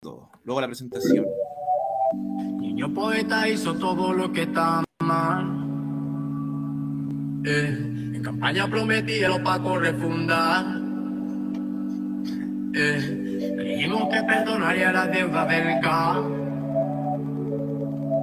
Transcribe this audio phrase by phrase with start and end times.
[0.00, 1.26] Luego la presentación.
[2.60, 5.44] Niño poeta hizo todo lo que está mal.
[7.44, 10.64] Eh, en campaña prometí el opaco refundar.
[12.74, 16.18] Eh, dijimos que perdonaría la deuda del gas.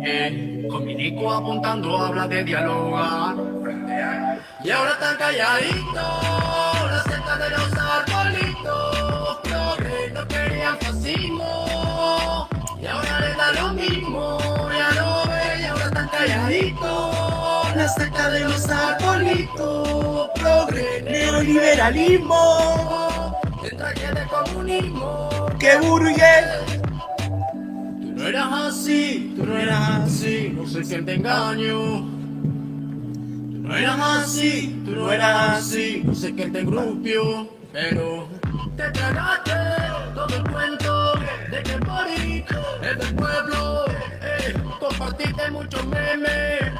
[0.05, 3.35] Eh, con mi disco apuntando habla de dialogar.
[4.63, 8.44] Y ahora están calladitos, la secta de los arbolitos.
[10.77, 12.47] Fascismo.
[12.81, 14.37] Y ahora le da lo mismo,
[14.71, 17.75] ya no ve, y ahora están calladitos.
[17.75, 20.29] La secta de los arbolitos.
[20.35, 23.35] Progre, neoliberalismo.
[23.63, 25.29] El traje de comunismo.
[25.59, 26.45] ¡Qué burgués!
[28.01, 32.01] Tú no eras así, tú no eras así, no sé quién te engaño.
[33.51, 38.27] Tú no eras así, tú no eras así, no sé quién te engrupió, pero
[38.75, 39.53] te tragaste
[40.13, 41.13] todo el cuento
[41.49, 42.43] de que Boris
[42.81, 43.85] es del pueblo.
[44.21, 46.71] Eh, compartiste muchos memes,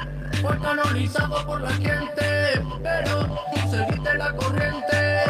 [0.42, 5.24] fue canonizado por la gente, pero tú seguiste la corriente,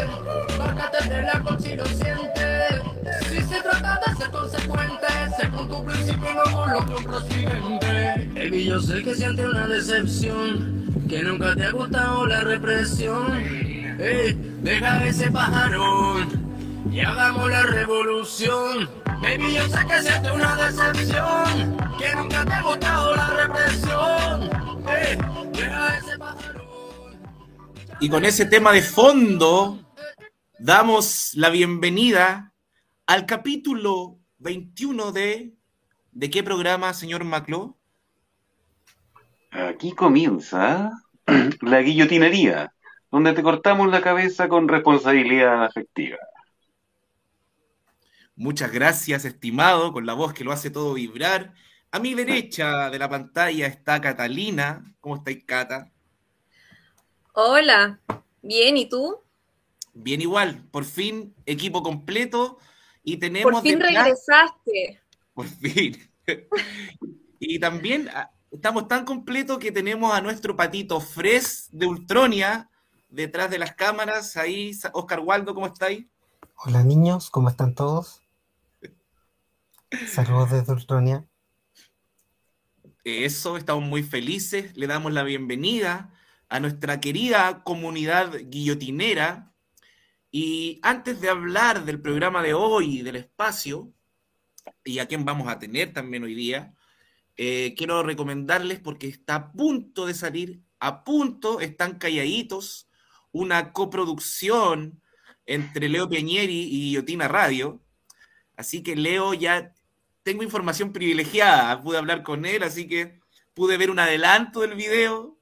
[0.59, 2.83] bájate de la si lo sientes.
[3.29, 5.07] Si se trata de ser consecuente,
[5.39, 8.31] según tu principio, no con lo que un presidente.
[8.35, 13.41] Baby, yo sé que sientes una decepción, que nunca te ha gustado la represión.
[13.99, 16.46] Eh, deja ese pajarón
[16.97, 18.89] y hagamos la revolución.
[19.21, 24.51] Baby, yo sé que sientes una decepción, que nunca te ha gustado la represión.
[24.89, 25.19] Eh,
[25.53, 27.21] deja ese pajarón.
[28.01, 29.79] Y con ese tema de fondo,
[30.59, 32.55] damos la bienvenida
[33.07, 35.53] al capítulo 21 de...
[36.13, 37.77] ¿De qué programa, señor Macló?
[39.51, 40.93] Aquí comienza
[41.61, 42.73] la guillotinería,
[43.11, 46.17] donde te cortamos la cabeza con responsabilidad afectiva.
[48.39, 51.55] Muchas gracias, estimado, con la voz que lo hace todo vibrar.
[51.91, 54.85] A mi derecha de la pantalla está Catalina.
[55.01, 55.91] ¿Cómo estáis, Cata?
[57.33, 57.99] Hola,
[58.43, 59.23] bien, ¿y tú?
[59.95, 62.59] Bien igual, por fin equipo completo
[63.03, 63.51] y tenemos...
[63.51, 65.01] Por fin regresaste.
[65.33, 65.97] Por fin.
[67.41, 72.69] y también ah, estamos tan completos que tenemos a nuestro patito Fres de Ultronia
[73.09, 74.37] detrás de las cámaras.
[74.37, 76.05] Ahí, Oscar Waldo, ¿cómo estáis?
[76.67, 78.26] Hola niños, ¿cómo están todos?
[79.91, 81.29] Saludos desde Ultronia.
[83.05, 84.77] Eso, estamos muy felices.
[84.77, 86.13] Le damos la bienvenida
[86.49, 89.53] a nuestra querida comunidad guillotinera.
[90.33, 93.93] Y antes de hablar del programa de hoy, del espacio,
[94.85, 96.75] y a quién vamos a tener también hoy día,
[97.37, 102.89] eh, quiero recomendarles, porque está a punto de salir, a punto, están calladitos,
[103.31, 105.01] una coproducción
[105.47, 107.81] entre Leo Piñeri y Guillotina Radio.
[108.57, 109.76] Así que Leo ya
[110.27, 113.21] tengo información privilegiada, pude hablar con él, así que
[113.55, 115.39] pude ver un adelanto del video.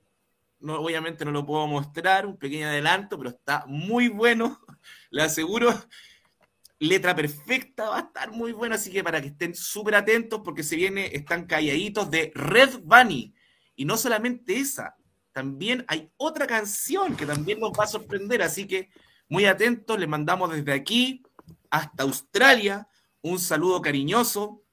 [0.60, 4.60] Obviamente no lo puedo mostrar, un pequeño adelanto, pero está muy bueno.
[5.10, 5.72] Le aseguro,
[6.78, 10.62] letra perfecta, va a estar muy bueno, así que para que estén súper atentos, porque
[10.62, 13.34] se viene, están calladitos de Red Bunny.
[13.76, 14.96] Y no solamente esa,
[15.32, 18.90] también hay otra canción que también nos va a sorprender, así que
[19.28, 21.22] muy atentos, les mandamos desde aquí
[21.70, 22.86] hasta Australia
[23.22, 24.63] un saludo cariñoso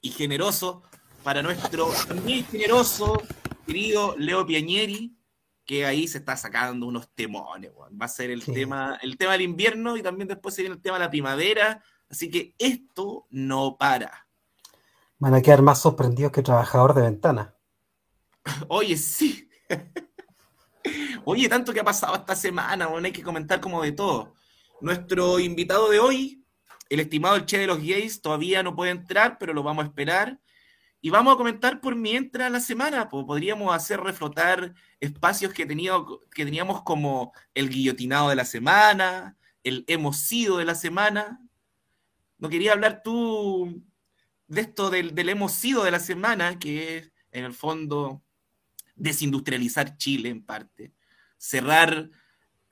[0.00, 0.82] y generoso
[1.22, 1.88] para nuestro
[2.24, 3.22] muy generoso
[3.66, 5.16] querido Leo Piañeri,
[5.64, 8.52] que ahí se está sacando unos temones, va a ser el Sí.
[8.52, 11.82] tema, el tema del invierno y también después se viene el tema de la primavera,
[12.08, 14.26] así que esto no para.
[15.18, 17.54] Van a quedar más sorprendidos que trabajador de ventana.
[18.68, 19.48] Oye, sí.
[21.24, 24.34] Oye, tanto que ha pasado esta semana, bueno, hay que comentar como de todo.
[24.80, 26.39] Nuestro invitado de hoy,
[26.90, 29.88] el estimado el Che de los Gays, todavía no puede entrar, pero lo vamos a
[29.88, 30.38] esperar.
[31.00, 37.32] Y vamos a comentar por mientras la semana, podríamos hacer reflotar espacios que teníamos como
[37.54, 41.40] el guillotinado de la semana, el hemos sido de la semana.
[42.36, 43.82] ¿No quería hablar tú
[44.46, 48.22] de esto del, del hemos sido de la semana, que es en el fondo
[48.96, 50.92] desindustrializar Chile en parte,
[51.38, 52.10] cerrar,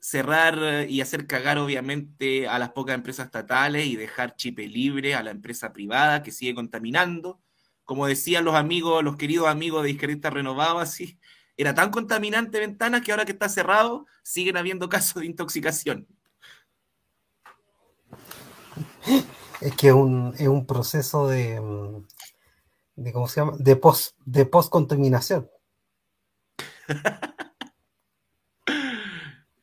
[0.01, 5.23] cerrar y hacer cagar obviamente a las pocas empresas estatales y dejar Chile libre a
[5.23, 7.41] la empresa privada que sigue contaminando.
[7.85, 11.19] Como decían los amigos, los queridos amigos de Izquierdistas Renovados, así,
[11.57, 16.07] era tan contaminante Ventanas que ahora que está cerrado siguen habiendo casos de intoxicación.
[19.61, 21.61] Es que es un, es un proceso de,
[22.95, 23.57] de ¿cómo se llama?
[23.59, 25.51] De post, de post-contaminación.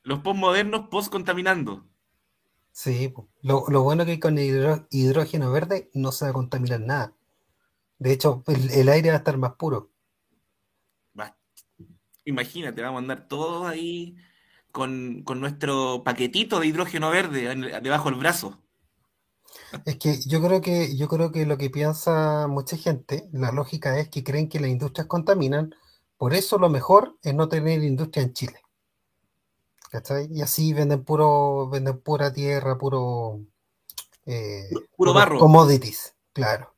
[0.05, 1.83] Los postmodernos post-contaminando.
[2.71, 7.13] Sí, lo, lo bueno que con hidrógeno verde no se va a contaminar nada.
[7.97, 9.89] De hecho, el, el aire va a estar más puro.
[11.19, 11.35] Va-
[12.25, 14.15] Imagínate, vamos a andar todos ahí
[14.71, 18.61] con, con nuestro paquetito de hidrógeno verde en- debajo del brazo.
[19.85, 23.97] Es que yo creo que yo creo que lo que piensa mucha gente, la lógica
[23.97, 25.73] es que creen que las industrias contaminan,
[26.17, 28.64] por eso lo mejor es no tener industria en Chile.
[29.95, 30.27] ¿Cachai?
[30.29, 33.39] Y así venden puro, venden pura tierra, puro,
[34.25, 35.39] eh, Puro barro.
[35.39, 36.75] commodities, claro.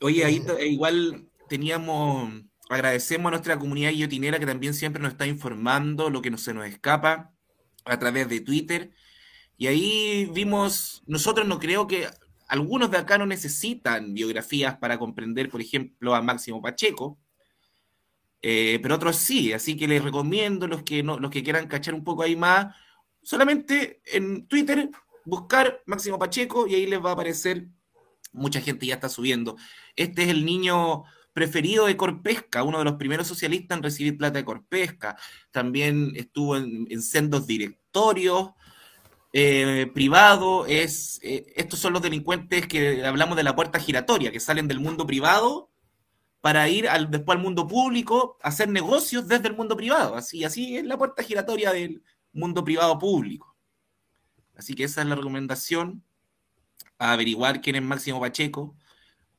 [0.00, 0.40] Oye, ahí Eh.
[0.40, 2.32] t- igual teníamos,
[2.68, 6.52] agradecemos a nuestra comunidad guillotinera que también siempre nos está informando lo que no se
[6.52, 7.32] nos escapa
[7.84, 8.90] a través de Twitter.
[9.56, 12.08] Y ahí vimos, nosotros no creo que
[12.48, 17.16] algunos de acá no necesitan biografías para comprender, por ejemplo, a Máximo Pacheco,
[18.48, 21.94] eh, pero otros sí, así que les recomiendo los que no, los que quieran cachar
[21.94, 22.76] un poco ahí más,
[23.20, 24.88] solamente en Twitter
[25.24, 27.66] buscar Máximo Pacheco y ahí les va a aparecer,
[28.32, 29.56] mucha gente ya está subiendo.
[29.96, 31.02] Este es el niño
[31.32, 35.16] preferido de Corpesca, uno de los primeros socialistas en recibir plata de Corpesca.
[35.50, 38.50] También estuvo en, en sendos directorios
[39.32, 40.66] eh, privados.
[40.68, 44.78] Es, eh, estos son los delincuentes que hablamos de la puerta giratoria, que salen del
[44.78, 45.72] mundo privado
[46.46, 50.14] para ir después al mundo público hacer negocios desde el mundo privado.
[50.14, 53.56] Así, así es la puerta giratoria del mundo privado público.
[54.56, 56.04] Así que esa es la recomendación,
[56.98, 58.76] a averiguar quién es Máximo Pacheco.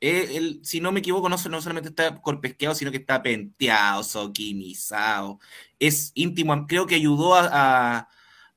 [0.01, 4.03] Eh, él, si no me equivoco, no, no solamente está corpesqueado, sino que está penteado,
[4.03, 5.39] soquimizado.
[5.79, 8.09] Es íntimo, creo que ayudó a,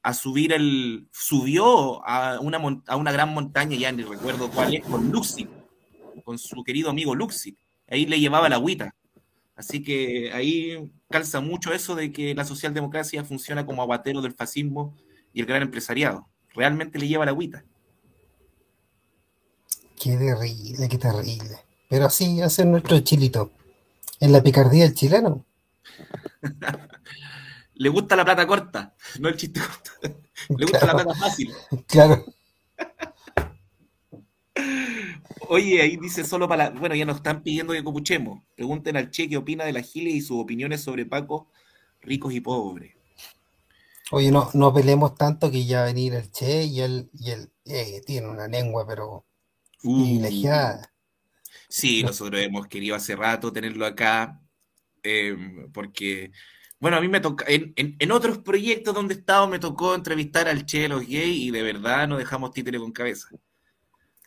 [0.02, 1.06] a- subir el.
[1.12, 2.58] Subió a una,
[2.88, 5.46] a una gran montaña, ya ni recuerdo cuál es, con Luxi,
[6.24, 7.56] con su querido amigo Luxi.
[7.90, 8.94] Ahí le llevaba la agüita.
[9.56, 14.96] Así que ahí calza mucho eso de que la socialdemocracia funciona como aguatero del fascismo
[15.34, 16.28] y el gran empresariado.
[16.54, 17.64] Realmente le lleva la agüita.
[20.00, 21.58] Qué terrible, qué terrible.
[21.90, 23.50] Pero así hace nuestro chilito.
[24.18, 25.44] En la picardía del chileno.
[27.74, 29.90] Le gusta la plata corta, no el chiste corto.
[30.58, 31.50] Le gusta la plata fácil.
[31.86, 32.24] claro.
[35.50, 36.70] Oye, ahí dice solo para.
[36.70, 38.42] Bueno, ya nos están pidiendo que copuchemos.
[38.56, 41.50] Pregunten al Che qué opina de la Giles y sus opiniones sobre Paco,
[42.00, 42.94] ricos y pobres.
[44.12, 48.02] Oye, no, no peleemos tanto que ya venir el Che y él, y él eh,
[48.06, 49.26] tiene una lengua, pero
[49.84, 50.92] Uh, privilegiada.
[51.68, 54.40] sí, No, nosotros hemos querido hace rato tenerlo acá,
[55.02, 55.36] eh,
[55.72, 56.32] porque,
[56.80, 59.94] bueno, a mí me toca, en, en- en otros proyectos donde he estado me tocó
[59.94, 63.28] entrevistar al Che de los gays y de verdad no dejamos títere con cabeza.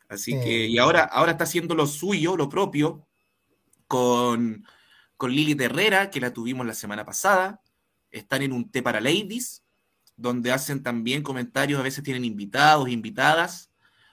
[0.10, 3.08] Así que, y ahora, ahora está haciendo lo suyo, lo propio,
[3.88, 4.66] con,
[5.18, 7.62] con Lili Herrera, que la tuvimos la semana pasada.
[8.12, 9.64] Están en un té para ladies,
[10.16, 13.72] donde hacen también comentarios, a veces tienen invitados, invitadas,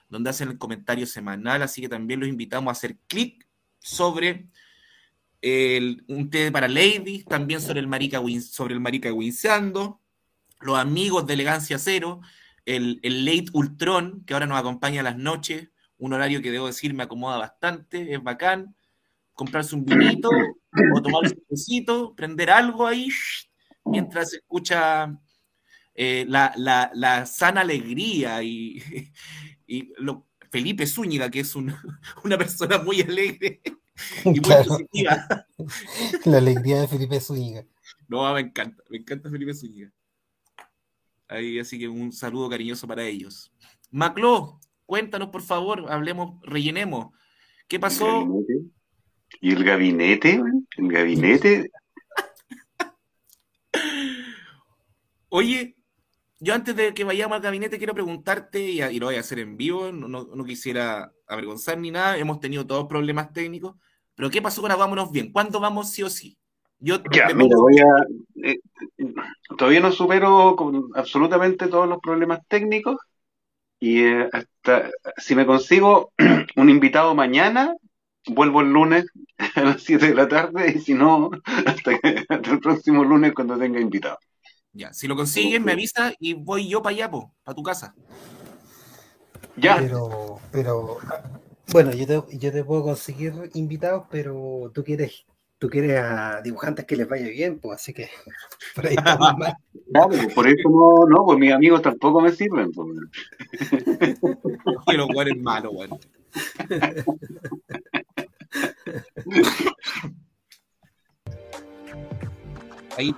[0.09, 3.47] donde hacen el comentario semanal, así que también los invitamos a hacer clic
[3.79, 4.47] sobre
[5.41, 10.01] el- un té para ladies, también sobre el marica, sobre el marica Winseando,
[10.59, 12.21] los amigos de Elegancia Cero,
[12.65, 15.69] el, el Late Ultron, que ahora nos acompaña a las noches,
[16.01, 18.75] un horario que debo decir me acomoda bastante, es bacán,
[19.33, 20.29] comprarse un vinito
[20.93, 23.07] o tomarse un besito, prender algo ahí,
[23.85, 25.15] mientras se escucha
[25.93, 28.81] eh, la, la- la sana alegría y,
[29.67, 31.73] y lo- Felipe Zúñiga, que es un-
[32.25, 33.61] una persona muy alegre
[34.25, 35.27] y muy positiva.
[36.25, 37.65] la alegría de Felipe Zúñiga.
[38.07, 39.91] No, me encanta, me encanta Felipe Zúñiga.
[41.27, 43.53] Ahí, así que un saludo cariñoso para ellos.
[43.91, 44.59] Macló,
[44.91, 47.13] cuéntanos por favor, hablemos, rellenemos.
[47.69, 48.27] ¿Qué pasó?
[49.39, 50.41] ¿Y el gabinete?
[50.75, 51.71] El gabinete.
[55.29, 55.77] Oye,
[56.41, 59.39] yo antes de que vayamos al gabinete quiero preguntarte, y, y lo voy a hacer
[59.39, 63.77] en vivo, no, no- no quisiera avergonzar ni nada, hemos tenido todos problemas técnicos,
[64.13, 65.31] pero ¿qué pasó con Hagámonos Bien?
[65.31, 66.37] ¿Cuándo vamos sí o sí?
[66.79, 68.45] Yo Ya, mira, voy a.
[68.45, 68.59] eh,
[69.57, 72.97] todavía no supero con absolutamente todos los problemas técnicos.
[73.81, 76.13] Y eh, hasta si me consigo
[76.57, 77.75] un invitado mañana,
[78.27, 79.07] vuelvo el lunes
[79.55, 80.73] a las 7 de la tarde.
[80.77, 81.31] Y si no,
[81.67, 84.19] hasta, que- hasta el próximo lunes cuando tenga invitado.
[84.73, 87.93] Ya, si lo consigues, me avisa y voy yo para allá, para tu casa.
[89.57, 90.97] Ya, Pero, pero,
[91.71, 95.25] bueno, yo te, yo te puedo conseguir invitados, pero tú quieres,
[95.61, 98.09] tú quieres a dibujantes que les vaya bien, pues así que
[98.75, 99.55] por ahí estamos mal.
[99.91, 102.71] claro, pues por eso no, no, pues mis amigos tampoco me sirven.
[102.71, 102.87] pues.
[104.87, 105.91] Oye, los guares malos, weón.
[112.97, 113.15] Ahí,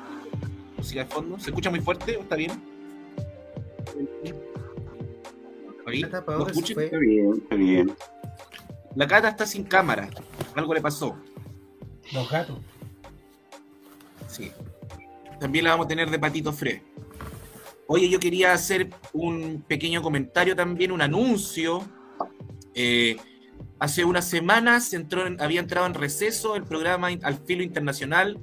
[0.78, 1.40] música de fondo.
[1.40, 2.52] ¿Se escucha muy fuerte o está bien?
[5.88, 6.84] Ahí, ¿para ¿lo escuchan?
[6.84, 7.96] Está bien, está bien.
[8.96, 10.10] La Cata está sin cámara.
[10.56, 11.18] Algo le pasó.
[12.12, 12.58] Los gatos.
[14.28, 14.52] Sí.
[15.40, 16.82] También la vamos a tener de patito fre.
[17.88, 21.84] Oye, yo quería hacer un pequeño comentario también, un anuncio.
[22.74, 23.18] Eh,
[23.80, 28.40] hace unas semanas entró en- había entrado en receso el programa Al Filo Internacional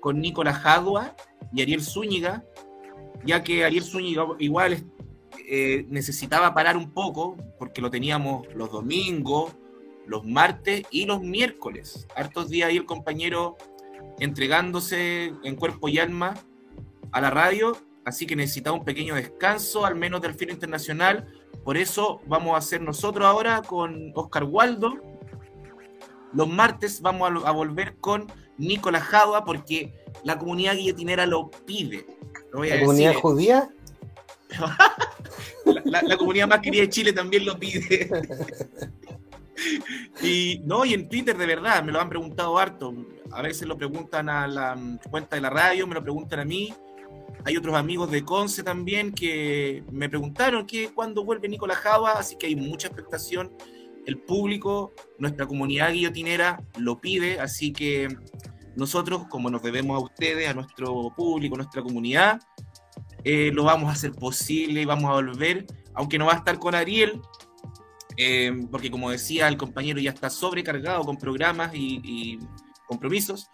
[0.00, 1.16] con Nicolás Jadua
[1.52, 2.44] y Ariel Zúñiga,
[3.24, 4.84] ya que Ariel Zúñiga igual
[5.46, 9.52] eh, necesitaba parar un poco, porque lo teníamos los domingos,
[10.06, 12.06] los martes y los miércoles.
[12.14, 13.56] Hartos días ahí el compañero
[14.18, 16.34] entregándose en cuerpo y alma
[17.12, 21.28] a la radio, así que necesitaba un pequeño descanso, al menos del filo internacional.
[21.64, 24.94] Por eso vamos a hacer nosotros ahora con Oscar Waldo.
[26.32, 28.26] Los martes vamos a, a volver con
[28.58, 29.94] Nicolás Jadua porque
[30.24, 32.04] la comunidad guillotinera lo pide.
[32.52, 33.68] Lo voy a ¿La comunidad judía?
[35.64, 38.08] La, la- la comunidad más querida de Chile también lo pide.
[40.22, 42.94] Y no, y en Twitter de verdad, me lo han preguntado harto.
[43.32, 44.78] A veces lo preguntan a la
[45.10, 46.72] cuenta de la radio, me lo preguntan a mí.
[47.44, 52.36] Hay otros amigos de Conce también que me preguntaron que cuándo vuelve Nicolás Java, así
[52.36, 53.52] que hay mucha expectación.
[54.06, 58.08] El público, nuestra comunidad guillotinera lo pide, así que
[58.76, 62.40] nosotros, como nos debemos a ustedes, a nuestro público, a nuestra comunidad,
[63.24, 66.58] eh, lo vamos a hacer posible y vamos a volver, aunque no va a estar
[66.58, 67.20] con Ariel,
[68.16, 72.38] eh, porque como decía el compañero ya está sobrecargado con programas y, y
[72.86, 73.48] compromisos.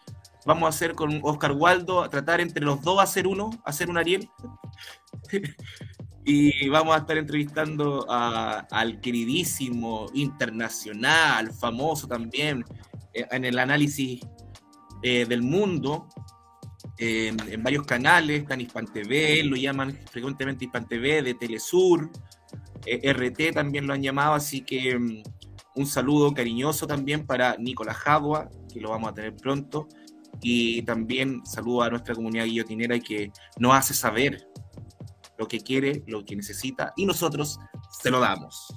[0.47, 3.99] Vamos a hacer con Oscar Waldo, a tratar entre los dos hacer uno, hacer un
[3.99, 4.29] Ariel.
[6.25, 12.65] y vamos a estar entrevistando a- al queridísimo, internacional, famoso también,
[13.15, 14.21] eh, en el análisis
[15.03, 16.09] eh, del mundo,
[16.99, 22.11] en, en varios canales, está en Hispan TV, lo llaman frecuentemente Hispan TV, de Telesur,
[22.87, 25.23] eh, RT también lo han llamado, así que mm,
[25.77, 29.89] un saludo cariñoso también para Nicolás Jadua, que lo vamos a tener pronto,
[30.41, 34.47] y también saludo a nuestra comunidad guillotinera que nos hace saber
[35.39, 37.59] lo que quiere, lo que necesita, y nosotros
[38.03, 38.73] se lo damos.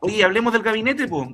[0.00, 1.28] Oye, hablemos del gabinete, pues.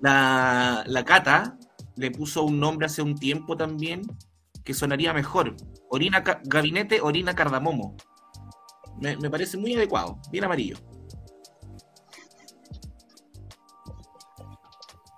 [0.00, 1.58] la, la Cata
[1.96, 4.02] le puso un nombre hace un tiempo también
[4.64, 5.56] que sonaría mejor.
[5.92, 7.94] Orina Gabinete Orina Cardamomo.
[8.98, 10.78] Me, me parece muy adecuado, bien amarillo.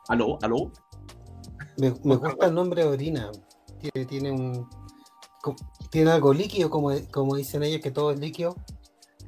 [0.09, 0.37] ¿Aló?
[0.43, 0.73] ¿Aló?
[1.79, 3.31] Me, me gusta el nombre de orina.
[3.79, 4.69] Tiene, tiene un.
[5.91, 8.57] Tiene algo líquido, como, como dicen ellos, que todo es líquido.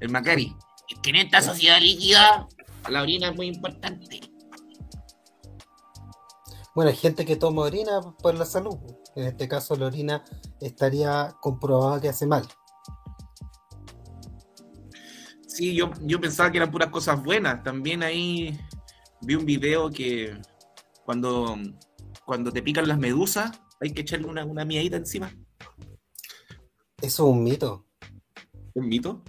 [0.01, 0.53] El Macari.
[0.89, 2.49] Es que en esta sociedad líquida
[2.89, 4.21] la orina es muy importante.
[6.75, 8.79] Bueno, hay gente que toma orina por la salud.
[9.17, 10.23] En este caso, la orina
[10.61, 12.47] estaría comprobada que hace mal.
[15.49, 17.63] Sí, yo, yo pensaba que eran puras cosas buenas.
[17.63, 18.61] También ahí
[19.23, 20.39] vi un video que
[21.05, 21.57] cuando,
[22.27, 25.35] cuando te pican las medusas hay que echarle una, una miadita encima.
[27.01, 27.87] Eso es un mito.
[28.53, 29.23] ¿Es un mito?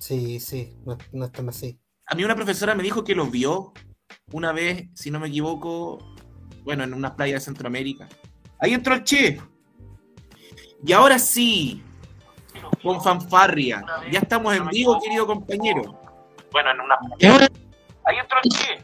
[0.00, 1.80] Sí, sí, no, no es tan así.
[2.06, 3.72] A mí una profesora me dijo que lo vio
[4.32, 5.98] una vez, si no me equivoco,
[6.64, 8.08] bueno, en una playa de Centroamérica.
[8.60, 9.40] Ahí entró el Che.
[10.84, 11.82] Y ahora sí,
[12.82, 13.84] con fanfarria.
[14.10, 15.98] Ya estamos en vivo, querido compañero.
[16.52, 16.96] Bueno, en una
[18.04, 18.82] Ahí entró el Che.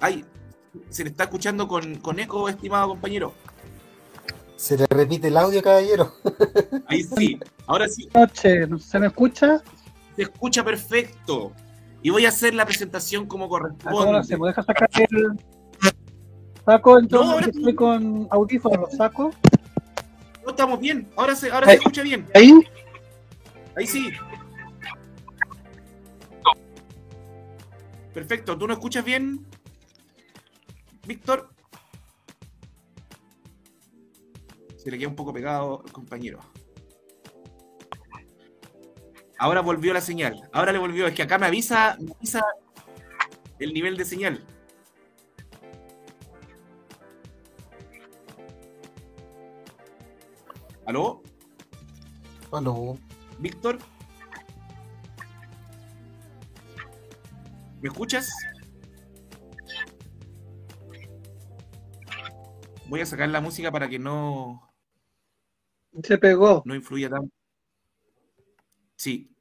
[0.00, 0.24] Ay,
[0.90, 3.34] se le está escuchando con, con eco, estimado compañero.
[4.56, 6.14] ¿Se le repite el audio, caballero?
[6.86, 9.60] Ahí sí, ahora sí, noche, ¿se me escucha?
[10.14, 11.52] se escucha perfecto.
[12.02, 13.72] Y voy a hacer la presentación como Ahora
[14.22, 14.38] se corresponde.
[14.38, 15.40] me deja sacar el
[16.64, 19.30] saco entonces No, ahora estoy con audífonos, saco.
[20.44, 22.26] No estamos bien, ahora se, ahora se escucha bien.
[22.34, 22.52] Ahí,
[23.76, 24.12] Ahí sí.
[28.12, 29.46] Perfecto, ¿tú no escuchas bien,
[31.06, 31.48] Víctor?
[34.76, 36.40] Se le queda un poco pegado al compañero.
[39.38, 40.48] Ahora volvió la señal.
[40.52, 41.06] Ahora le volvió.
[41.06, 42.44] Es que acá me avisa, me avisa
[43.58, 44.44] el nivel de señal.
[50.92, 51.22] ¿Aló?
[52.52, 52.98] Aló.
[53.38, 53.78] Víctor.
[57.80, 58.30] ¿Me escuchas?
[62.88, 64.70] Voy a sacar la música para que no,
[66.02, 66.62] se pegó.
[66.66, 67.34] no influya tanto.
[68.94, 69.34] Sí.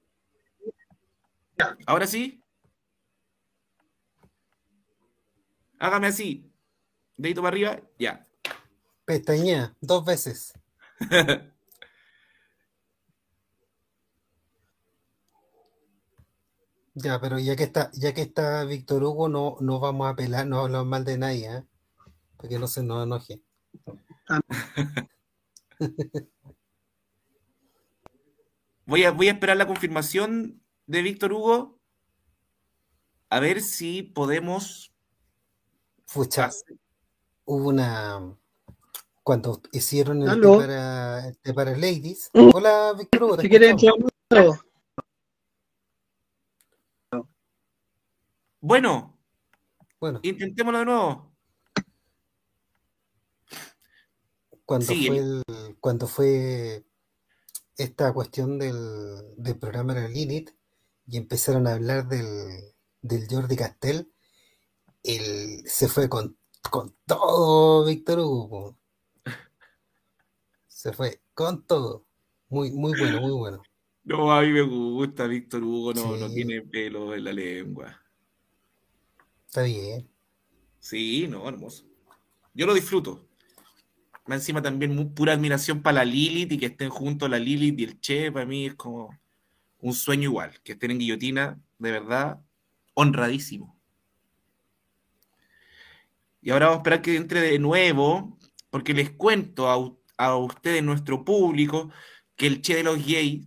[1.86, 2.42] ¿Ahora sí?
[5.80, 6.50] Hágame así.
[7.18, 7.82] Dedito para arriba.
[8.00, 8.26] Ya.
[9.04, 10.54] Pestañea, dos veces.
[16.94, 20.46] Ya, pero ya que está, ya que está Víctor Hugo, no, no vamos a apelar,
[20.46, 21.64] no hablamos mal de nadie, ¿eh?
[22.38, 23.42] Para que no se nos enoje.
[28.86, 31.80] Voy a, voy a esperar la confirmación de Víctor Hugo.
[33.30, 34.94] A ver si podemos.
[36.06, 36.50] Fucha,
[37.46, 38.36] hubo una.
[39.24, 40.58] Cuando hicieron el té Aló.
[40.58, 42.30] para, el té para Ladies.
[42.34, 42.50] Mm.
[42.54, 44.60] Hola, Víctor Si nuevo.
[48.60, 49.18] Bueno,
[50.00, 51.32] Bueno, intentémoslo de nuevo.
[54.66, 55.44] cuando Sí, fue el-
[55.82, 56.86] cuando fue
[57.76, 60.52] esta cuestión del, del programa de la Lilith
[61.08, 64.14] y empezaron a hablar del, del Jordi Castell,
[65.04, 66.38] él se fue con,
[66.70, 68.78] con todo Víctor Hugo.
[70.82, 72.08] Se fue con todo.
[72.50, 73.62] Muy, muy bueno, muy bueno.
[74.04, 78.02] No, a mí me gusta Víctor Hugo, no, no tiene pelo en la lengua.
[79.46, 80.10] Está bien.
[80.80, 81.86] Sí, no, hermoso.
[82.56, 83.28] Yo lo disfruto.
[84.26, 87.84] Más encima también pura admiración para la Lilith y que estén juntos la Lilith y
[87.84, 89.16] el Che, para mí es como
[89.82, 90.60] un sueño igual.
[90.64, 92.42] Que estén en guillotina, de verdad,
[92.96, 93.80] honradísimo.
[96.42, 98.36] Y ahora vamos a esperar que entre de nuevo,
[98.72, 101.90] porque les cuento a, u- a ustedes, nuestro público,
[102.36, 103.46] que el Che de los gays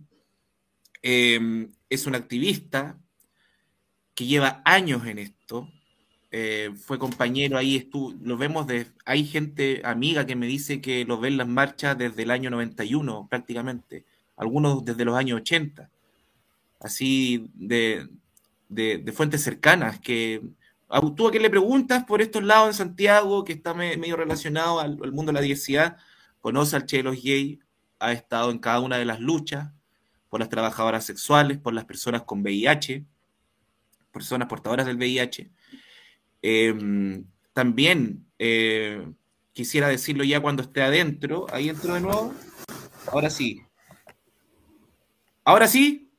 [1.03, 2.97] eh, es un activista
[4.13, 5.69] que lleva años en esto.
[6.31, 11.05] Eh, fue compañero ahí, estuvo, lo vemos de, hay gente amiga que me dice que
[11.05, 14.03] lo ve en las marchas desde el año 91 prácticamente,
[14.35, 15.89] algunos desde los años 80,
[16.81, 18.09] así de,
[18.67, 20.41] de, de fuentes cercanas, que
[21.15, 24.81] tú a quien le preguntas por estos lados en Santiago, que está me- medio relacionado
[24.81, 25.97] al mundo de la diversidad,
[26.45, 27.59] conoce al Che de los Gay,
[27.97, 29.71] ha estado en cada una de las luchas
[30.29, 33.03] por las trabajadoras sexuales, por las personas con VIH,
[34.11, 35.49] personas portadoras del VIH.
[36.43, 39.11] Eh, también eh,
[39.53, 42.31] quisiera decirlo ya cuando esté adentro, ahí entro de nuevo.
[43.07, 43.63] Ahora sí.
[45.43, 46.11] Ahora sí.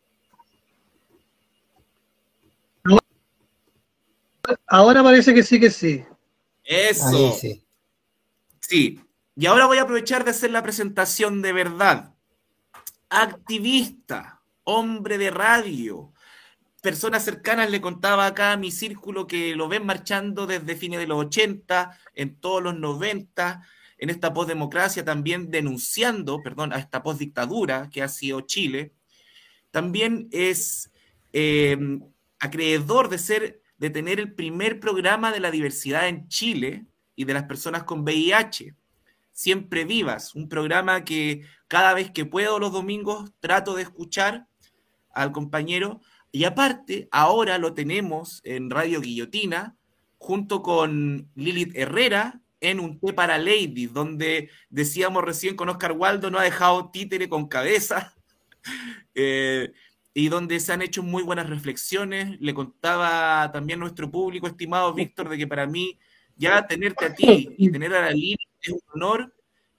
[4.66, 6.04] Ahora parece que sí que sí.
[6.64, 7.16] Eso.
[7.16, 7.64] Ahí sí.
[8.58, 9.05] Sí.
[9.38, 12.14] Y ahora voy a aprovechar de hacer la presentación de verdad.
[13.10, 16.14] Activista, hombre de radio,
[16.80, 21.06] personas cercanas le contaba acá a mi círculo que lo ven marchando desde fines de
[21.06, 23.62] los 80, en todos los 90,
[23.98, 28.94] en esta postdemocracia también denunciando, perdón, a esta postdictadura que ha sido Chile.
[29.70, 30.90] También es
[31.34, 31.76] eh,
[32.38, 37.34] acreedor de ser, de tener el primer programa de la diversidad en Chile y de
[37.34, 38.74] las personas con VIH.
[39.36, 44.46] Siempre Vivas, un programa que cada vez que puedo los domingos trato de escuchar
[45.12, 46.00] al compañero.
[46.32, 49.76] Y aparte, ahora lo tenemos en Radio Guillotina,
[50.16, 56.30] junto con Lilith Herrera, en un té para ladies, donde decíamos recién con Oscar Waldo,
[56.30, 58.14] no ha dejado títere con cabeza,
[59.14, 59.70] eh,
[60.14, 62.40] y donde se han hecho muy buenas reflexiones.
[62.40, 65.98] Le contaba también nuestro público, estimado Víctor, de que para mí
[66.36, 69.36] ya tenerte a ti y tener a la Lilith es un honor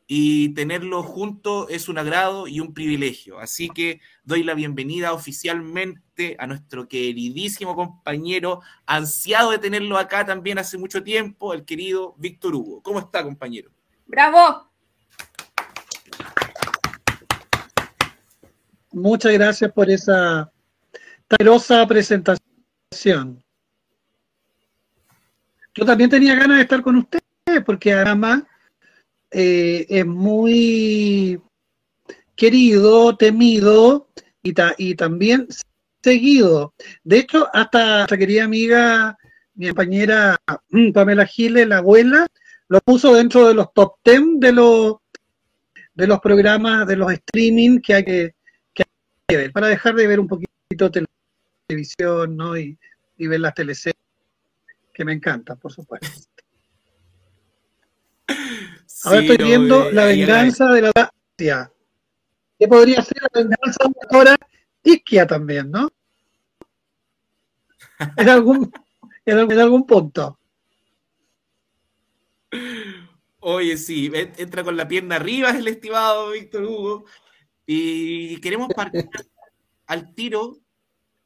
[0.07, 3.39] y tenerlo junto es un agrado y un privilegio.
[3.39, 10.59] Así que doy la bienvenida oficialmente a nuestro queridísimo compañero, ansiado de tenerlo acá también
[10.59, 12.81] hace mucho tiempo, el querido Víctor Hugo.
[12.81, 13.69] ¿Cómo está, compañero?
[14.05, 14.71] ¡Bravo!
[18.93, 20.51] Muchas gracias por esa
[21.27, 23.43] tarosa presentación.
[25.75, 27.21] Yo también tenía ganas de estar con ustedes
[27.65, 28.43] porque además
[29.31, 31.39] eh, es muy
[32.35, 34.09] querido, temido
[34.43, 35.47] y, ta- y también
[36.01, 36.73] seguido.
[37.03, 39.17] De hecho, hasta nuestra querida amiga,
[39.55, 40.37] mi compañera
[40.69, 42.27] mm, Pamela Giles, la abuela,
[42.69, 44.97] lo puso dentro de los top 10 de los,
[45.95, 48.35] de los programas, de los streaming que hay que,
[48.73, 48.83] que
[49.29, 51.07] hay ver, para dejar de ver un poquito tele-
[51.65, 52.57] televisión ¿no?
[52.57, 52.77] y,
[53.17, 53.95] y ver las teleseries,
[54.93, 56.07] que me encantan, por supuesto.
[59.03, 61.71] Ahora Sí, estoy no, viendo eh, La venganza de la Dacia.
[62.59, 64.37] Que podría ser la venganza de la
[64.83, 65.89] Isquia también, ¿no?
[68.15, 68.71] En algún,
[69.25, 70.39] en algún, en algún punto.
[73.39, 77.05] Oye, sí, en- entra con la pierna arriba el estimado Víctor Hugo.
[77.65, 79.09] Y queremos partir
[79.87, 80.57] al tiro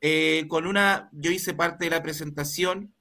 [0.02, 2.94] eh, con una, yo hice parte de la presentación,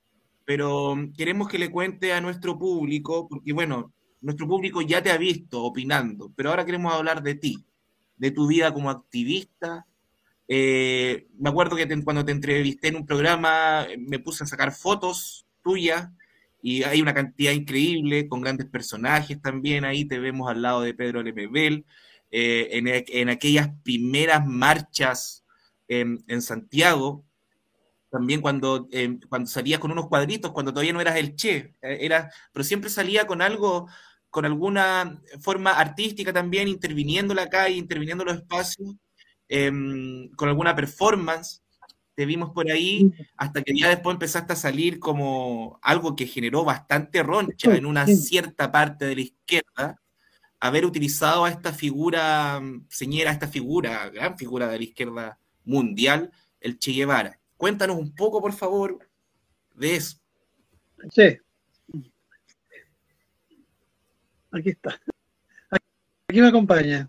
[0.45, 5.19] pero queremos que le cuente a nuestro público, porque bueno, nuestro público ya te ha
[5.19, 7.65] visto opinando, pero ahora queremos hablar de ti,
[8.17, 9.87] de tu vida como activista,
[10.53, 15.47] Eh, me acuerdo que cuando te entrevisté en un programa me puse a sacar fotos
[15.63, 16.11] tuyas
[16.61, 19.85] y hay una cantidad increíble con grandes personajes también.
[19.85, 21.85] Ahí te vemos al lado de Pedro Lemebel,
[22.33, 25.45] eh, en, en aquellas primeras marchas
[25.87, 27.25] en, en Santiago,
[28.11, 31.99] también cuando, eh, cuando salías con unos cuadritos, cuando todavía no eras el Che, eh,
[32.01, 33.87] era, pero siempre salía con algo,
[34.31, 38.95] con alguna forma artística también, interviniendo la calle, interviniendo los espacios,
[39.49, 39.71] eh,
[40.37, 41.63] con alguna performance.
[42.15, 46.65] Te vimos por ahí, hasta que ya después empezaste a salir como algo que generó
[46.65, 50.01] bastante roncha en una cierta parte de la izquierda,
[50.59, 56.79] haber utilizado a esta figura, señora, esta figura, gran figura de la izquierda mundial, el
[56.79, 57.41] Che Guevara.
[57.57, 59.09] Cuéntanos un poco, por favor,
[59.75, 60.19] de eso.
[61.11, 61.39] Sí.
[64.53, 65.01] Aquí está.
[66.29, 67.09] Aquí me acompaña.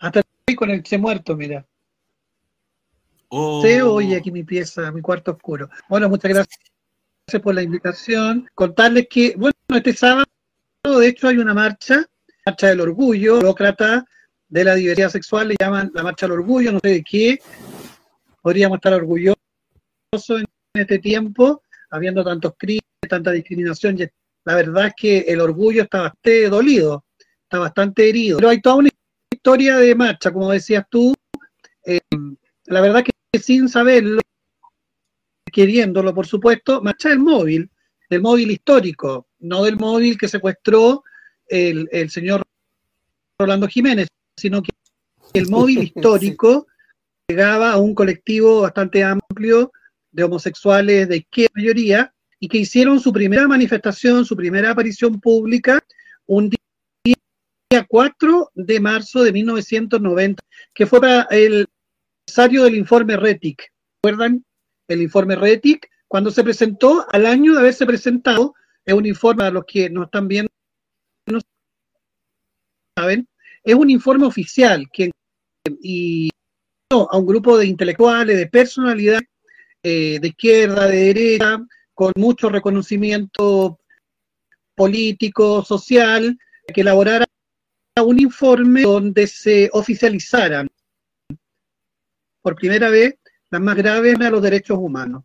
[0.00, 1.66] Hasta estoy con el Che muerto, mira.
[3.28, 5.70] Oh, Se oye aquí mi pieza, mi cuarto oscuro.
[5.88, 8.48] Bueno, muchas gracias por la invitación.
[8.54, 10.26] Contarles que, bueno, este sábado,
[10.84, 12.04] de hecho, hay una marcha,
[12.44, 14.04] marcha del orgullo, burócrata
[14.48, 17.38] de la diversidad sexual, le llaman la marcha del orgullo, no sé de qué.
[18.42, 19.36] Podríamos estar orgullosos
[20.28, 23.98] en este tiempo, habiendo tantos crímenes, tanta discriminación.
[23.98, 24.02] y
[24.44, 27.04] La verdad es que el orgullo está bastante dolido,
[27.42, 28.38] está bastante herido.
[28.38, 28.90] Pero hay toda una
[29.30, 31.14] historia de marcha, como decías tú.
[31.84, 32.00] Eh,
[32.66, 34.20] la verdad que sin saberlo,
[35.52, 37.70] queriéndolo, por supuesto, marcha del móvil,
[38.10, 41.04] del móvil histórico, no del móvil que secuestró
[41.46, 42.42] el, el señor
[43.38, 44.70] Rolando Jiménez, sino que
[45.34, 46.66] el móvil histórico
[47.28, 49.72] llegaba a un colectivo bastante amplio
[50.10, 55.78] de homosexuales de izquierda mayoría y que hicieron su primera manifestación, su primera aparición pública
[56.26, 60.42] un día 4 de marzo de 1990,
[60.74, 61.68] que fue para el
[62.26, 63.62] aniversario del informe RETIC.
[64.02, 64.44] ¿Recuerdan
[64.88, 65.88] el informe RETIC?
[66.08, 70.06] Cuando se presentó, al año de haberse presentado, es un informe a los que nos
[70.06, 70.50] están viendo,
[71.28, 71.38] no
[72.98, 73.28] saben,
[73.62, 75.12] es un informe oficial que
[75.80, 76.28] y
[76.90, 79.20] a un grupo de intelectuales, de personalidad
[79.84, 81.64] eh, de izquierda, de derecha,
[82.02, 83.78] con mucho reconocimiento
[84.74, 86.36] político, social,
[86.74, 87.24] que elaborara
[88.04, 90.68] un informe donde se oficializaran
[92.42, 93.14] por primera vez
[93.50, 95.22] las más graves a los derechos humanos.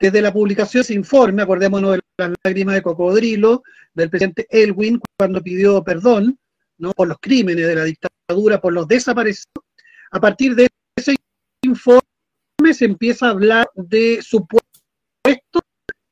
[0.00, 3.62] Desde la publicación de ese informe, acordémonos de las lágrimas de cocodrilo
[3.94, 6.36] del presidente Elwin cuando pidió perdón
[6.78, 6.92] ¿no?
[6.92, 9.64] por los crímenes de la dictadura, por los desaparecidos,
[10.10, 11.14] a partir de ese
[11.62, 12.02] informe
[12.72, 14.65] se empieza a hablar de supuestos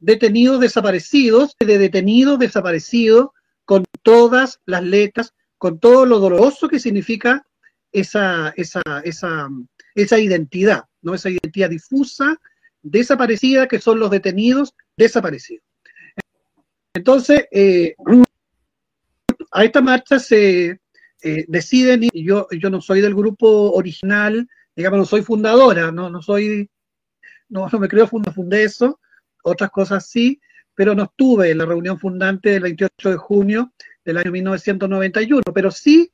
[0.05, 3.29] detenidos desaparecidos, de detenidos desaparecidos
[3.65, 7.47] con todas las letras, con todo lo doloroso que significa
[7.91, 9.49] esa, esa, esa,
[9.95, 11.15] esa identidad, ¿no?
[11.15, 12.39] esa identidad difusa,
[12.83, 15.65] desaparecida, que son los detenidos desaparecidos.
[16.93, 17.95] Entonces, eh,
[19.53, 20.81] a esta marcha se
[21.23, 26.11] eh, deciden, y yo, yo no soy del grupo original, digamos, no soy fundadora, no,
[26.11, 26.69] no soy,
[27.49, 29.01] no, no me creo funda, fundé eso,
[29.45, 30.41] otras cosas sí,
[30.75, 33.73] pero no estuve en la reunión fundante del 28 de junio
[34.05, 36.13] del año 1991, pero sí,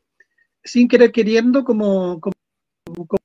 [0.63, 2.35] sin querer queriendo, como, como,
[3.07, 3.17] como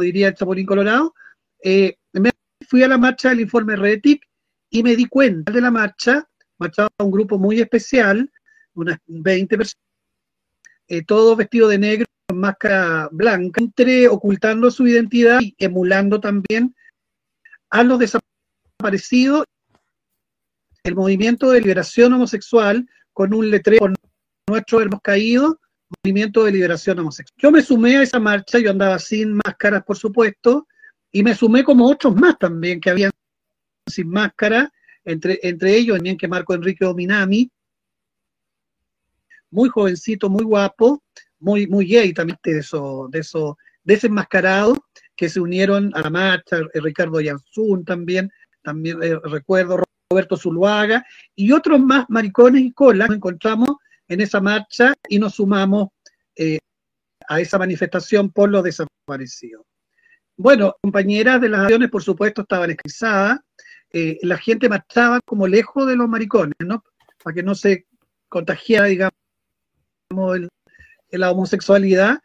[0.00, 1.14] diría el Chapulín Colorado,
[1.62, 2.30] eh, me
[2.66, 4.22] fui a la marcha del informe RETIC
[4.70, 8.30] y me di cuenta de la marcha, marchaba un grupo muy especial,
[8.74, 9.84] unas 20 personas,
[10.88, 16.74] eh, todos vestidos de negro, con máscara blanca, entre ocultando su identidad y emulando también
[17.70, 18.27] a los desaparecidos,
[20.84, 23.94] el movimiento de liberación homosexual con un letrero con
[24.48, 25.58] nuestro hemos caído,
[26.04, 27.34] movimiento de liberación homosexual.
[27.38, 30.68] Yo me sumé a esa marcha, yo andaba sin máscaras, por supuesto,
[31.10, 33.10] y me sumé como otros más también que habían
[33.86, 34.72] sin máscara,
[35.04, 37.50] entre, entre ellos también que Marco Enrique Ominami,
[39.50, 41.02] muy jovencito, muy guapo,
[41.40, 44.78] muy, muy gay también de eso, de eso, desenmascarados
[45.16, 48.30] que se unieron a la marcha, Ricardo Yanzún también,
[48.68, 51.02] también eh, recuerdo Roberto Zuluaga,
[51.34, 53.70] y otros más maricones y colas nos encontramos
[54.06, 55.88] en esa marcha y nos sumamos
[56.36, 56.58] eh,
[57.28, 59.64] a esa manifestación por los desaparecidos.
[60.36, 63.40] Bueno, compañeras de las acciones, por supuesto, estaban escrizadas,
[63.90, 66.84] eh, la gente marchaba como lejos de los maricones, ¿no?
[67.24, 67.86] Para que no se
[68.28, 69.14] contagiara, digamos,
[70.36, 70.48] el,
[71.10, 72.18] la homosexualidad.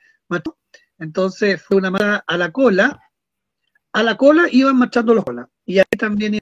[0.99, 2.99] Entonces fue una marcha a la cola,
[3.93, 5.47] a la cola iban marchando los colas.
[5.65, 6.39] Y ahí también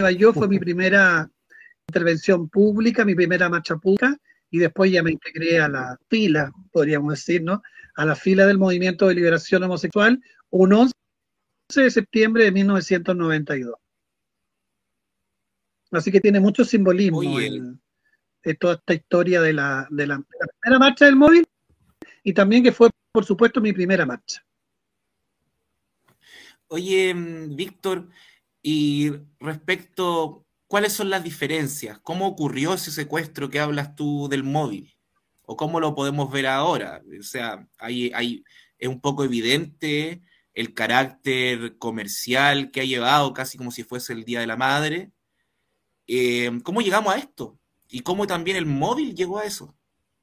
[0.00, 1.30] iba yo, fue mi primera
[1.88, 4.16] intervención pública, mi primera marcha pública,
[4.50, 7.62] y después ya me integré a la fila, podríamos decir, ¿no?
[7.94, 10.92] A la fila del Movimiento de Liberación Homosexual, un 11
[11.74, 13.74] de septiembre de 1992.
[15.90, 17.78] Así que tiene mucho simbolismo el-
[18.44, 21.46] de toda esta historia de la, de la- de la primera marcha del móvil
[22.24, 24.44] y también que fue, por supuesto, mi primera marcha.
[26.72, 28.08] Oye, mm, Víctor,
[28.62, 31.98] y respecto, ¿cuáles son las diferencias?
[31.98, 34.96] ¿Cómo ocurrió ese secuestro que hablas tú del móvil?
[35.42, 37.02] ¿O cómo lo podemos ver ahora?
[37.20, 38.42] O sea, hay, hay,
[38.78, 40.22] es un poco evidente
[40.54, 45.12] el carácter comercial que ha llevado, casi como si fuese el Día de la Madre.
[46.06, 47.58] Eh, ¿cómo llegamos a esto?
[47.88, 49.74] ¿Y cómo también el móvil llegó a eso?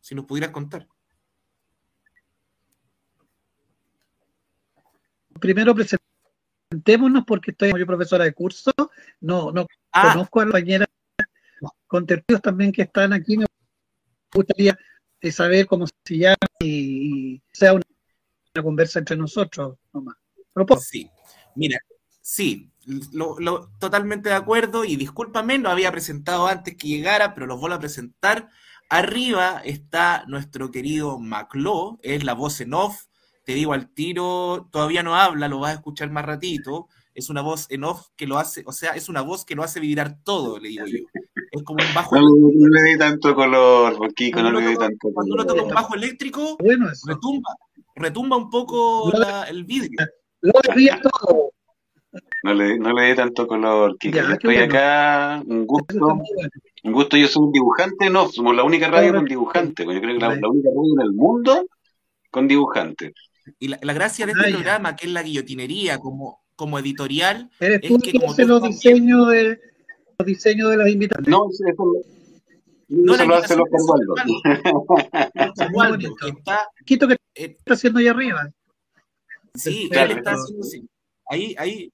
[0.02, 0.88] Si nos pudieras contar.
[5.40, 5.76] Primero
[6.80, 8.72] presentémonos porque estoy yo profesora de curso,
[9.22, 10.88] no, no Ah, conozco a las compañeras
[11.88, 13.46] contertulios también que están aquí, me
[14.32, 14.78] gustaría
[15.20, 17.84] eh, saber cómo se llama y, sea una,
[18.54, 20.16] una conversa entre nosotros nomás.
[20.80, 21.10] Sí,
[21.56, 21.80] mira,
[22.22, 22.72] sí,
[23.14, 27.60] lo, lo- totalmente de acuerdo y discúlpame, lo había presentado antes que llegara, pero los
[27.60, 28.50] vuelvo a presentar.
[28.90, 33.06] Arriba está nuestro querido Macló, es la voz en off,
[33.50, 37.42] te digo al tiro, todavía no habla, lo vas a escuchar más ratito, es una
[37.42, 40.18] voz en off que lo hace, o sea, es una voz que lo hace vibrar
[40.24, 41.00] todo, le digo yo.
[41.50, 45.10] Es como un bajo, No, no le dé tanto color, Kiko, no le toca, tanto
[45.12, 45.74] cuando uno toca un color.
[45.82, 47.08] bajo eléctrico, Bueno, eso.
[47.08, 47.56] retumba,
[47.96, 49.98] retumba un poco la- el vidrio.
[50.42, 51.50] Lo desvía todo.
[52.44, 54.16] No le, no le dé tanto color, Kiko.
[54.16, 54.72] Ya, Yo qué estoy bueno.
[54.76, 56.20] acá, un gusto.
[56.84, 59.86] Un gusto, yo soy un dibujante, no, somos la única radio con dibujante.
[59.86, 61.66] Yo creo que la única radio en el mundo
[62.30, 63.12] con dibujante.
[63.58, 67.80] Y la, la gracia de este programa, que es la guillotinería como, como editorial, Eres
[67.82, 69.60] es tú que como hace los diseños de
[70.18, 71.30] los diseños de las invitaciones.
[71.30, 71.86] No, eso, eso,
[72.90, 73.68] No, eso lo hace los
[75.58, 76.16] Osvaldo.
[76.86, 78.52] Quito que eh, está haciendo ahí arriba.
[79.56, 80.88] sí, Claro, él está haciendo sí.
[81.30, 81.94] Ahí, ahí,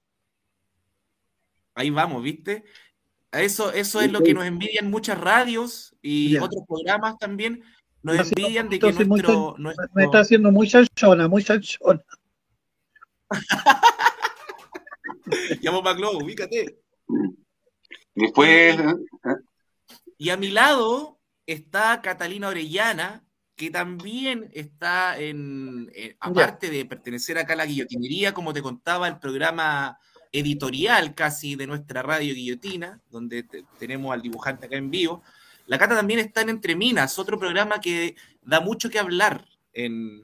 [1.74, 2.64] ahí vamos, ¿viste?
[3.32, 7.62] Eso, eso es lo que nos envidian muchas radios y otros programas también.
[8.06, 11.26] Nos Está haciendo envidian de que entonces muy nuestro, Me nuestro- está haciendo muy chanchona,
[11.28, 12.00] muy chanchona.
[15.60, 16.78] Llamo Maclo, ubícate.
[18.14, 18.76] Después,
[20.18, 23.24] Y a mi lado está Catalina Orellana,
[23.56, 29.08] que también está en, eh, aparte de pertenecer acá a la guillotinería, como te contaba,
[29.08, 29.98] el programa
[30.32, 35.22] editorial casi de nuestra radio Guillotina, donde te- tenemos al dibujante acá en vivo.
[35.66, 40.22] La Cata también está en Entre Minas, otro programa que da mucho que hablar en,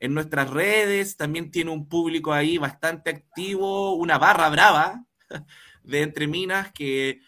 [0.00, 5.04] en nuestras redes, también tiene un público ahí bastante activo, una barra brava
[5.84, 7.20] de Entre Minas, que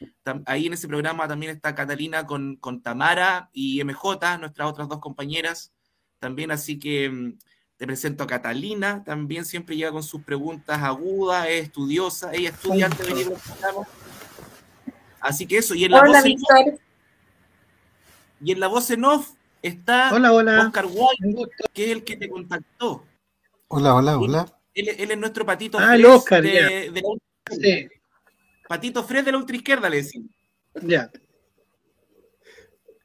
[0.47, 4.99] ahí en ese programa también está Catalina con, con Tamara y MJ, nuestras otras dos
[4.99, 5.73] compañeras,
[6.19, 7.39] también así que mm,
[7.77, 12.87] te presento a Catalina, también siempre llega con sus preguntas agudas, es estudiosa, ella estudia
[12.87, 13.33] antes de venir.
[15.21, 16.81] Así que eso, y en la, Hola, voz.
[18.41, 19.31] Y en la voz en off
[19.63, 20.61] está Hola, hola.
[20.67, 21.65] Oscar gusto.
[21.73, 23.05] que es el que te contactó.
[23.69, 24.59] Hola, hola, hola.
[24.75, 26.67] Él, él es nuestro patito Ah, el Oscar, de, ya.
[26.69, 27.09] de la,
[27.57, 27.89] Sí,
[28.69, 30.31] patito Fred de la ultra izquierda, le decimos.
[30.83, 31.11] ya.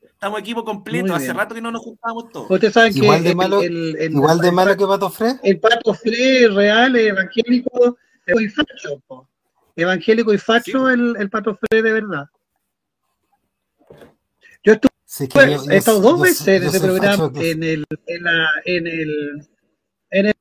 [0.02, 2.52] Estamos equipo completo, hace rato que no nos juntábamos todos.
[2.52, 5.38] Ustedes saben que Igual de el- malo- el, el- Igual de malo que Pato Fred.
[5.44, 9.00] el pato Fre real, evangélico y facho.
[9.08, 9.30] po.
[9.78, 10.94] Evangélico y facho Sí.
[10.94, 12.26] el, el pato Fre de verdad.
[14.64, 17.84] Yo estuve, Sí, que yo- he estado dos yo- veces en ese programa, en el,
[18.06, 19.48] en, la, en, el,
[20.12, 20.36] en el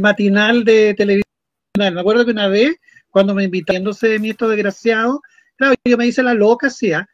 [0.00, 1.24] matinal de televisión.
[1.76, 2.74] Me acuerdo que una vez,
[3.10, 5.18] cuando me invitándose de mí estos desgraciados,
[5.56, 7.06] claro, yo me hice la loca, sí, ¿ah?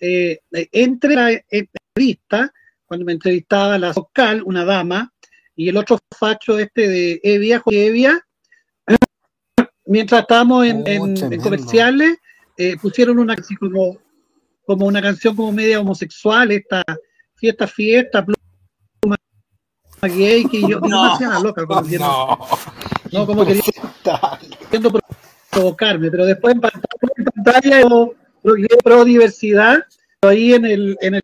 [0.00, 2.52] eh, eh, entre la entrevista,
[2.84, 5.10] cuando me entrevistaba la vocal, una dama,
[5.56, 8.26] y el otro facho este de Evia, Jorge Evia,
[9.86, 12.18] mientras estábamos en, Oh, comerciales,
[12.58, 13.98] eh, pusieron una así como,
[14.70, 16.84] como una canción como media homosexual, esta
[17.34, 19.16] fiesta, fiesta, pluma
[20.02, 21.18] gay, que yo, No.
[21.18, 22.38] la loca, como queriendo- No,
[23.12, 23.62] no, como quería
[24.60, 25.00] queriendo pro-
[25.50, 26.84] provocarme, pero después en pantalla,
[27.16, 29.78] en pantalla yo pro, yo pro diversidad,
[30.20, 31.22] pero ahí en el, en el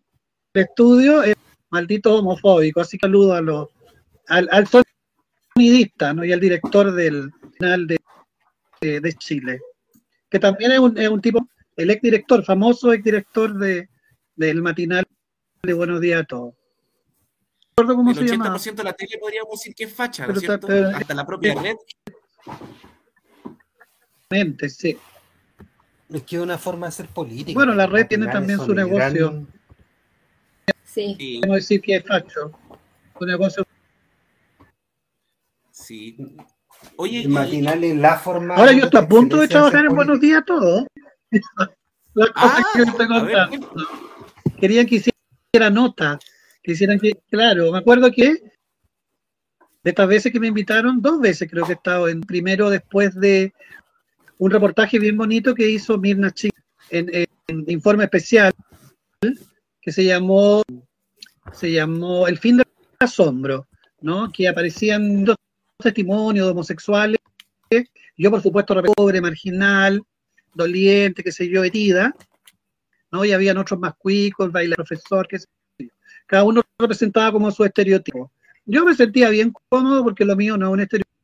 [0.53, 1.35] estudio es
[1.69, 3.69] maldito homofóbico, así que saludo a los,
[4.27, 4.67] al, al
[5.55, 6.25] sonidista ¿no?
[6.25, 7.97] y al director del canal de,
[8.81, 9.61] de, de Chile,
[10.29, 13.89] que también es un, es un tipo, el exdirector, famoso exdirector de,
[14.35, 15.05] del matinal
[15.63, 16.53] de Buenos Días a Todos.
[17.79, 18.55] No cómo El se llama.
[18.55, 20.67] 80% de la tele podríamos decir que es facha, ¿no Pero es cierto?
[20.67, 21.75] está- pero- Hasta la propia red.
[24.69, 24.97] Sí.
[26.09, 27.53] Es que es una forma de hacer política.
[27.57, 29.29] Bueno, la red tiene también su negocio.
[29.31, 29.47] gran-
[30.83, 31.37] Sí.
[31.41, 32.51] Podemos decir que es facho.
[33.19, 33.61] Una cosa-
[35.71, 36.17] sí.
[36.95, 38.55] Oye, El y- matinal es la forma.
[38.55, 40.85] Ahora yo estoy a punto de trabajar en Buenos Días a todos.
[42.13, 43.87] Las cosas Ah, que me estoy a ver, contando.
[44.59, 46.19] Querían que hiciera nota.
[46.63, 48.25] Que hicieran que, claro, me acuerdo que
[49.83, 53.15] de estas veces que me invitaron, dos veces creo que he estado en primero después
[53.15, 53.53] de
[54.37, 56.53] un reportaje bien bonito que hizo Mirna Chic
[56.89, 58.53] en, en informe especial
[59.81, 60.63] que se llamó
[61.53, 62.67] se llamó El fin del
[62.99, 63.67] asombro,
[64.01, 64.29] ¿no?
[64.31, 65.37] Que aparecían dos
[65.77, 67.19] testimonios de homosexuales,
[68.17, 70.01] yo por supuesto pobre, marginal,
[70.57, 72.13] doliente, qué sé yo, herida,
[73.11, 73.23] ¿no?
[73.23, 75.47] Y habían otros más cuicos, bailar profesor, qué sé
[75.79, 75.87] yo.
[76.25, 78.31] Cada uno representaba como su estereotipo.
[78.65, 81.17] Yo me sentía bien cómodo porque lo mío no es un estereotipo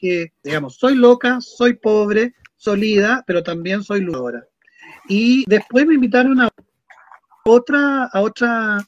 [0.00, 4.46] que, digamos, soy loca, soy pobre, solida, pero también soy luchadora.
[5.08, 6.48] Y después me invitaron a
[7.44, 8.78] otra, a otra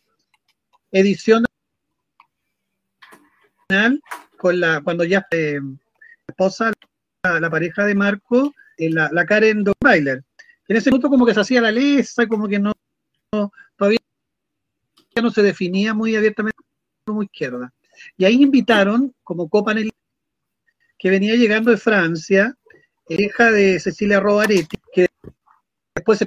[0.90, 1.44] edición
[4.36, 5.60] con la, cuando ya eh,
[6.26, 6.72] esposa,
[7.22, 8.52] la, la pareja de Marco,
[8.90, 10.24] la, la Karen Dogbailer.
[10.68, 12.72] En ese punto como que se hacía la lesa, como que no,
[13.32, 13.98] no- todavía
[15.20, 16.58] no se definía muy abiertamente
[17.04, 17.72] como izquierda.
[18.16, 19.96] Y ahí invitaron como copanelista
[20.98, 22.56] que venía llegando de Francia,
[23.08, 25.08] hija de Cecilia Robaretti, que
[25.94, 26.26] después se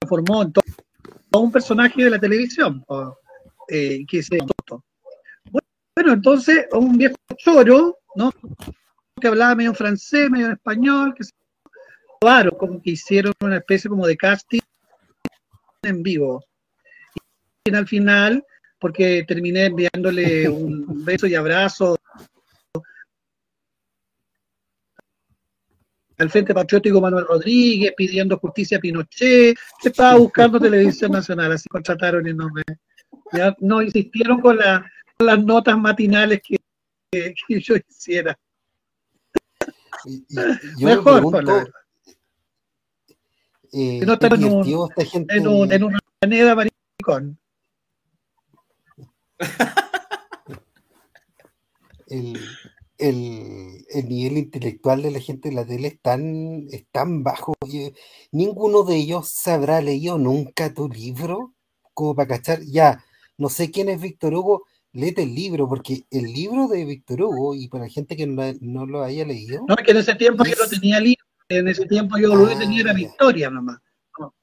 [0.00, 0.64] transformó en todo,
[1.40, 2.84] un personaje de la televisión,
[3.68, 4.38] eh, que se
[5.94, 8.32] bueno, entonces, un viejo choro, ¿no?
[9.22, 11.30] Que hablaba medio en francés, medio en español, que se
[12.20, 14.58] probaron, como que hicieron una especie como de casting
[15.84, 16.44] en vivo.
[17.64, 18.44] Y al final,
[18.80, 21.96] porque terminé enviándole un beso y abrazo
[26.18, 31.68] al Frente Patriótico Manuel Rodríguez, pidiendo justicia a Pinochet, se estaba buscando televisión nacional, así
[31.68, 32.62] contrataron y no me,
[33.32, 34.84] ya no insistieron con, la-
[35.16, 36.56] con las notas matinales que,
[37.12, 38.36] que- que yo hiciera.
[40.04, 40.36] Y- y-
[40.78, 41.72] yo me Mejor, por la pregunto,
[43.72, 45.36] eh, no está ¿es en un- divertido esta gente?
[45.36, 47.38] En, un, en una planeta maricón.
[52.06, 52.38] el,
[52.98, 57.54] el- el nivel intelectual de la gente de la tele es tan, es tan bajo.
[57.70, 57.94] que
[58.32, 61.54] ninguno de ellos se habrá leído nunca tu libro
[61.94, 62.60] como para cachar.
[62.62, 63.04] Ya,
[63.38, 67.54] no sé quién es Víctor Hugo, léete el libro, porque el libro de Víctor Hugo,
[67.54, 70.14] y para la gente que no, no lo haya leído, No, es que en ese
[70.14, 72.96] tiempo yo no tenía libro, en ese tiempo yo lo que Ah, tenía era ya.
[72.98, 73.78] Victoria nomás.
[74.18, 74.34] No,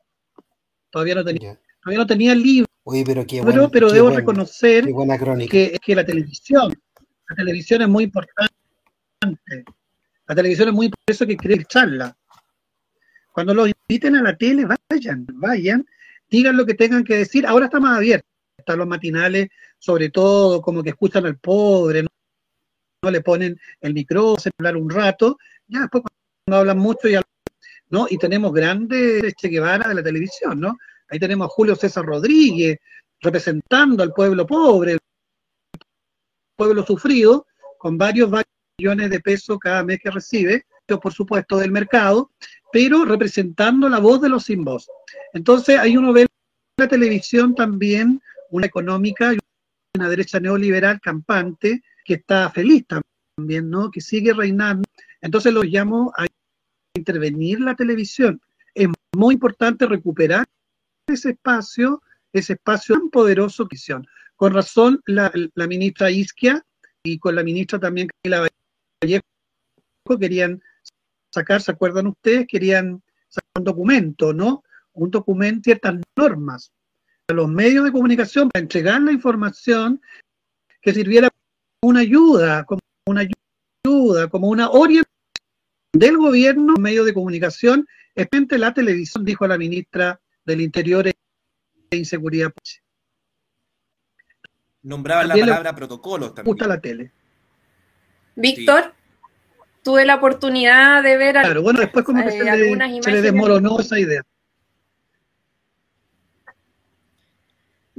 [0.89, 1.59] todavía no tenía, ya.
[1.83, 5.51] todavía no tenía libro, Oye, pero qué, pero, buen- pero qué debo reconocer buena crónica.
[5.51, 6.73] que, que la televisión,
[7.29, 8.53] la televisión es muy importante.
[10.27, 12.15] La televisión es muy por eso que quiere charla.
[13.33, 15.85] Cuando los inviten a la tele, vayan, vayan,
[16.29, 17.45] digan lo que tengan que decir.
[17.45, 18.25] Ahora está más abierto.
[18.57, 19.49] Están los matinales,
[19.79, 25.37] sobre todo, como que escuchan al pobre, no, le ponen el micrófono, hablar un rato.
[25.67, 26.03] Ya después
[26.45, 27.21] cuando hablan mucho, ya
[27.89, 28.05] ¿no?
[28.09, 30.77] Y tenemos grandes Che Guevara de la televisión, ¿no?
[31.09, 32.77] Ahí tenemos a Julio César Rodríguez
[33.21, 34.97] representando al pueblo pobre,
[36.55, 38.29] pueblo sufrido, con varios
[38.77, 40.65] millones de pesos cada mes que recibe,
[40.97, 42.31] por supuesto del mercado,
[42.71, 44.89] pero representando la voz de los sin voz.
[45.33, 46.27] Entonces ahí uno ve
[46.77, 49.38] la televisión también una económica y
[49.99, 52.85] una derecha neoliberal campante que está feliz
[53.35, 53.91] también, ¿no?
[53.91, 54.83] Que sigue reinando.
[55.21, 56.25] Entonces lo llamo a
[56.95, 58.41] intervenir la televisión.
[58.73, 60.45] Es muy importante recuperar
[61.07, 64.07] ese espacio, ese espacio tan poderoso que hicieron.
[64.37, 66.65] Con razón, la, la ministra Isquia
[67.03, 68.47] y con la ministra también Camila
[69.03, 69.23] Vallejo
[70.17, 70.61] querían
[71.29, 72.47] sacar, ¿se acuerdan ustedes?
[72.47, 74.63] Querían sacar un documento, ¿no?
[74.93, 76.71] Un documento, ciertas normas
[77.29, 80.01] a los medios de comunicación para entregar la información
[80.81, 83.21] que sirviera como una ayuda, como una
[83.85, 85.05] ayuda, como una orientación
[85.93, 91.13] del gobierno, medios de comunicación, especialmente la televisión, dijo la ministra del Interior e
[91.91, 92.51] Inseguridad.
[94.81, 96.51] Nombraba la palabra protocolos también.
[96.53, 97.11] Gusta la tele.
[98.35, 98.93] Víctor,
[99.83, 103.11] tuve la oportunidad de ver a- Claro, bueno, después como que Eh, se, le, se
[103.11, 104.23] le desmoronó esa idea.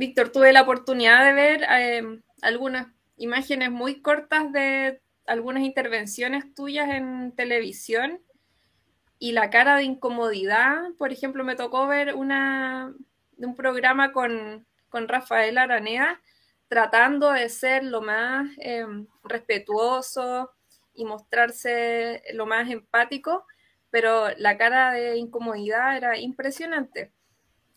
[0.01, 2.87] Víctor, tuve la oportunidad de ver eh, algunas
[3.19, 8.19] imágenes muy cortas de algunas intervenciones tuyas en televisión
[9.19, 10.79] y la cara de incomodidad.
[10.97, 12.95] Por ejemplo, me tocó ver una
[13.37, 16.23] un programa con, con Rafael Araneda
[16.69, 18.87] tratando de ser lo más eh,
[19.23, 20.51] respetuoso
[20.95, 23.45] y mostrarse lo más empático,
[23.91, 27.13] pero la cara de incomodidad era impresionante.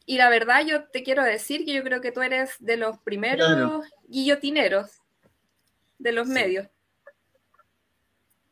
[0.06, 3.00] Y la verdad, yo te quiero decir que yo creo que tú eres de los
[3.00, 3.82] primeros Claro.
[4.08, 4.92] guillotineros
[5.98, 6.34] de los Sí.
[6.34, 6.68] medios.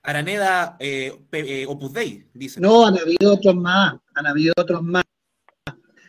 [0.03, 2.59] Araneda eh, eh, Opus Dei, dice.
[2.59, 5.03] No, han habido otros más, han habido otros más.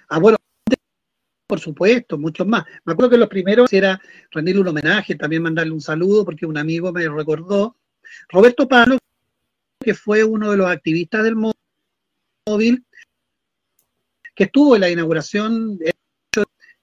[0.08, 0.38] Ah, bueno,
[1.46, 2.64] por supuesto, muchos más.
[2.84, 6.56] Me acuerdo que los primeros era rendirle un homenaje, también mandarle un saludo, porque un
[6.56, 7.76] amigo me recordó.
[8.28, 8.96] Roberto Pablo,
[9.80, 11.36] que fue uno de los activistas del
[12.46, 12.86] móvil,
[14.34, 15.78] que estuvo en la inauguración,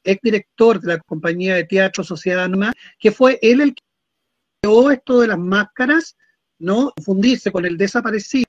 [0.04, 3.84] ex director de la compañía de teatro Sociedad Anónima, que fue él el que
[4.62, 6.18] creó esto de las máscaras,
[6.60, 8.46] no confundirse con el desaparecido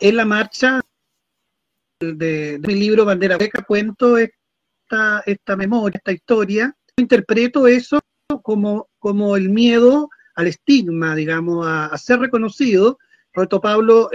[0.00, 0.80] en la marcha
[2.00, 8.00] de, mi libro Bandera Beca cuento esta, esta memoria, esta historia, interpreto eso
[8.42, 12.98] como, como el miedo al estigma, digamos, a, a ser reconocido.
[13.32, 14.10] Roberto Pablo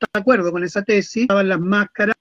[0.00, 2.16] está de acuerdo con esa tesis, estaban las máscaras,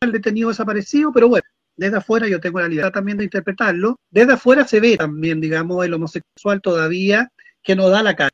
[0.00, 3.98] el detenido desaparecido, pero bueno, desde afuera yo tengo la libertad también de interpretarlo.
[4.10, 7.30] Desde afuera se ve también, digamos, el homosexual todavía
[7.62, 8.32] que no da la cara.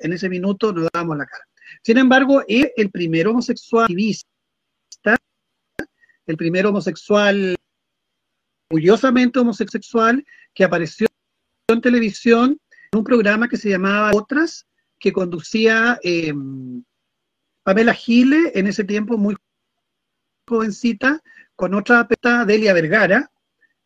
[0.00, 1.44] En ese minuto no damos la cara.
[1.82, 5.16] Sin embargo, es el primer homosexual activista,
[6.26, 7.56] el primer homosexual,
[8.70, 10.24] orgullosamente homosexual,
[10.54, 11.06] que apareció
[11.68, 12.58] en televisión
[12.92, 14.66] en un programa que se llamaba Otras,
[14.98, 16.32] que conducía eh,
[17.62, 19.36] Pamela Gile, en ese tiempo muy
[20.48, 21.20] jovencita,
[21.54, 23.30] con otra peta, Delia Vergara,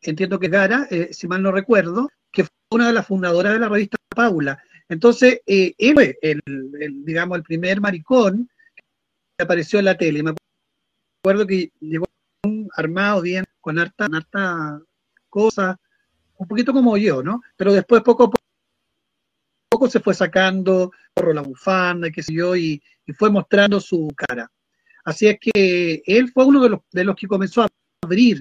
[0.01, 3.59] entiendo que Gara, eh, si mal no recuerdo, que fue una de las fundadoras de
[3.59, 4.63] la revista Paula.
[4.89, 6.43] Entonces, eh, él fue el,
[6.81, 8.49] el, digamos, el primer maricón
[9.37, 10.23] que apareció en la tele.
[10.23, 10.35] Me
[11.23, 12.07] acuerdo que llegó
[12.77, 14.81] armado bien, con harta, harta
[15.29, 15.81] cosa,
[16.37, 17.43] un poquito como yo, ¿no?
[17.57, 18.44] Pero después poco a poco,
[19.75, 24.49] poco se fue sacando la bufanda, qué sé yo, y, y, fue mostrando su cara.
[25.05, 27.69] Así es que él fue uno de los, de los que comenzó a
[28.03, 28.41] abrir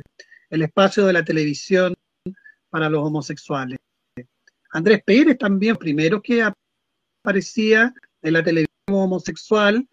[0.51, 1.95] el espacio de la televisión
[2.69, 3.79] para los homosexuales.
[4.71, 6.47] Andrés Pérez también, primero que
[7.23, 9.87] aparecía en la televisión homosexual,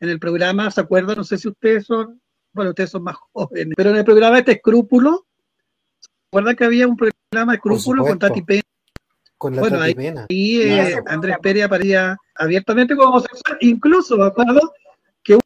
[0.00, 1.16] en el programa, ¿se acuerdan?
[1.16, 2.20] No sé si ustedes son,
[2.52, 5.26] bueno, ustedes son más jóvenes, pero en el programa este Escrúpulo,
[5.98, 8.62] ¿se acuerdan que había un programa de Escrúpulo con Tati Pena?
[9.44, 9.94] Con la bueno, ahí,
[10.30, 14.72] ahí eh, Andrés Pérez aparecía abiertamente como homosexual, incluso me acuerdo
[15.22, 15.38] que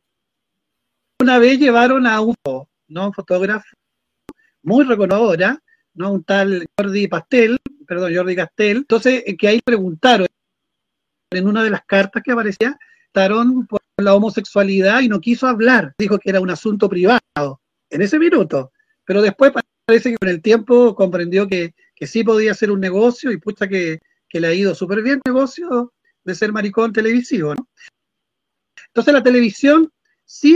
[1.20, 2.36] una vez llevaron a un,
[2.86, 3.06] ¿no?
[3.08, 3.66] un fotógrafo
[4.62, 5.60] muy reconocedora,
[5.94, 6.12] ¿no?
[6.12, 8.76] Un tal Jordi Pastel, perdón, Jordi Castel.
[8.76, 10.28] Entonces, que ahí preguntaron,
[11.32, 15.92] en una de las cartas que aparecía, estaron por la homosexualidad y no quiso hablar.
[15.98, 17.20] Dijo que era un asunto privado
[17.90, 18.70] en ese minuto.
[19.04, 19.50] Pero después
[19.84, 23.66] parece que con el tiempo comprendió que, que sí podía ser un negocio y pucha
[23.66, 25.92] que, que le ha ido súper bien el negocio
[26.22, 27.68] de ser maricón televisivo, ¿no?
[28.86, 29.92] Entonces la televisión
[30.24, 30.54] sí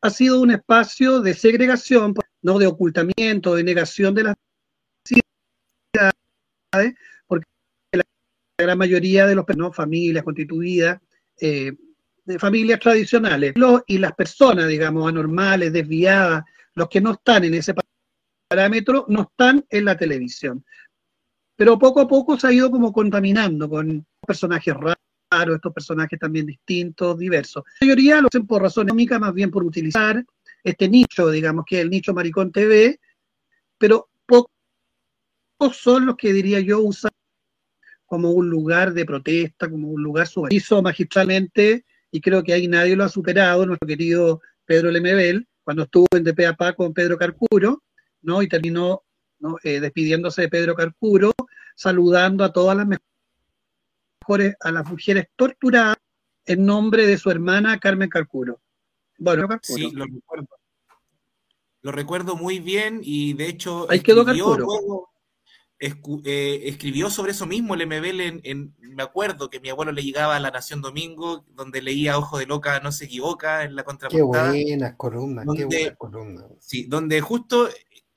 [0.00, 4.36] ha sido un espacio de segregación, no de ocultamiento, de negación de las
[5.04, 6.94] ciudades,
[7.26, 7.46] porque
[7.92, 8.04] la
[8.56, 9.72] gran mayoría de los ¿no?
[9.72, 11.00] familias constituidas,
[11.40, 11.72] eh,
[12.24, 17.54] de familias tradicionales, los, y las personas, digamos, anormales, desviadas, los que no están en
[17.54, 17.74] ese
[18.48, 20.64] parámetro, no están en la televisión.
[21.56, 26.46] Pero poco a poco se ha ido como contaminando con personajes raros, estos personajes también
[26.46, 27.64] distintos, diversos.
[27.80, 30.24] La mayoría lo hacen por razones económicas, más bien por utilizar
[30.64, 32.98] este nicho, digamos que es el nicho Maricón TV,
[33.76, 34.50] pero pocos
[35.72, 37.10] son los que diría yo usan
[38.06, 42.96] como un lugar de protesta, como un lugar hizo magistralmente, y creo que ahí nadie
[42.96, 47.82] lo ha superado, nuestro querido Pedro Lemebel, cuando estuvo en DPAPA con Pedro Carcuro,
[48.22, 48.42] ¿no?
[48.42, 49.02] Y terminó
[49.40, 49.56] ¿no?
[49.62, 51.32] Eh, despidiéndose de Pedro Carcuro,
[51.74, 55.96] saludando a todas las mejores, a las mujeres torturadas
[56.46, 58.60] en nombre de su hermana Carmen Carcuro.
[59.18, 59.76] Bueno, Carcuro.
[59.76, 60.48] Sí, lo recuerdo.
[61.82, 64.64] Lo recuerdo muy bien y de hecho Ahí quedó Carcuro.
[64.64, 65.10] Luego,
[65.78, 69.92] escu, eh, escribió sobre eso mismo el MBL en, en, me acuerdo que mi abuelo
[69.92, 73.76] le llegaba a La Nación Domingo, donde leía Ojo de Loca no se equivoca en
[73.76, 74.52] la contraportada.
[74.52, 76.44] Qué buenas columnas, donde, qué buenas columnas.
[76.60, 77.68] Sí, donde justo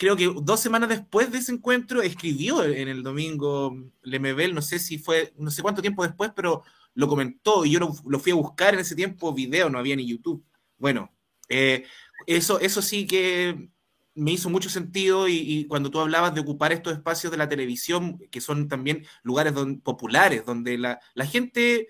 [0.02, 4.80] creo que dos semanas después de ese encuentro escribió en el domingo Lemebel, no sé
[4.80, 6.64] si fue, no sé cuánto tiempo después, pero
[6.96, 9.96] lo comentó y yo lo, lo fui a buscar en ese tiempo, video, no había
[9.96, 10.44] ni YouTube.
[10.80, 11.14] Bueno,
[11.50, 11.86] eh,
[12.26, 13.70] eso, eso sí que
[14.16, 17.48] me hizo mucho sentido y, y, cuando tú hablabas de ocupar estos espacios de la
[17.48, 21.90] televisión, que son también lugares don, populares, donde la, la gente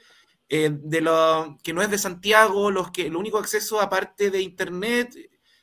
[0.49, 4.41] eh, de lo, que no es de Santiago, los que el único acceso aparte de
[4.41, 5.15] internet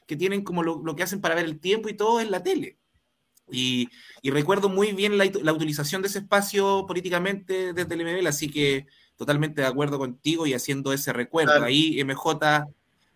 [0.09, 2.42] que tienen como lo, lo, que hacen para ver el tiempo y todo es la
[2.42, 2.78] tele.
[3.50, 3.88] Y,
[4.22, 8.50] y recuerdo muy bien la, la, utilización de ese espacio políticamente desde el MBL, así
[8.50, 8.86] que
[9.16, 11.52] totalmente de acuerdo contigo y haciendo ese recuerdo.
[11.52, 11.66] Claro.
[11.66, 12.66] Ahí MJ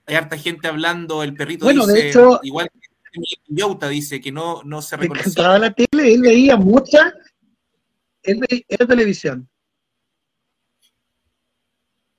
[0.07, 4.33] hay harta gente hablando, el perrito Bueno, de dice, hecho- igual que Youta dice que
[4.33, 7.13] no, no se encantaba la tele, él veía mucha,
[8.23, 9.49] él veía televisión.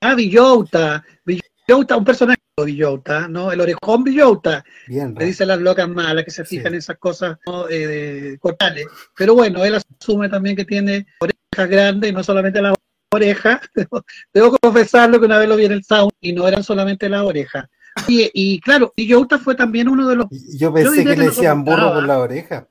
[0.02, 3.52] Ah, Villota, Villota, un personaje de Villota, ¿no?
[3.52, 6.58] El orejón Villota, Bien, le dicen las locas malas que se Sí.
[6.58, 7.68] fijan en esas cosas ¿no?
[7.68, 8.86] eh, de cortales.
[9.18, 12.76] Pero bueno, él asume también que tiene orejas grandes y no solamente las
[13.12, 13.60] orejas.
[14.34, 17.24] Debo confesarlo que una vez lo vi en el sound y no eran solamente las
[17.24, 17.68] orejas.
[18.08, 21.64] Y, y claro, Villota fue también uno de los Yo pensé que que le decían
[21.64, 22.68] burro por la oreja.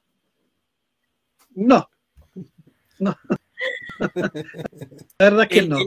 [1.57, 1.89] No.
[3.01, 3.17] No.
[3.99, 4.31] La
[5.19, 5.79] verdad es que El- no.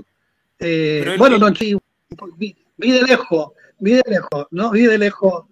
[0.60, 1.78] Eh, bueno, no, sí,
[2.38, 4.72] vi, vi de lejos, vi de lejos, ¿no?
[4.72, 5.46] Vi de lejos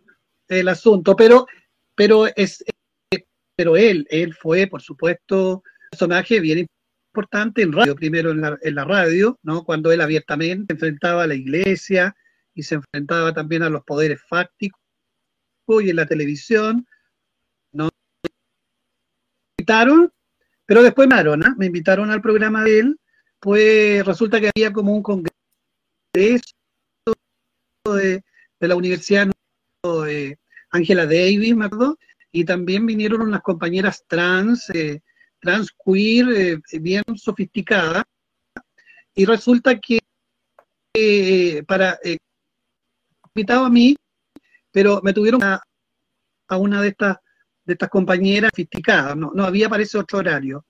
[0.48, 1.48] el asunto, pero,
[1.96, 2.64] pero es,
[3.12, 5.62] eh, pero él, él fue, por supuesto, un
[5.92, 6.68] personaje bien
[7.12, 9.64] importante en radio, primero en la, en la radio, ¿no?
[9.64, 12.16] Cuando él abiertamente se enfrentaba a la iglesia
[12.54, 14.80] y se enfrentaba también a los poderes fácticos
[15.82, 16.88] y en la televisión,
[17.72, 17.86] ¿no?
[17.86, 18.30] Me
[19.60, 20.12] invitaron,
[20.66, 21.56] pero después me invitaron, ¿ah?
[21.58, 23.00] me invitaron al programa de él,
[23.40, 25.34] pues resulta que había como un congreso
[27.92, 28.24] de,
[28.60, 29.28] de la Universidad
[29.84, 30.40] de
[30.72, 31.98] Angela Davis, me acuerdo,
[32.32, 35.02] y también vinieron unas compañeras trans, eh,
[35.40, 38.04] trans queer, eh, bien sofisticadas,
[39.14, 40.00] y resulta que
[40.96, 42.18] eh, para eh,
[43.36, 43.96] invitado a mí,
[44.72, 45.62] pero me tuvieron a,
[46.48, 47.18] a una de estas
[47.66, 50.66] de estas compañeras sofisticadas, no, no había parece otro horario.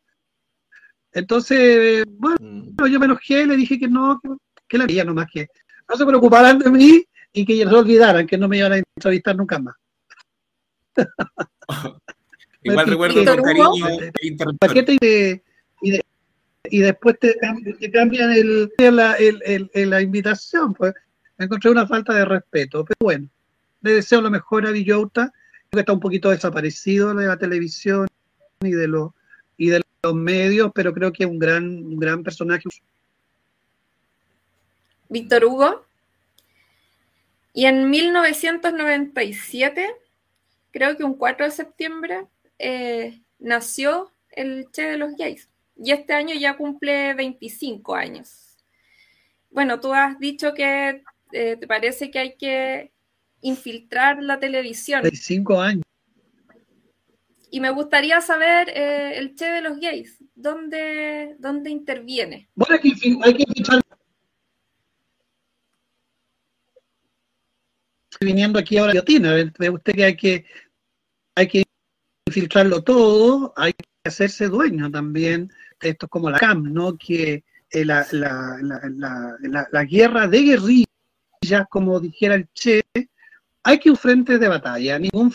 [1.11, 2.87] Entonces, bueno, Mm.
[2.87, 4.29] yo me enojé, le dije que no, que,
[4.67, 5.47] que la veía nomás que
[5.89, 9.35] no se preocuparan de mí y que se olvidaran que no me iban a entrevistar
[9.35, 9.75] nunca más.
[12.65, 13.85] Igual Me recuerdo con cariño.
[14.59, 15.43] Paquete y, de-
[15.81, 16.05] y, de-
[16.69, 17.35] y después te,
[17.79, 20.73] te cambian el, la, el- el- el- la invitación.
[20.73, 20.93] Pues
[21.37, 22.85] encontré una falta de respeto.
[22.85, 23.27] Pero bueno,
[23.81, 28.07] le deseo lo mejor a Villota, creo que está un poquito desaparecido de la televisión
[28.61, 29.11] y de los
[29.57, 32.63] y de los medios, pero creo que es un gran, un gran personaje.
[35.13, 35.85] Víctor Hugo.
[37.53, 39.95] Y en 1997,
[40.71, 42.25] creo que un 4 de septiembre,
[42.57, 45.47] eh, nació el Che de los Gays.
[45.77, 48.57] Y este año ya cumple 25 años.
[49.51, 52.91] Bueno, tú has dicho que eh, te parece que hay que
[53.41, 55.03] infiltrar la televisión.
[55.03, 55.83] 25 años.
[57.51, 62.49] Y me gustaría saber eh, el Che de los Gays, ¿dónde, dónde interviene?
[62.55, 62.89] Bueno, hay que,
[63.23, 63.82] hay que infiltrar.
[68.19, 70.45] Viniendo aquí ahora guillotina, ve usted que hay que
[71.35, 71.63] hay que
[72.27, 75.51] infiltrarlo todo, hay que hacerse dueño también.
[75.79, 76.97] Esto es como la CAM, ¿no?
[76.97, 82.83] Que eh, la, la, la, la, la- la guerra de guerrillas, como dijera el Che,
[83.63, 84.99] hay que un frente de batalla.
[84.99, 85.33] Ningún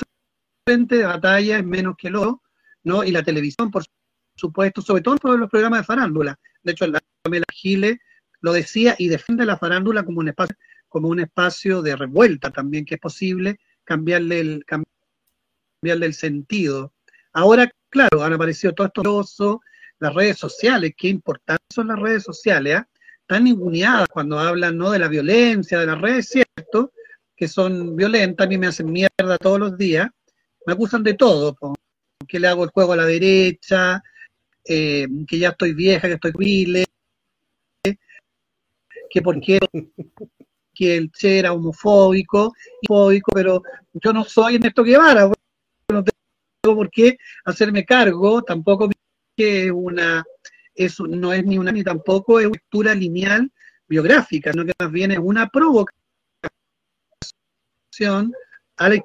[0.67, 2.43] frente de batalla es menos que el otro,
[2.85, 3.03] ¿no?
[3.05, 3.85] Y la televisión, por
[4.37, 6.39] supuesto, sobre todo por los programas de farándula.
[6.63, 7.99] De hecho, la Pamela Giles
[8.41, 10.57] lo decía y defiende la farándula como un espacio,
[10.89, 16.93] como un espacio de revuelta también, que es posible cambiarle el, cambiarle el sentido.
[17.33, 19.61] Ahora, claro, han aparecido todo esto grosso,
[19.99, 22.89] las redes sociales, qué importantes son las redes sociales, ¿ah?
[23.21, 24.91] Están ninguneadas cuando hablan ¿no?
[24.91, 26.93] de la violencia, de las redes, cierto,
[27.37, 30.09] que son violentas, a mí me hacen mierda todos los días,
[30.65, 31.75] me acusan de todo, po,
[32.27, 34.03] que le hago el juego a la derecha,
[34.65, 36.87] eh, que ya estoy vieja, que estoy vile,
[39.11, 39.59] que por qué
[40.79, 42.55] que el Che era homofóbico,
[42.89, 43.63] homofóbico, pero
[43.95, 45.29] yo no soy Ernesto Guevara,
[45.91, 48.89] no tengo por qué hacerme cargo, tampoco
[49.37, 50.25] que una,
[50.73, 53.51] es, no es ni una ni tampoco es una lectura lineal
[53.89, 55.91] biográfica, sino que más bien es una provocación
[58.77, 59.03] a la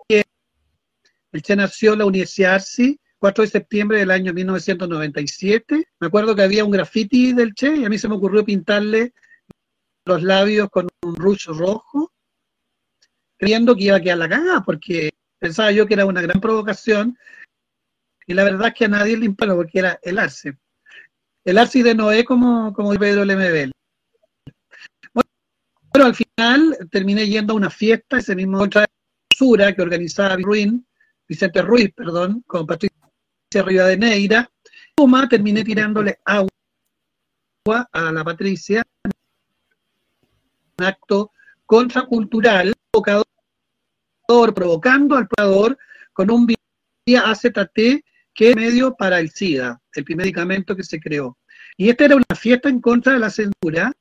[1.32, 5.88] el Che nació en la Universidad Arsi, 4 de septiembre del año 1997.
[6.00, 9.14] Me acuerdo que había un graffiti del Che y a mí se me ocurrió pintarle
[10.06, 12.12] los labios con un rouge rojo,
[13.38, 17.18] creyendo que iba a quedar la cagada, porque pensaba yo que era una gran provocación,
[18.26, 20.58] y la verdad es que a nadie le importa porque era el Arce.
[21.44, 23.72] El Arce de Noé, como, como Pedro Lemebel.
[25.14, 25.30] Bueno,
[25.92, 28.86] pero al final terminé yendo a una fiesta, ese mismo contra
[29.76, 30.86] que organizaba Ruin,
[31.28, 32.94] Vicente Ruiz, perdón, con Patricia
[33.52, 34.50] Rivadeneira.
[34.96, 36.50] Puma, terminé tirándole agua
[37.92, 38.84] a la Patricia,
[40.78, 41.32] un acto
[41.66, 43.26] contracultural, provocador,
[44.54, 45.78] provocando al provocador
[46.14, 48.04] con un vía AZT
[48.34, 51.38] que es medio para el SIDA, el primer medicamento que se creó.
[51.78, 53.92] Y esta era una fiesta en contra de la censura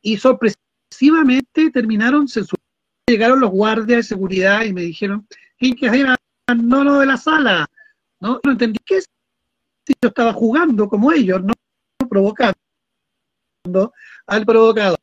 [0.00, 2.62] y sorpresivamente terminaron censurando.
[3.06, 5.26] Llegaron los guardias de seguridad y me dijeron,
[5.58, 6.16] ¿quién que era?
[6.56, 7.66] No lo de la sala.
[8.20, 9.06] No, no entendí qué es.
[9.86, 11.52] Yo estaba jugando como ellos, no
[12.08, 12.54] provocando
[14.26, 14.98] al provocador.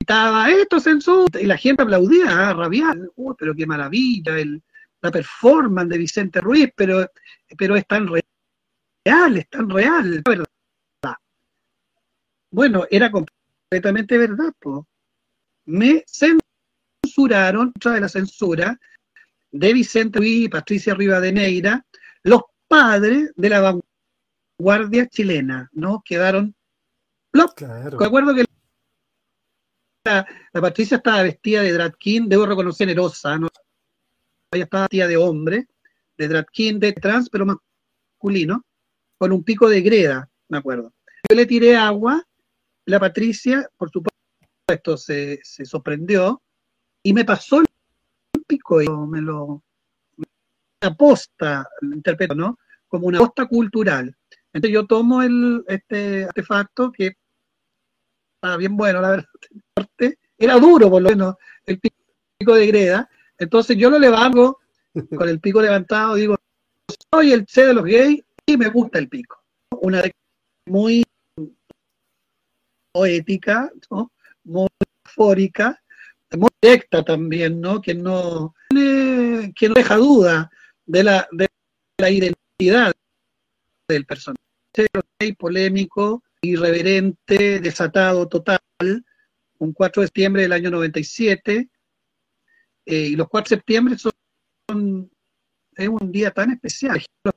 [0.00, 4.62] Estaba esto censura y la gente aplaudía, ah, rabial, oh, pero qué maravilla, el,
[5.00, 7.10] la performance de Vicente Ruiz, pero,
[7.56, 10.46] pero es tan real, es tan real, verdad.
[12.50, 14.84] Bueno, era completamente verdad, pues.
[15.66, 18.78] Me censuraron, de la censura,
[19.50, 21.84] de Vicente Ruiz y Patricia Rivadeneira,
[22.22, 23.80] los padres de la
[24.58, 26.02] vanguardia chilena, ¿no?
[26.04, 26.54] Quedaron
[27.56, 27.98] Claro.
[27.98, 28.44] Me acuerdo que
[30.04, 33.48] la, Patricia estaba vestida de drag king, debo reconocer erosa, ¿no?
[34.52, 35.66] Ella estaba vestida de hombre,
[36.16, 38.64] de drag king, de trans, pero masculino,
[39.18, 40.92] con un pico de greda, me acuerdo.
[41.28, 42.22] Yo le tiré agua,
[42.86, 46.42] la Patricia, por supuesto, se, se sorprendió
[47.02, 47.66] y me pasó el
[48.46, 49.62] pico, y me lo
[50.82, 52.58] una posta, interpreto, ¿no?
[52.88, 54.14] Como una posta cultural.
[54.52, 57.16] Entonces yo tomo el, este artefacto que
[58.44, 59.28] estaba bien bueno, la verdad.
[60.36, 63.08] Era duro, por lo menos, el pico de greda.
[63.38, 64.58] Entonces yo lo levanto
[65.16, 66.36] con el pico levantado, digo,
[67.10, 69.42] soy el C de los gays y me gusta el pico.
[69.80, 70.02] Una
[70.66, 71.02] muy
[72.92, 74.12] poética, ¿no?
[74.44, 74.68] muy
[75.04, 75.82] fórica,
[76.36, 77.80] muy directa también, ¿no?
[77.80, 80.50] Que no, que no deja duda
[80.84, 81.48] de la, de
[81.98, 82.92] la identidad
[83.88, 84.38] del personaje.
[85.38, 88.60] Polémico, irreverente, desatado total,
[89.58, 91.70] un 4 de septiembre del año 97,
[92.86, 95.10] eh, y los 4 de septiembre son,
[95.76, 97.02] es un día tan especial.
[97.24, 97.32] El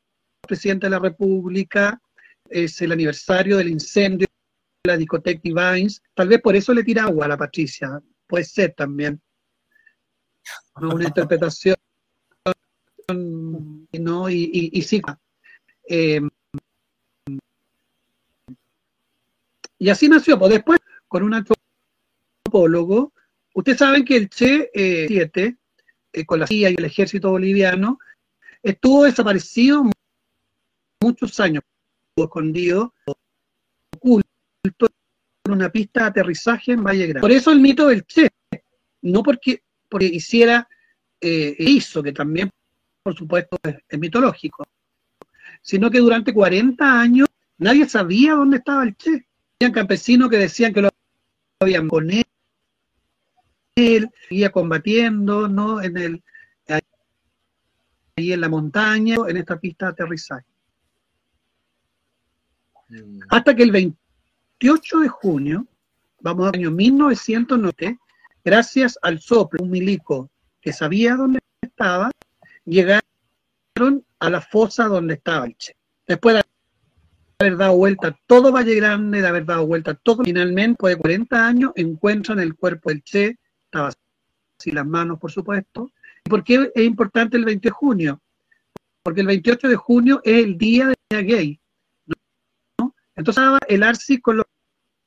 [0.47, 2.01] presidente de la República
[2.49, 4.28] es el aniversario del incendio
[4.84, 8.43] de la discoteca Divines, tal vez por eso le tira agua a la Patricia, puede
[8.43, 9.22] ser también.
[10.76, 11.76] Una interpretación,
[13.93, 14.30] ¿no?
[14.30, 15.01] Y, y, sí,
[15.89, 16.22] eh,
[19.80, 20.40] Y así nació.
[20.40, 21.34] Pues después, con un
[22.46, 23.14] antropólogo,
[23.54, 25.58] ustedes saben que el Che 7,
[26.14, 28.00] eh, con la CIA y el ejército boliviano,
[28.64, 29.84] estuvo desaparecido
[31.02, 31.64] muchos años,
[32.16, 32.94] escondido,
[33.96, 34.88] oculto
[35.46, 37.22] en una pista de aterrizaje en Valle Grande.
[37.22, 38.30] Por eso el mito del Che,
[39.02, 40.68] no porque, porque hiciera,
[41.22, 42.50] eh, hizo, que también,
[43.04, 44.66] por supuesto, es mitológico,
[45.62, 49.27] sino que durante 40 años nadie sabía dónde estaba el Che.
[49.60, 50.89] Habían campesinos que decían que lo
[51.60, 55.82] habían con él, seguía combatiendo, ¿no?
[55.82, 56.24] En el,
[58.18, 60.45] ahí en la montaña, en esta pista de aterrizaje.
[62.89, 63.20] Mm.
[63.30, 65.68] Hasta que el 28 de junio,
[66.22, 67.99] vamos al año 1990,
[68.43, 70.30] gracias al soplo, un milico
[70.62, 72.12] que sabía dónde estaba,
[72.66, 73.01] llegaron
[74.20, 75.76] a la fosa donde estaba el Che.
[76.05, 76.47] Después de
[77.40, 81.48] haber dado vuelta todo Valle Grande, de haber dado vuelta todo, finalmente, después de 40
[81.48, 83.90] años, encuentran el cuerpo del Che, estaba
[84.60, 85.92] así las manos, por supuesto.
[86.26, 88.22] ¿Y por qué es importante el 20 de junio?
[89.04, 91.60] Porque el 28 de junio es el día de la gay.
[92.80, 92.96] ¿no?
[93.16, 94.46] Entonces estaba el Arsi con los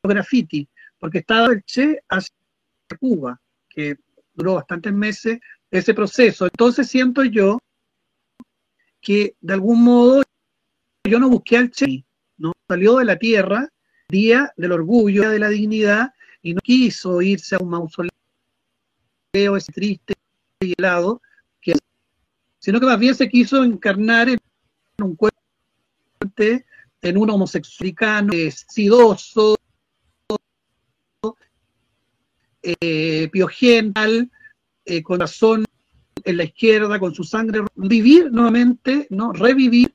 [0.03, 0.69] graffiti,
[0.99, 2.35] porque estaba el Che hacia
[2.99, 3.99] Cuba, que
[4.35, 6.45] duró bastantes meses ese proceso.
[6.45, 7.59] Entonces siento yo
[9.01, 10.23] que de algún modo
[11.05, 12.05] yo no busqué al Che.
[12.71, 13.69] Salió de la tierra,
[14.09, 18.13] día del orgullo, día de la dignidad, y no quiso irse a un mausoleo
[19.57, 20.15] ese triste
[20.61, 21.21] y helado,
[21.61, 21.73] que,
[22.61, 24.39] sino que más bien se quiso encarnar en
[25.03, 25.37] un cuerpo,
[27.03, 28.31] en un homosexual
[28.69, 29.57] sidoso,
[32.63, 33.29] eh,
[34.85, 35.65] eh, con razón
[36.25, 39.33] en la izquierda, con su sangre, vivir nuevamente, ¿no?
[39.33, 39.93] revivir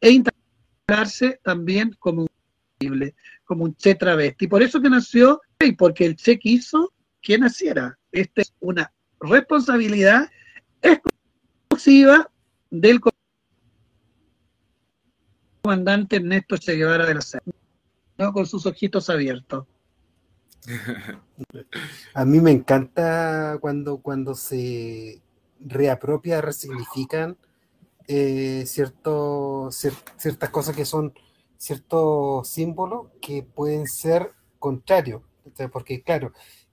[0.00, 0.12] e
[1.42, 3.12] también como un,
[3.44, 4.46] como un Che travesti.
[4.48, 7.98] Por eso que nació, y porque el Che quiso que naciera.
[8.12, 10.30] Esta es una responsabilidad
[10.82, 12.30] exclusiva
[12.70, 13.00] del
[15.62, 17.42] comandante Ernesto Che Guevara de la SER,
[18.18, 18.32] ¿no?
[18.32, 19.66] con sus ojitos abiertos.
[22.14, 25.22] A mí me encanta cuando, cuando se
[25.60, 27.36] reapropia, resignifican
[28.12, 31.14] eh, cierto, ciertas cosas que son
[31.56, 35.22] ciertos símbolos que pueden ser contrarios.
[35.72, 36.32] Porque, claro,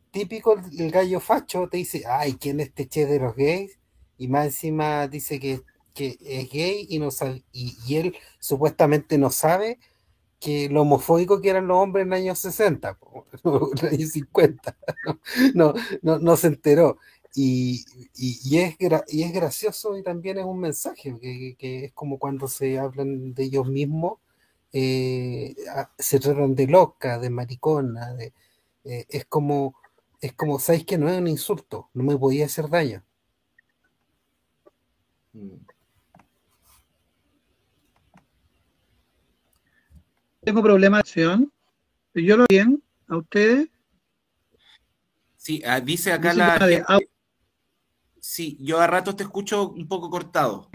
[0.09, 3.77] típico el gallo facho te dice, ay, ¿quién es este che de los gays?
[4.17, 5.61] Y más encima dice que,
[5.93, 9.77] que es gay y, no sabe, y, él supuestamente no sabe
[10.39, 12.97] que lo homofóbico que eran los hombres en los años 60,
[13.33, 14.75] en los años 50.
[15.53, 16.97] No, no, no se enteró.
[17.39, 17.85] Y,
[18.15, 18.75] y, es
[19.09, 23.35] y es gracioso y también es un mensaje, que, que es como cuando se hablan
[23.35, 24.17] de ellos mismos,
[24.73, 25.55] eh,
[25.99, 28.33] se tratan de loca, de maricona, de,
[28.85, 29.75] eh, es como,
[30.19, 31.91] es como, ¿sabéis que no es un insulto?
[31.93, 33.03] No me podía hacer daño.
[35.33, 35.57] Mm.
[40.41, 41.53] Tengo problema de acción.
[42.15, 43.69] Yo lo bien a ustedes.
[45.35, 46.57] Sí, ah, dice acá la.
[48.30, 50.69] Sí, yo a ratos te escucho un poco cortado.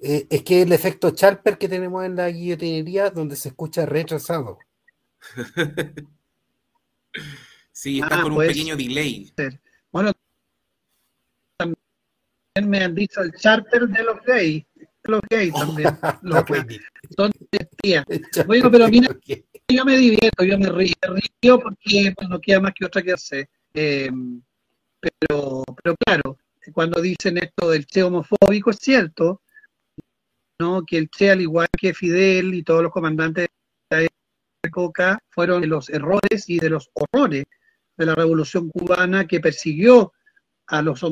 [0.00, 4.58] Eh, es que el efecto Charper que tenemos en la guillotinería, donde se escucha retrasado.
[7.72, 9.32] sí, está ah, con un pues, pequeño delay.
[9.92, 10.10] Bueno,
[11.56, 11.78] también
[12.64, 14.66] me han dicho el charter de los gays.
[15.04, 15.96] Los gays también.
[16.22, 16.82] los gays.
[17.16, 17.30] Son
[18.48, 19.16] Bueno, pero mira,
[19.68, 20.94] yo me divierto, yo me río,
[21.40, 23.48] río porque no queda más que otra que hacer.
[23.72, 24.10] Eh,
[25.20, 26.38] pero, pero claro,
[26.72, 29.42] cuando dicen esto del Che homofóbico, es cierto,
[30.58, 30.84] ¿no?
[30.86, 33.48] que el Che, al igual que Fidel y todos los comandantes
[33.90, 34.08] de
[34.70, 37.44] Coca, fueron de los errores y de los horrores
[37.96, 40.12] de la revolución cubana que persiguió
[40.66, 41.02] a los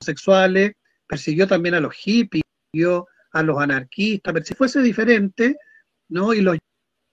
[0.00, 0.72] homosexuales,
[1.06, 5.56] persiguió también a los hippies, persiguió a los anarquistas, pero si fuese diferente,
[6.08, 6.32] ¿no?
[6.32, 6.56] Y los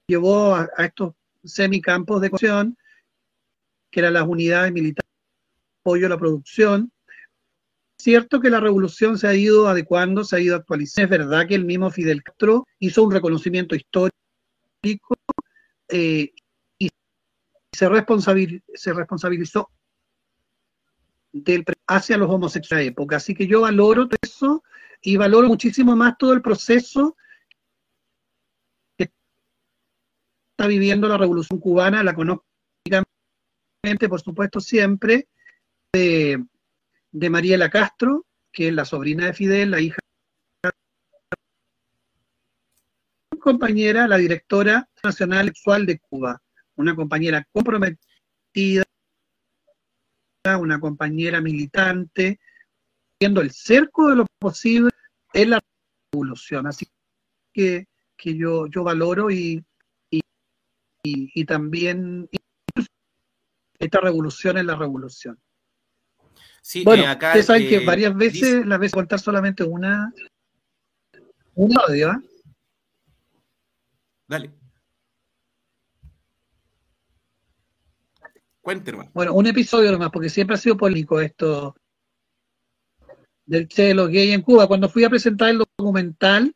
[0.08, 2.78] llevó a, a estos semicampos de acción,
[3.90, 5.11] que eran las unidades militares
[5.82, 6.92] apoyo a la producción.
[7.98, 11.14] Cierto que la revolución se ha ido adecuando, se ha ido actualizando.
[11.14, 14.12] Es verdad que el mismo Fidel Castro hizo un reconocimiento histórico
[15.90, 16.32] eh,
[16.80, 16.90] y
[17.72, 17.88] se,
[18.74, 19.70] se responsabilizó
[21.32, 23.18] del, hacia los homosexuales de la época.
[23.18, 24.64] Así que yo valoro eso
[25.02, 27.16] y valoro muchísimo más todo el proceso
[28.98, 29.12] que
[30.52, 32.46] está viviendo la revolución cubana, la conozco
[34.10, 35.28] por supuesto, siempre,
[35.94, 36.46] de,
[37.12, 40.00] de Mariela Castro, que es la sobrina de Fidel, la hija
[43.40, 46.42] compañera, la directora nacional sexual de Cuba,
[46.76, 48.84] una compañera comprometida,
[50.60, 52.40] una compañera militante,
[53.20, 54.92] viendo el cerco de lo posible
[55.34, 55.60] en la
[56.12, 56.68] revolución.
[56.68, 56.88] Así
[57.52, 59.66] que, que yo, yo valoro y,
[60.12, 60.22] y,
[61.04, 62.30] y también
[63.80, 65.42] esta revolución es la revolución.
[66.62, 70.14] Sí, bueno, acá, ustedes saben que eh, varias veces, las veces contar solamente una,
[71.56, 72.22] un audio, ¿ah?
[74.28, 74.52] Dale.
[78.62, 79.10] Cuénteme.
[79.14, 81.76] Bueno, un episodio nomás, porque siempre ha sido polémico esto
[83.46, 84.68] del Che de los gays en Cuba.
[84.68, 86.54] Cuando fui a presentar el documental,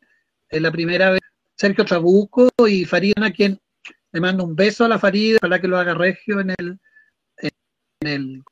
[0.48, 1.20] en la primera vez,
[1.56, 3.58] Sergio Trabuco y Farina, quien
[4.12, 6.78] le mando un beso a la Farida, para que lo haga regio en el,
[7.38, 8.44] en el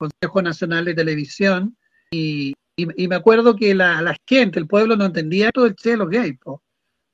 [0.00, 1.76] Consejo Nacional de Televisión
[2.10, 6.08] y, me acuerdo que la, gente, el pueblo no entendía todo el che de los
[6.08, 6.38] gays.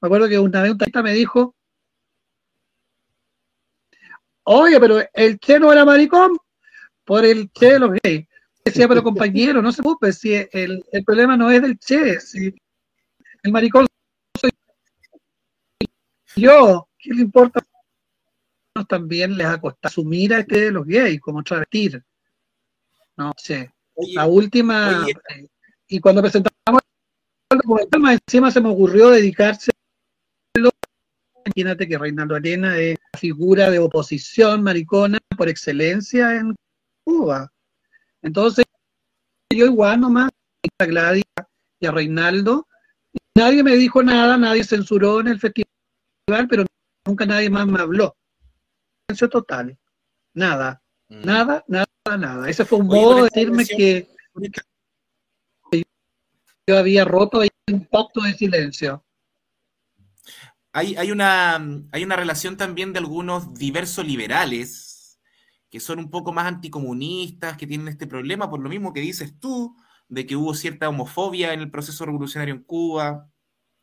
[0.00, 1.56] Me acuerdo que una vez un taxista me dijo,
[4.44, 6.38] oye, pero el che no era maricón
[7.04, 8.28] por el che de los gays.
[8.64, 12.54] Decía, pero compañero, no se preocupe, si el, problema no es del che, si
[13.42, 13.88] el maricón
[14.40, 14.50] soy
[16.36, 17.60] yo, ¿qué le importa?
[18.88, 22.04] También les acosta asumir a este de los gays como travestir.
[23.16, 23.72] No sé.
[24.14, 25.06] la última,
[25.88, 26.80] y cuando presentamos
[27.50, 29.72] el documental, más encima se me ocurrió dedicarse.
[31.46, 36.56] Imagínate que Reinaldo Arena es la figura de oposición maricona por excelencia en
[37.04, 37.52] Cuba.
[38.20, 38.64] Entonces,
[39.54, 40.30] yo igual nomás,
[40.78, 41.24] a Gladys
[41.78, 42.66] y a Reinaldo,
[43.36, 46.64] nadie me dijo nada, nadie censuró en el festival, pero
[47.06, 48.16] nunca nadie más me habló.
[49.06, 49.78] Silencio total.
[50.34, 50.82] Nada.
[51.08, 51.24] Mm.
[51.24, 51.86] Nada, nada,
[52.16, 52.48] nada.
[52.48, 54.08] Ese fue un modo de decirme que,
[56.66, 59.04] yo había roto un pacto de silencio.
[60.72, 61.56] Hay, hay, una,
[61.90, 65.18] hay una relación también de algunos diversos liberales
[65.70, 69.38] que son un poco más anticomunistas, que tienen este problema, por lo mismo que dices
[69.38, 69.76] tú,
[70.08, 73.28] de que hubo cierta homofobia en el proceso revolucionario en Cuba,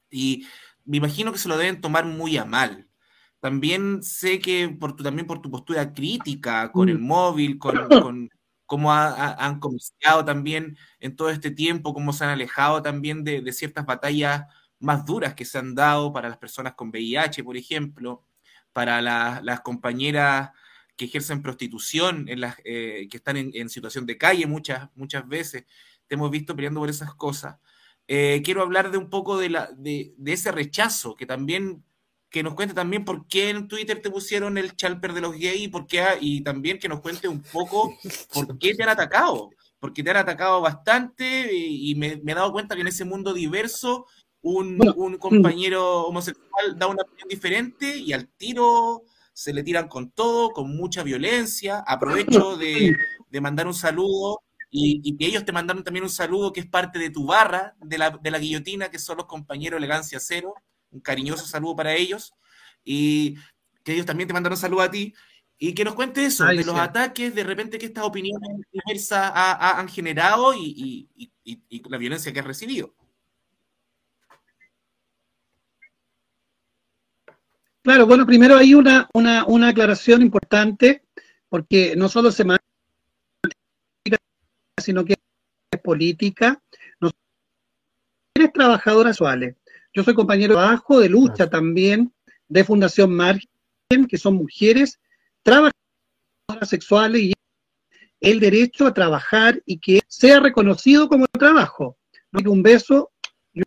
[0.10, 0.48] y
[0.86, 2.88] me imagino que se lo deben tomar muy a mal.
[3.44, 7.06] También sé que por tu, también por tu postura crítica con el mm.
[7.06, 8.30] móvil, con, con
[8.66, 13.86] cómo han comerciado también en todo este tiempo, cómo se han alejado también de, ciertas
[13.86, 14.46] batallas
[14.80, 18.24] más duras que se han dado para las personas con VIH, por ejemplo,
[18.72, 20.52] para las compañeras
[20.96, 25.66] que ejercen prostitución, en las, eh, que están en, situación de calle muchas, muchas veces.
[26.08, 27.58] Te hemos visto peleando por esas cosas.
[28.08, 31.84] Eh, quiero hablar de un poco de, la, de, de ese rechazo que también
[32.34, 35.62] que nos cuente también por qué en Twitter te pusieron el chalper de los gays
[35.62, 37.96] y, por qué, y también que nos cuente un poco
[38.34, 42.74] por qué te han atacado, porque te han atacado bastante y, me, he dado cuenta
[42.74, 44.08] que en ese mundo diverso
[44.42, 50.10] un, un, compañero homosexual da una opinión diferente y al tiro se le tiran con
[50.10, 51.84] todo, con mucha violencia.
[51.86, 52.98] Aprovecho de,
[53.30, 56.98] de mandar un saludo y, que ellos te mandaron también un saludo que es parte
[56.98, 60.56] de tu barra de la, de la guillotina, que son los compañeros Elegancia Cero
[60.94, 62.34] un cariñoso saludo para ellos,
[62.84, 63.36] y
[63.84, 65.14] que ellos también te mandaron saludo a ti,
[65.58, 69.88] y que nos cuente eso, de los ataques, de repente que estas opiniones diversas han
[69.88, 71.10] generado y,
[71.90, 72.94] la violencia que has recibido.
[77.82, 81.04] Claro, bueno, primero hay una, una, una aclaración importante,
[81.50, 82.46] porque no solo se
[84.82, 85.16] sino que
[85.72, 86.62] es política.
[88.36, 89.58] Eres trabajadora suave
[89.94, 92.14] yo soy compañero de trabajo, de lucha también,
[92.48, 93.50] de Fundación Margen,
[94.08, 95.00] que son mujeres
[95.44, 95.74] trabajadoras
[96.66, 97.34] sexuales y
[98.20, 101.98] el derecho a trabajar y que sea reconocido como trabajo.
[102.46, 103.12] Un beso
[103.54, 103.62] y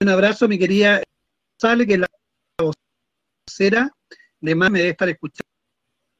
[0.00, 1.02] un abrazo mi querida
[1.58, 2.08] Sale, que es la
[2.58, 3.90] vocera
[4.40, 5.50] de más me debe estar escuchando,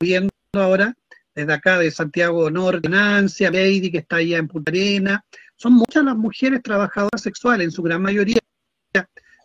[0.00, 0.96] viendo ahora
[1.34, 5.24] desde acá de Santiago Norte, Nancia, Lady, que está allá en Punta Arena.
[5.54, 8.38] Son muchas las mujeres trabajadoras sexuales, en su gran mayoría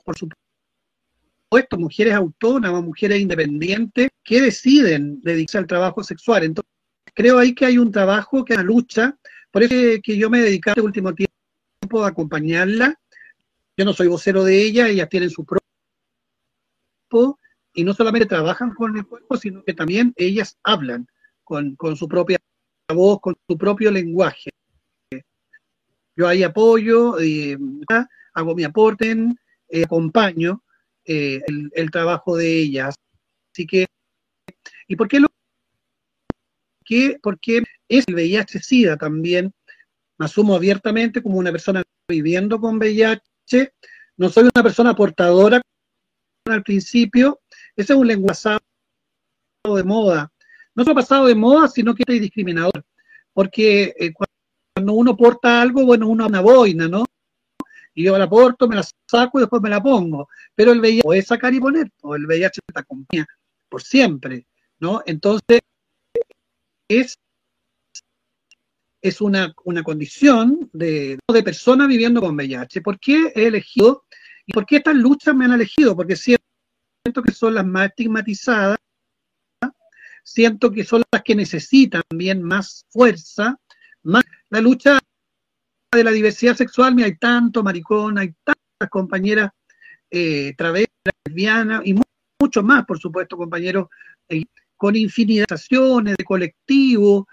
[0.04, 6.44] por supuesto, mujeres autónomas, mujeres independientes, que deciden dedicarse al trabajo sexual.
[6.44, 6.72] Entonces,
[7.14, 9.18] creo ahí que hay un trabajo, que es una lucha,
[9.52, 12.98] por eso que yo me he dedicado este último tiempo a acompañarla.
[13.78, 15.62] Yo no soy vocero de ella, ellas tienen su propio
[17.74, 21.08] y no solamente trabajan con el cuerpo, sino que también ellas hablan
[21.44, 22.38] con, con su propia
[22.94, 24.52] voz, con su propio lenguaje.
[26.16, 27.58] Yo ahí apoyo, eh,
[28.34, 29.16] hago mi aporte,
[29.72, 30.64] eh, acompaño
[31.06, 31.42] eh,
[31.74, 32.96] el, trabajo de ellas.
[33.54, 33.88] Así que,
[34.88, 35.28] ¿y por qué lo
[36.86, 39.54] que Porque es el VIH-Sida también,
[40.18, 43.74] me asumo abiertamente como una persona viviendo con VIH,
[44.18, 45.62] no soy una persona portadora
[46.46, 47.40] al principio,
[47.76, 48.58] ese es un lenguaje
[49.64, 50.32] de moda.
[50.76, 52.84] No ha pasado de moda, sino que es discriminador.
[53.34, 57.06] Porque eh, cuando uno porta algo, bueno, uno una boina, ¿no?
[57.94, 60.30] Y yo la porto, me la saco y después me la pongo.
[60.56, 63.28] Pero el VIH puede sacar y poner, o el VIH te acompaña
[63.70, 64.48] por siempre,
[64.80, 65.02] ¿no?
[65.06, 65.62] Entonces,
[66.88, 67.18] es,
[69.02, 72.82] es una, una condición de, de persona viviendo con VIH.
[72.82, 74.06] ¿Por qué he elegido
[74.46, 75.96] y por qué estas luchas me han elegido?
[75.96, 76.44] Porque siento
[77.26, 78.78] que son las más estigmatizadas,
[80.24, 83.58] siento que son las que necesitan también más fuerza,
[84.04, 85.00] más la lucha
[85.98, 89.52] de la diversidad sexual, mira, hay tanto maricón, hay tantas compañeras
[90.10, 90.90] eh, travesas,
[91.26, 91.96] lesbianas y
[92.40, 93.88] mucho más, por supuesto, compañeros,
[94.30, 94.46] eh,
[94.78, 97.26] con infinidad de de colectivos,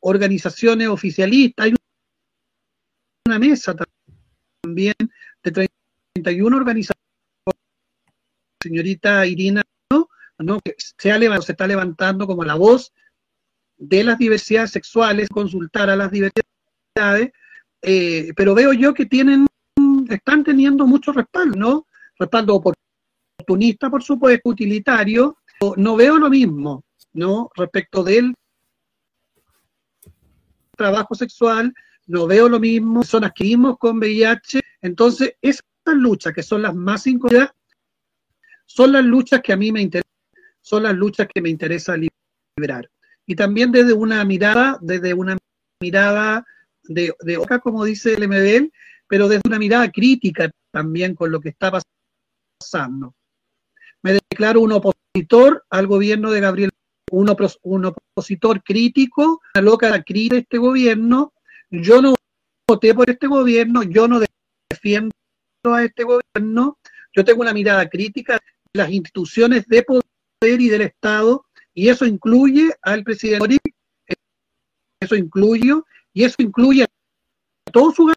[0.00, 1.66] organizaciones oficialistas.
[1.66, 1.74] Hay
[3.26, 3.74] una mesa
[4.62, 4.94] también
[5.42, 5.68] de
[6.14, 6.94] 31 organizaciones.
[8.62, 10.60] Señorita Irina, ¿no?
[10.60, 12.92] que se, ha se está levantando como la voz
[13.76, 17.32] de las diversidades sexuales, consultar a las diversidades
[17.86, 19.46] eh, pero veo yo que tienen,
[20.08, 21.86] están teniendo mucho respaldo, ¿no?
[22.18, 22.62] Respaldo
[23.36, 25.36] oportunista, por supuesto, utilitario.
[25.76, 26.82] No veo lo mismo,
[27.12, 27.50] ¿no?
[27.54, 28.34] Respecto del
[30.76, 31.72] trabajo sexual,
[32.06, 34.60] no veo lo mismo, son activismos con VIH.
[34.80, 37.50] Entonces, esas luchas que son las más incómodas,
[38.66, 40.10] son las luchas que a mí me interesan,
[40.62, 41.96] son las luchas que me interesa
[42.56, 42.90] liberar.
[43.26, 45.36] Y también desde una mirada, desde una
[45.80, 46.46] mirada
[46.84, 48.72] de, de Oca, como dice el MBL,
[49.08, 51.72] pero desde una mirada crítica también con lo que está
[52.60, 53.14] pasando.
[54.02, 56.70] Me declaro un opositor al gobierno de Gabriel,
[57.10, 61.32] un, un opositor crítico, una loca crítica de este gobierno.
[61.70, 62.14] Yo no
[62.68, 64.20] voté por este gobierno, yo no
[64.70, 65.12] defiendo
[65.64, 66.78] a este gobierno,
[67.14, 70.02] yo tengo una mirada crítica de las instituciones de poder
[70.42, 73.58] y del Estado, y eso incluye al presidente
[75.00, 75.72] eso incluye
[76.14, 78.10] y eso incluye a todo su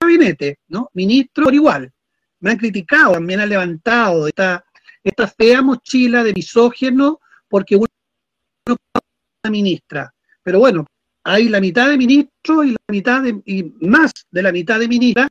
[0.00, 0.88] gabinete, ¿no?
[0.94, 1.92] Ministro por igual.
[2.38, 4.64] Me han criticado, también han levantado esta,
[5.02, 7.86] esta fea mochila de misógeno porque uno
[9.42, 10.14] una ministra.
[10.42, 10.86] Pero bueno,
[11.24, 14.88] hay la mitad de ministros y la mitad de, y más de la mitad de
[14.88, 15.28] ministras.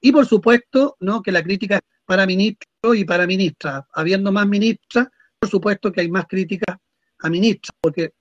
[0.00, 1.22] Y por supuesto, ¿no?
[1.22, 3.84] Que la crítica es para ministros y para ministras.
[3.94, 5.08] Habiendo más ministras,
[5.38, 6.76] por supuesto que hay más críticas
[7.18, 8.12] a ministras, porque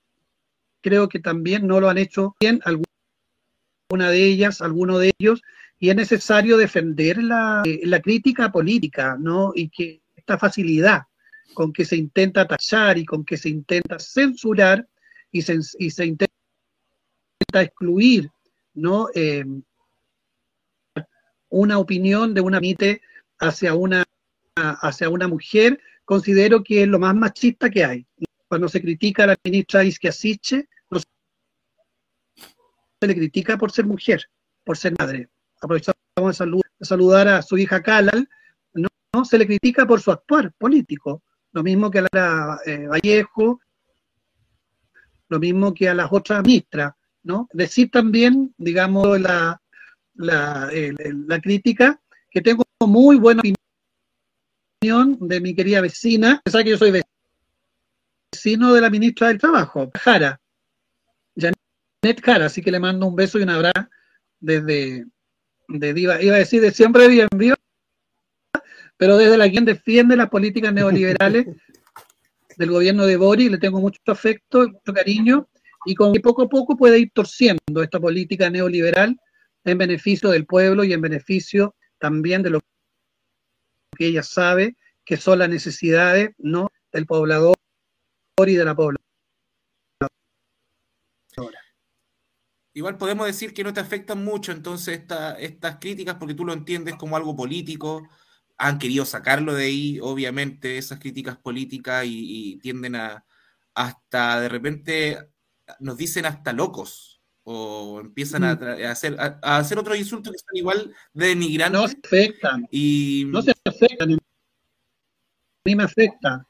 [0.81, 5.41] creo que también no lo han hecho bien alguna de ellas, alguno de ellos,
[5.79, 9.51] y es necesario defender la, la crítica política, ¿no?
[9.55, 11.03] Y que esta facilidad
[11.53, 14.87] con que se intenta tachar y con que se intenta censurar
[15.31, 16.29] y se, y se intenta
[17.53, 18.29] excluir
[18.73, 19.07] ¿no?
[19.13, 19.45] Eh,
[21.49, 23.01] una opinión de una mite
[23.39, 24.05] hacia una,
[24.55, 28.07] hacia una mujer, considero que es lo más machista que hay.
[28.49, 30.99] Cuando se critica a la ministra Isquiasiche, no
[32.99, 34.25] se le critica por ser mujer,
[34.63, 35.29] por ser madre.
[35.61, 36.37] Aprovechamos
[36.79, 38.27] de saludar a su hija Calal,
[38.73, 38.89] ¿no?
[39.23, 41.21] se le critica por su actuar político,
[41.51, 43.61] lo mismo que a la eh, Vallejo,
[45.27, 47.47] lo mismo que a las otras ministras, ¿no?
[47.53, 49.61] Decir también, digamos, la,
[50.15, 53.43] la, la crítica, que tengo muy buena
[54.81, 56.91] opinión de mi querida vecina, pensar que yo soy
[58.31, 60.39] vecino de la ministra del Trabajo, Jara,
[61.35, 63.89] Janet Jara, así que le mando un beso y un abrazo
[64.39, 65.05] desde,
[65.67, 67.55] de, iba, iba a decir de siempre bien vivo,
[68.97, 71.47] pero desde la quien defiende las políticas neoliberales
[72.57, 75.47] del gobierno de Boris, le tengo mucho afecto, mucho cariño,
[75.85, 79.17] y con que poco a poco puede ir torciendo esta política neoliberal
[79.63, 82.59] en beneficio del pueblo y en beneficio también de lo
[83.97, 84.75] que ella sabe
[85.05, 86.69] que son las necesidades ¿no?
[86.91, 87.55] del poblador
[88.47, 88.99] y de la población.
[92.73, 95.01] Igual podemos decir que no te afectan mucho entonces
[95.39, 98.07] estas críticas porque tú lo entiendes como algo político,
[98.57, 103.25] han querido sacarlo de ahí, obviamente, esas críticas políticas y, tienden a
[103.73, 105.29] hasta de repente
[105.79, 108.85] nos dicen hasta locos o empiezan a, mm.
[108.85, 111.81] hacer a, hacer otros insultos que son igual de denigrantes.
[111.81, 112.67] No se afectan.
[112.71, 113.25] Y...
[113.27, 114.13] No se afectan.
[114.13, 114.17] A
[115.65, 116.45] mí me afecta.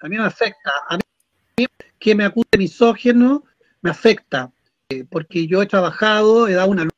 [0.00, 0.70] A mí me afecta.
[0.88, 1.02] A mí
[1.98, 3.44] que me acuse misógeno
[3.82, 4.52] me afecta.
[4.90, 6.88] Eh, porque yo he trabajado, he dado una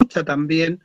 [0.00, 0.80] lucha también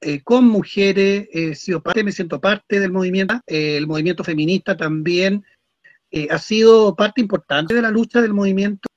[0.00, 4.76] eh, con mujeres, he sido parte, me siento parte del movimiento, eh, el movimiento feminista
[4.76, 5.44] también
[6.30, 8.88] ha sido parte importante de la lucha del movimiento.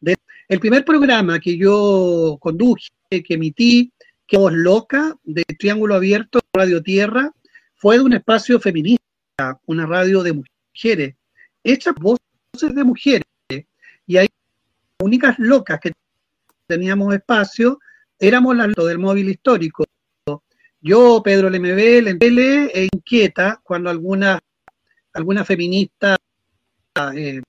[0.00, 0.16] De,
[0.48, 3.92] el primer programa que yo conduje, que emití,
[4.26, 7.32] que Voz Loca, de Triángulo Abierto, Radio Tierra,
[7.82, 11.16] fue de un espacio feminista, una radio de mujeres,
[11.64, 12.16] hecha por
[12.52, 13.26] voces de mujeres,
[14.06, 14.28] y hay
[15.00, 15.90] únicas locas que
[16.68, 17.80] teníamos espacio
[18.20, 19.84] éramos las del móvil histórico.
[20.80, 24.38] Yo, Pedro LMB, Lentele, e inquieta cuando alguna,
[25.14, 26.16] alguna feminista
[27.16, 27.42] eh,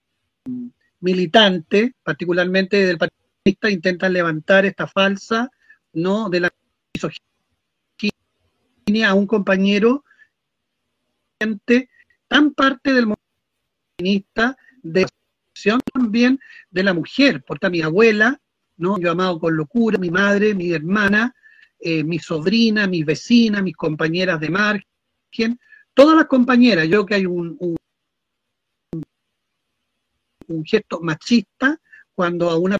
[1.01, 5.51] militante, particularmente del Partido intentan levantar esta falsa,
[5.93, 6.27] ¿no?
[6.27, 6.49] De la
[6.91, 8.11] misoginia
[9.09, 10.03] a un compañero
[12.27, 13.23] tan parte del movimiento
[13.97, 15.07] feminista de
[15.93, 16.39] también
[16.71, 18.39] de la mujer, porque mi abuela
[18.77, 18.99] ¿no?
[18.99, 21.33] Yo amado con locura, mi madre, mi hermana,
[21.79, 25.59] eh, mi sobrina, mis vecinas, mis compañeras de margen,
[25.93, 27.75] todas las compañeras, yo que hay un, un,
[30.65, 31.79] gesto machista
[32.13, 32.77] cuando a una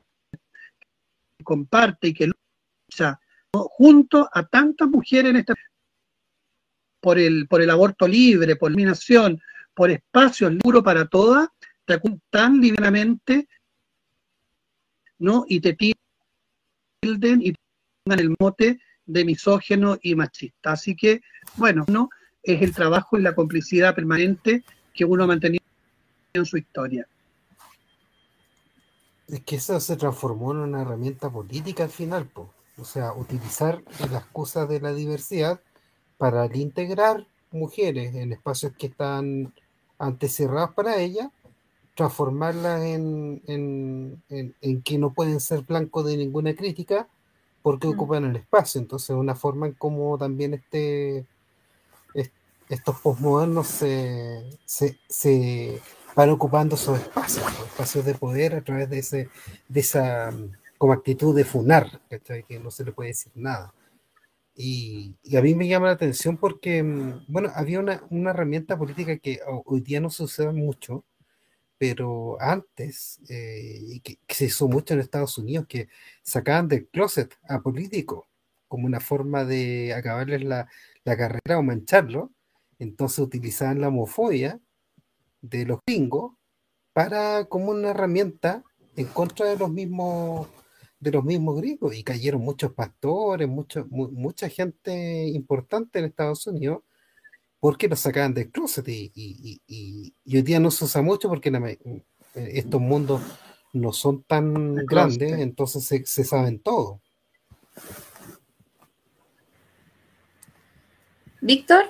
[1.44, 3.20] comparte y que lucha
[3.52, 5.54] junto a tantas mujeres en esta
[7.04, 9.42] por el, por el aborto libre, por eliminación,
[9.76, 11.50] por espacios libres para todas,
[12.32, 13.48] tan libremente
[15.20, 15.46] ¿no?
[15.48, 17.54] Y te tilden y
[18.04, 20.72] pongan el mote de misógeno y machista.
[20.74, 21.22] Así que,
[21.56, 22.10] bueno, ¿no?
[22.42, 25.64] Es el trabajo y la complicidad permanente que uno ha mantenido
[26.34, 27.08] en su historia.
[29.28, 33.82] Es que eso se transformó en una herramienta política al final, o sea, utilizar
[34.12, 35.62] la excusa de la diversidad
[36.24, 39.54] para integrar mujeres en espacios que están
[40.00, 41.28] antes cerrados para ellas
[41.96, 47.10] transformarlas en, en, que no pueden ser blancos de ninguna crítica
[47.62, 47.90] porque mm.
[47.90, 48.80] ocupan el espacio.
[48.80, 51.26] Entonces, una forma en cómo también este,
[52.70, 55.82] estos postmodernos se, se,
[56.16, 59.30] van ocupando esos espacios, espacios de poder a través de, ese,
[59.68, 60.32] de esa
[60.78, 63.74] como actitud de funar, que no se le puede decir nada.
[64.56, 68.78] Y, y, a mí me llama la atención porque, mm, bueno, había una, una herramienta
[68.78, 71.06] política que hoy día no se usa mucho,
[71.84, 75.90] pero antes, eh, y que, se hizo mucho en Estados Unidos, que
[76.22, 78.26] sacaban del closet a políticos
[78.70, 80.70] como una forma de acabarles la,
[81.04, 82.32] carrera o mancharlo,
[82.80, 84.62] entonces utilizaban la homofobia
[85.42, 86.36] de los gringos
[86.94, 88.64] para como una herramienta
[88.96, 90.48] en contra de los mismos
[91.04, 96.82] de los mismos gringos y cayeron muchos pastores, mucho, mucha gente importante en Estados Unidos
[97.60, 102.04] porque lo sacaban del closet y, y, hoy día no se usa mucho porque eh,
[102.34, 103.22] estos mundos
[103.74, 107.02] no son tan grandes, entonces se, saben todo.
[111.42, 111.86] Víctor,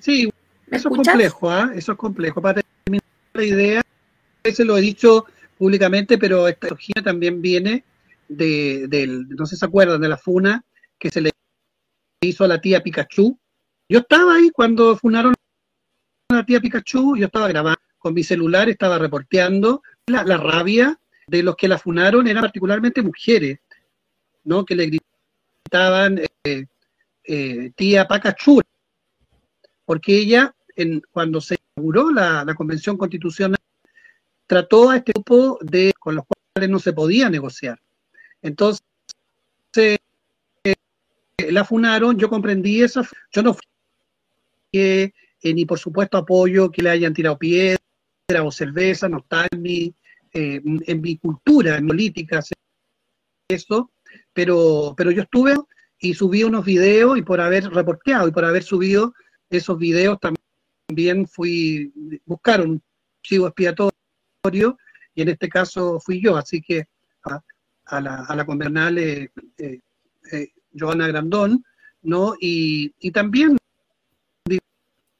[0.00, 0.32] Sí,
[0.66, 1.70] ¿me eso es complejo, ¿ah?
[1.74, 2.40] Eso es complejo.
[2.40, 3.84] Para terminar la idea, a
[4.44, 5.26] veces lo he dicho
[5.56, 7.84] públicamente, pero esta ideología también viene
[8.28, 10.64] de, del, no sé se acuerdan, de la funa
[10.98, 11.30] que se le
[12.20, 13.38] hizo a la tía Pikachu.
[13.88, 15.34] Yo estaba ahí cuando funaron
[16.28, 21.42] a la tía Pikachu, yo estaba grabando con mi celular, estaba reporteando la, rabia de
[21.42, 23.58] los que la funaron, eran particularmente mujeres,
[24.44, 24.64] ¿no?
[24.64, 25.00] Que le
[25.64, 26.66] gritaban eh,
[27.24, 28.60] eh, tía Pikachu,
[29.84, 33.60] porque ella, en, cuando se inauguró la Convención Constitucional,
[34.46, 37.80] trató a este grupo de con los cuales no se podía negociar.
[38.42, 38.80] Entonces,
[39.74, 40.76] eh,
[41.50, 43.62] la funaron, yo comprendí eso, yo no fui
[44.72, 47.78] eh, ni por supuesto apoyo que le hayan tirado piedra
[48.42, 49.94] o cerveza, no está en mi,
[50.32, 52.40] eh, en mi cultura, en mi política,
[53.48, 53.92] eso,
[54.32, 55.56] pero, pero yo estuve
[55.98, 59.14] y subí unos videos y por haber reporteado y por haber subido
[59.48, 60.18] esos videos
[60.88, 61.92] también fui,
[62.24, 62.82] buscaron un
[63.22, 63.95] chivo expiatorio
[64.54, 66.86] y en este caso fui yo, así que
[67.86, 69.30] a, la, a la convenal eh,
[70.32, 71.64] eh, Joana Grandón,
[72.02, 72.34] ¿no?
[72.40, 73.56] Y, y también,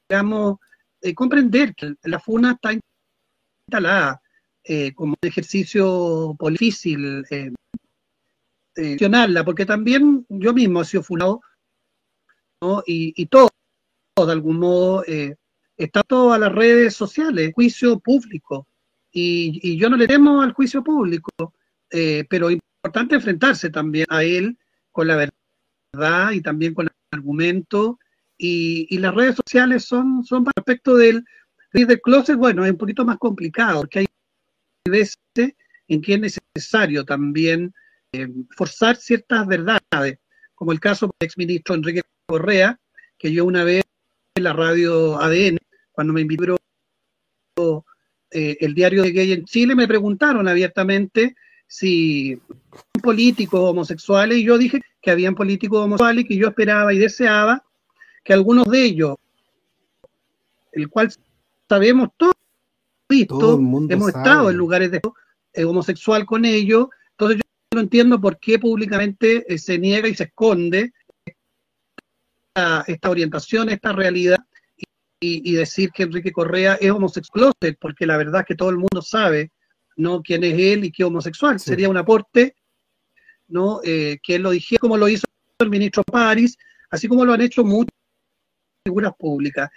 [0.09, 0.59] digamos,
[1.01, 2.73] eh, comprender que la FUNA está
[3.65, 4.21] instalada
[4.63, 7.25] eh, como un ejercicio difícil,
[8.75, 11.41] gestionarla, porque también yo mismo he sido funado,
[12.61, 12.83] ¿no?
[12.85, 13.49] Y, y todo,
[14.15, 15.03] de algún modo,
[15.77, 18.67] está todo a las redes sociales, juicio público,
[19.19, 21.31] y, yo no le temo al juicio público,
[21.89, 24.57] eh, pero es importante enfrentarse también a él
[24.91, 27.99] con la verdad y también con el argumento,
[28.37, 31.23] y, las redes sociales son, son respecto del,
[31.73, 34.07] del closet, bueno, es un poquito más complicado, porque hay
[34.87, 35.17] veces
[35.87, 37.73] en que es necesario también
[38.11, 40.19] eh, forzar ciertas verdades,
[40.53, 42.79] como el caso del exministro Enrique Correa,
[43.17, 43.83] que yo una vez
[44.35, 45.57] en la radio ADN,
[45.91, 46.56] cuando me invitó
[48.31, 51.35] eh, el diario de gay en Chile, me preguntaron abiertamente
[51.67, 52.39] si
[53.01, 57.63] políticos homosexuales, y yo dije que habían políticos homosexuales y que yo esperaba y deseaba
[58.23, 59.15] que algunos de ellos,
[60.73, 61.13] el cual
[61.69, 62.33] sabemos todos,
[63.09, 64.23] visto, Todo el mundo hemos sabe.
[64.23, 65.01] estado en lugares de
[65.53, 67.43] eh, homosexual con ellos, entonces yo
[67.75, 70.93] no entiendo por qué públicamente eh, se niega y se esconde
[71.25, 74.39] esta, esta orientación, esta realidad,
[75.19, 78.77] y, y decir que Enrique Correa es homosexual, porque la verdad es que todo el
[78.77, 79.51] mundo sabe
[79.97, 81.59] no quién es él y qué homosexual.
[81.59, 81.71] Sí.
[81.71, 82.55] Sería un aporte,
[83.47, 83.81] ¿no?
[83.83, 85.25] Eh, que él lo dijera, como lo hizo
[85.59, 86.55] el ministro París,
[86.89, 87.93] así como lo han hecho muchas
[88.85, 89.69] figuras públicas.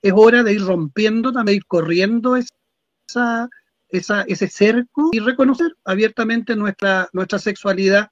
[0.00, 3.48] Es hora de ir rompiendo, también ir corriendo esa,
[3.88, 8.10] esa, ese cerco y reconocer abiertamente nuestra, nuestra sexualidad,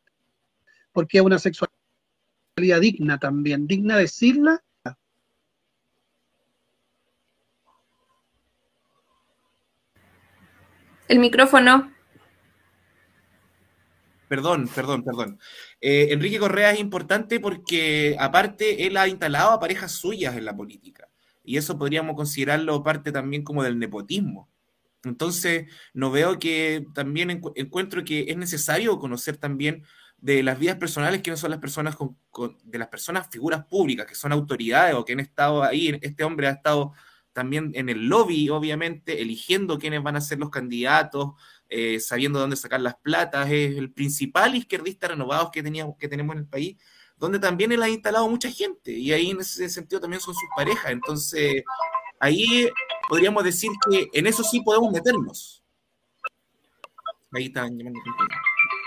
[0.93, 4.62] porque es una sexualidad digna también, digna de decirla.
[11.15, 11.93] El micrófono.
[14.27, 15.39] Perdón, perdón, perdón.
[15.81, 20.57] Eh, Enrique Correa es importante porque aparte él ha instalado a parejas suyas en la
[20.57, 21.09] política
[21.45, 24.49] y eso podríamos considerarlo parte también como del nepotismo.
[25.05, 29.85] Entonces, no veo que también encu- encuentro que es necesario conocer también
[30.19, 34.05] de las vidas personales no son las personas con, con- de las personas figuras públicas
[34.05, 35.97] que son autoridades o que han estado ahí.
[36.03, 36.93] Este hombre ha estado
[37.35, 41.32] también en el lobby, obviamente, eligiendo quiénes van a ser los candidatos,
[41.69, 46.35] eh, sabiendo dónde sacar las platas, es el principal izquierdista renovado que, teníamos, que tenemos
[46.35, 46.77] en el país,
[47.19, 50.48] donde también él ha instalado mucha gente, y ahí en ese sentido también son sus
[50.56, 51.62] parejas, entonces
[52.20, 52.69] ahí
[53.09, 55.62] podríamos decir que en eso sí podemos meternos.
[57.32, 58.01] Ahí están llamando.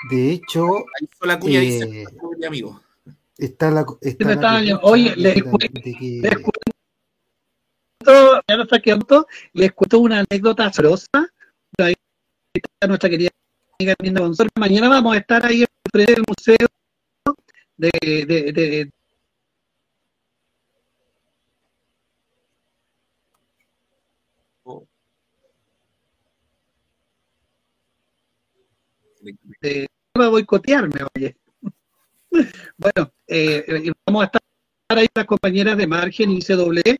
[0.09, 0.65] De hecho,
[0.99, 2.81] Ahí la cuña Eh, dice, pobre amigo.
[3.37, 6.37] está la, está la oye, de que- cuento- de que- les
[8.07, 8.57] cuento, ya
[9.53, 11.07] les cuento una anécdota sabrosa.
[12.53, 13.29] Está nuestra querida
[13.79, 14.51] amiga Linda González.
[14.57, 16.67] Mañana vamos a estar ahí frente del museo
[17.77, 18.91] de, de, de-
[29.61, 29.87] de-
[30.19, 31.35] va a boicotearme, oye.
[32.77, 34.41] Bueno, eh, eh, vamos a estar
[34.89, 36.97] ahí las compañeras de Margen y CW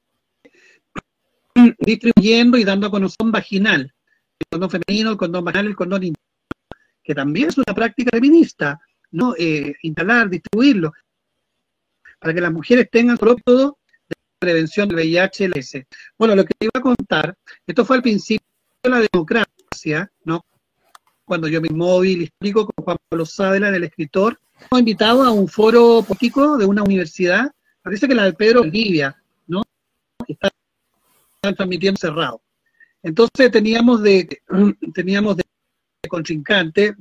[1.79, 3.93] distribuyendo y dando a conocer vaginal,
[4.39, 6.25] el condón femenino, el condón vaginal, el condón interno,
[7.03, 8.79] que también es una práctica feminista,
[9.11, 9.33] ¿no?
[9.37, 10.91] Eh, instalar, distribuirlo,
[12.19, 13.77] para que las mujeres tengan método
[14.09, 15.87] de prevención del VIH y.
[16.17, 17.35] Bueno, lo que iba a contar,
[17.65, 18.45] esto fue al principio
[18.83, 20.45] de la democracia, ¿no?
[21.25, 25.47] Cuando yo mi móvil histórico con Juan Pablo Sádela, el escritor, hemos invitado a un
[25.47, 27.51] foro político de una universidad
[27.87, 28.65] parece que la de Pedro.
[28.65, 29.15] Está
[31.41, 32.41] transmitiendo cerrado.
[33.03, 34.41] Entonces teníamos de,
[34.93, 35.43] teníamos de
[36.09, 36.95] contrincante,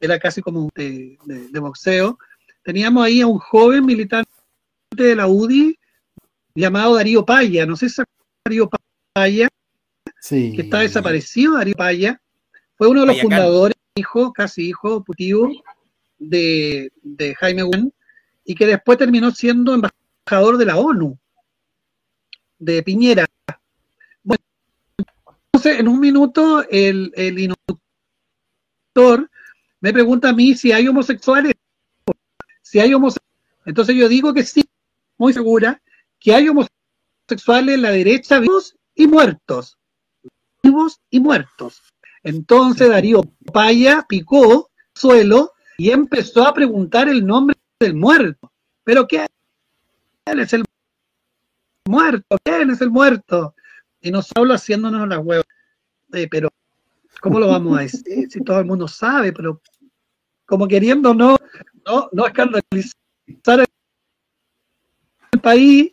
[0.00, 2.18] era casi como de, de, boxeo,
[2.62, 4.28] teníamos ahí a un joven militante
[4.90, 5.78] de la UDI
[6.54, 8.06] llamado Darío Paya, no sé si es
[8.44, 8.68] Darío
[9.12, 9.48] Paya,
[10.28, 12.20] que está desaparecido, Darío Paya,
[12.76, 15.50] fue uno de los fundadores, hijo, casi hijo putivo
[16.18, 17.92] de, de Jaime Wen,
[18.44, 21.18] y que después terminó siendo embajador de la ONU,
[22.58, 23.26] de Piñera.
[25.64, 29.30] En un minuto, el, el instructor
[29.80, 31.54] me pregunta a mí si hay homosexuales.
[32.62, 33.24] Si hay homosexuales.
[33.66, 34.64] Entonces yo digo que sí,
[35.16, 35.80] muy segura,
[36.18, 39.78] que hay homosexuales en la derecha vivos y muertos.
[40.62, 41.82] Vivos y muertos.
[42.22, 43.22] Entonces Darío
[43.52, 48.52] Paya picó suelo y empezó a preguntar el nombre del muerto.
[48.84, 49.26] ¿Pero quién
[50.26, 50.64] es el
[51.86, 52.36] muerto?
[52.42, 53.54] ¿Quién es el muerto?
[54.00, 55.46] Y nos habla haciéndonos la huevas.
[56.30, 56.48] Pero,
[57.20, 58.30] ¿cómo lo vamos a decir?
[58.30, 59.60] Si todo el mundo sabe, pero
[60.46, 61.36] como queriendo no,
[61.86, 63.64] no, no escandalizar
[65.32, 65.92] el país,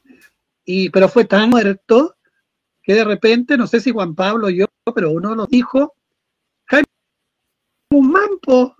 [0.65, 2.15] y, pero fue tan muerto
[2.83, 4.65] que de repente, no sé si Juan Pablo o yo,
[4.95, 5.95] pero uno lo dijo,
[6.65, 6.85] Jaime
[7.91, 8.75] Mampo,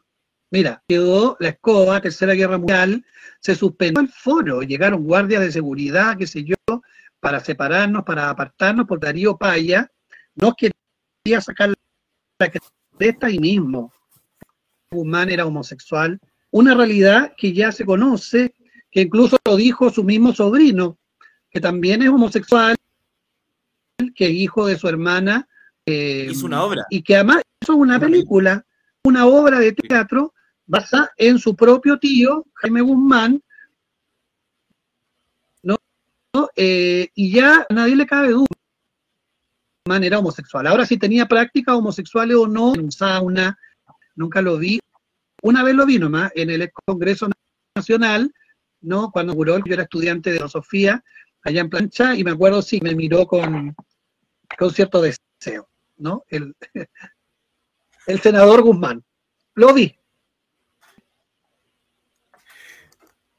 [0.51, 3.05] mira, quedó la escoba, Tercera Guerra Mundial,
[3.39, 6.55] se suspendió el foro, llegaron guardias de seguridad, qué sé yo,
[7.19, 9.91] para separarnos, para apartarnos, por Darío Paya
[10.35, 10.80] no quería
[11.41, 11.73] sacar
[12.39, 12.51] la
[12.97, 13.93] cresta ahí mismo.
[14.91, 16.19] Guzmán era homosexual,
[16.49, 18.53] una realidad que ya se conoce,
[18.89, 20.97] que incluso lo dijo su mismo sobrino,
[21.49, 22.75] que también es homosexual,
[24.15, 25.47] que es hijo de su hermana.
[25.85, 26.85] Eh, hizo una obra.
[26.89, 28.65] Y que además hizo una película,
[29.03, 30.33] una obra de teatro
[30.65, 33.41] basada en su propio tío, Jaime Guzmán,
[35.63, 35.77] ¿no?
[36.55, 38.47] Eh, y ya a nadie le cabe duda.
[39.97, 40.67] Era homosexual.
[40.67, 43.57] Ahora si tenía prácticas homosexuales o no, en sauna,
[44.15, 44.79] nunca lo vi.
[45.43, 47.27] Una vez lo vi nomás en el Congreso
[47.75, 48.33] Nacional,
[48.81, 49.11] ¿no?
[49.11, 51.03] Cuando juró, yo era estudiante de filosofía
[51.43, 53.75] allá en plancha y me acuerdo sí, me miró con,
[54.57, 56.23] con cierto deseo, ¿no?
[56.29, 56.55] El,
[58.07, 59.03] el senador Guzmán.
[59.55, 59.95] Lo vi.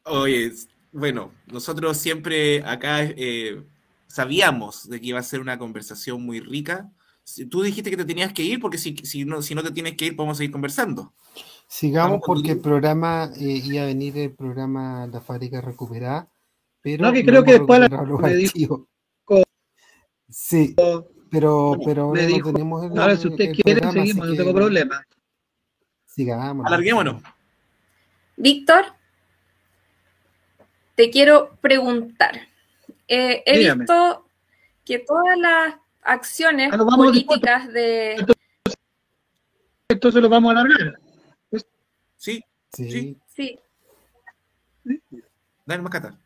[0.05, 0.53] Oye,
[0.91, 3.63] bueno, nosotros siempre acá eh,
[4.13, 6.93] sabíamos de que iba a ser una conversación muy rica.
[7.51, 9.97] Tú dijiste que te tenías que ir porque si, si, no, si no te tienes
[9.97, 11.15] que ir podemos seguir conversando.
[11.67, 16.29] Sigamos porque el programa eh, iba a venir el programa La Fábrica Recuperada,
[16.83, 18.87] pero no, que creo que después la, me dijo,
[20.29, 20.75] Sí,
[21.31, 25.03] pero, pero me dijo, tenemos el, ahora si usted quiere seguimos, no tengo problema.
[26.07, 26.67] Sigamos.
[26.67, 27.23] Alarguémonos.
[28.37, 28.85] Víctor,
[30.97, 32.52] te quiero preguntar.
[33.15, 34.27] Eh, he visto
[34.87, 38.13] que todas las acciones ah, políticas de...
[38.13, 38.43] Entonces,
[39.89, 40.99] entonces lo vamos a alargar.
[42.17, 43.19] Sí, sí.
[43.29, 43.59] Sí.
[45.67, 46.19] Dale, Macata.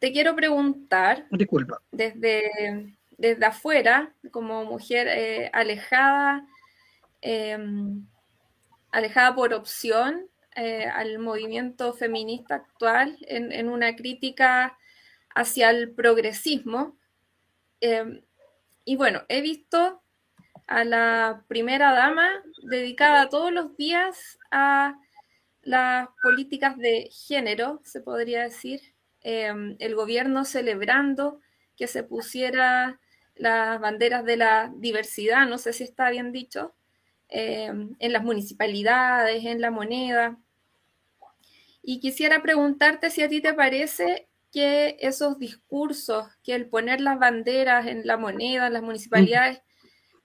[0.00, 1.80] Te quiero preguntar, Disculpa.
[1.90, 6.46] Desde, desde afuera, como mujer eh, alejada,
[7.22, 8.04] em,
[8.90, 14.76] alejada por opción eh, al movimiento feminista actual, en, en, una crítica
[15.34, 16.98] hacia el progresismo.
[17.80, 18.22] Em,
[18.84, 20.02] y bueno, he visto
[20.66, 22.28] a la primera dama
[22.62, 24.96] dedicada todos los días a
[25.62, 28.80] las políticas de género, se podría decir,
[29.22, 31.40] em, el gobierno celebrando
[31.76, 33.00] que se pusiera
[33.34, 36.74] las banderas de la diversidad, no sé si está bien dicho,
[37.28, 40.38] em, en las municipalidades, en la moneda.
[41.82, 47.18] Y quisiera preguntarte si a ti te parece que esos discursos, que el poner las
[47.18, 49.60] banderas en la moneda, en las municipalidades,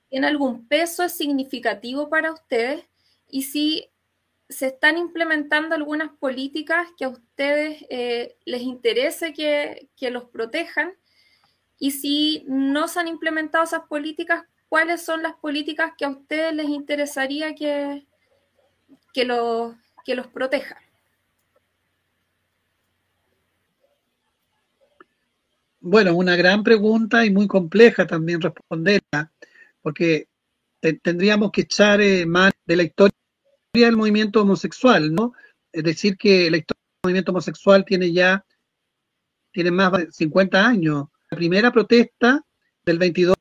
[0.10, 2.86] ¿tiene algún peso es significativo para ustedes?
[3.30, 3.90] Y si
[4.50, 10.94] se están implementando algunas políticas que a ustedes eh, les interese que, los protejan.
[11.80, 16.54] Y si no se han implementado esas políticas, ¿cuáles son las políticas que a ustedes
[16.54, 18.06] les interesaría que,
[19.14, 19.76] que, los,
[20.06, 20.85] que los protejan?
[25.88, 29.32] Bueno, una gran pregunta y muy compleja también responderla
[29.84, 30.30] porque
[31.04, 33.14] tendríamos que echar eh, más de la historia
[33.72, 35.34] del movimiento homosexual, ¿no?
[35.72, 38.44] Es decir, que la historia del movimiento homosexual tiene ya
[39.52, 41.06] tiene más de 50 años.
[41.30, 42.44] La primera protesta
[42.84, 43.36] del 22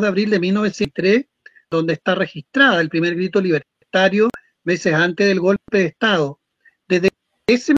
[0.00, 1.26] de abril de 1903,
[1.68, 4.30] donde está registrada el primer grito libertario
[4.62, 6.38] meses antes del golpe de Estado.
[6.86, 7.10] Desde
[7.48, 7.74] ese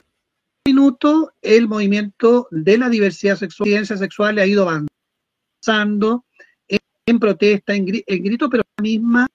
[0.68, 6.26] minuto el movimiento de la diversidad sexual, ciencia sexual ha ido avanzando
[6.68, 9.26] en, protesta, en, en grito, pero la misma,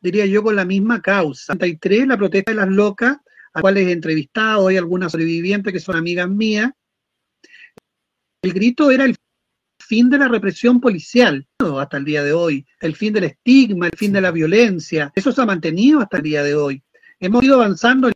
[0.00, 1.56] diría yo, con la misma causa.
[1.56, 3.18] 33, la protesta de las locas,
[3.52, 6.70] a cuales he entrevistado, hay algunas sobrevivientes que son amigas mías.
[8.42, 9.16] El grito era el
[9.80, 13.96] fin de la represión policial, hasta el día de hoy, el fin del estigma, el
[13.96, 16.82] fin de la violencia, eso se ha mantenido hasta el día de hoy.
[17.18, 18.08] Hemos ido avanzando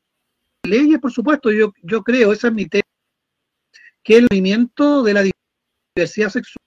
[0.67, 2.85] leyes, por supuesto, yo, yo creo, esa es mi tesis,
[4.03, 5.25] que el movimiento de la
[5.97, 6.65] diversidad sexual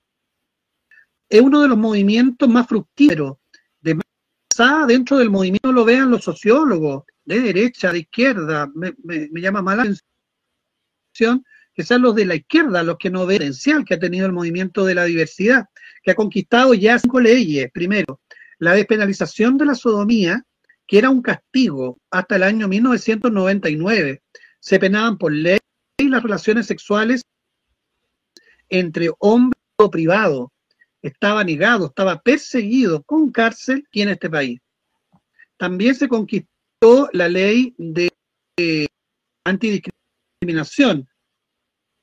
[1.30, 3.38] es uno de los movimientos más fructíferos,
[3.82, 4.00] de
[4.88, 9.62] dentro del movimiento lo vean los sociólogos, de derecha, de izquierda, me, me- me llama
[9.64, 11.44] más la atención
[11.74, 14.28] que sean los de la izquierda los que no ven el potencial que ha tenido
[14.28, 15.66] el movimiento de la diversidad,
[16.04, 17.72] que ha conquistado ya cinco leyes.
[17.74, 18.22] Primero,
[18.60, 20.46] la despenalización de la sodomía,
[20.88, 24.22] que era un castigo hasta el año 1999.
[24.60, 25.60] Se penaban por ley
[25.98, 27.22] las relaciones sexuales
[28.70, 30.52] entre hombre o privado.
[31.02, 34.60] Estaba negado, estaba perseguido con cárcel aquí en este país.
[35.58, 38.10] También se conquistó la ley de
[38.58, 38.88] eh,
[39.46, 41.08] antidiscriminación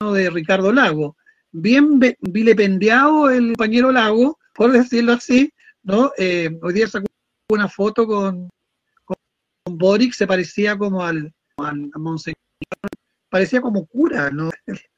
[0.01, 1.17] de Ricardo Lago.
[1.53, 5.53] Bien vilipendiado el compañero Lago, por decirlo así,
[5.83, 6.13] ¿no?
[6.17, 7.07] Eh, hoy día sacó
[7.51, 8.49] una foto con
[9.79, 12.37] Boric, se parecía como al, al a Monseñor,
[13.29, 14.51] parecía como cura, ¿no?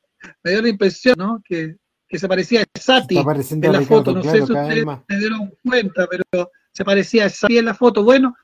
[0.44, 1.42] Me dio la impresión, ¿no?
[1.44, 1.76] Que,
[2.08, 5.18] que se parecía a Sati en la Ricardo foto, no Claro sé si ustedes se
[5.18, 8.04] dieron cuenta, pero se parecía a Sati en la foto.
[8.04, 8.34] Bueno,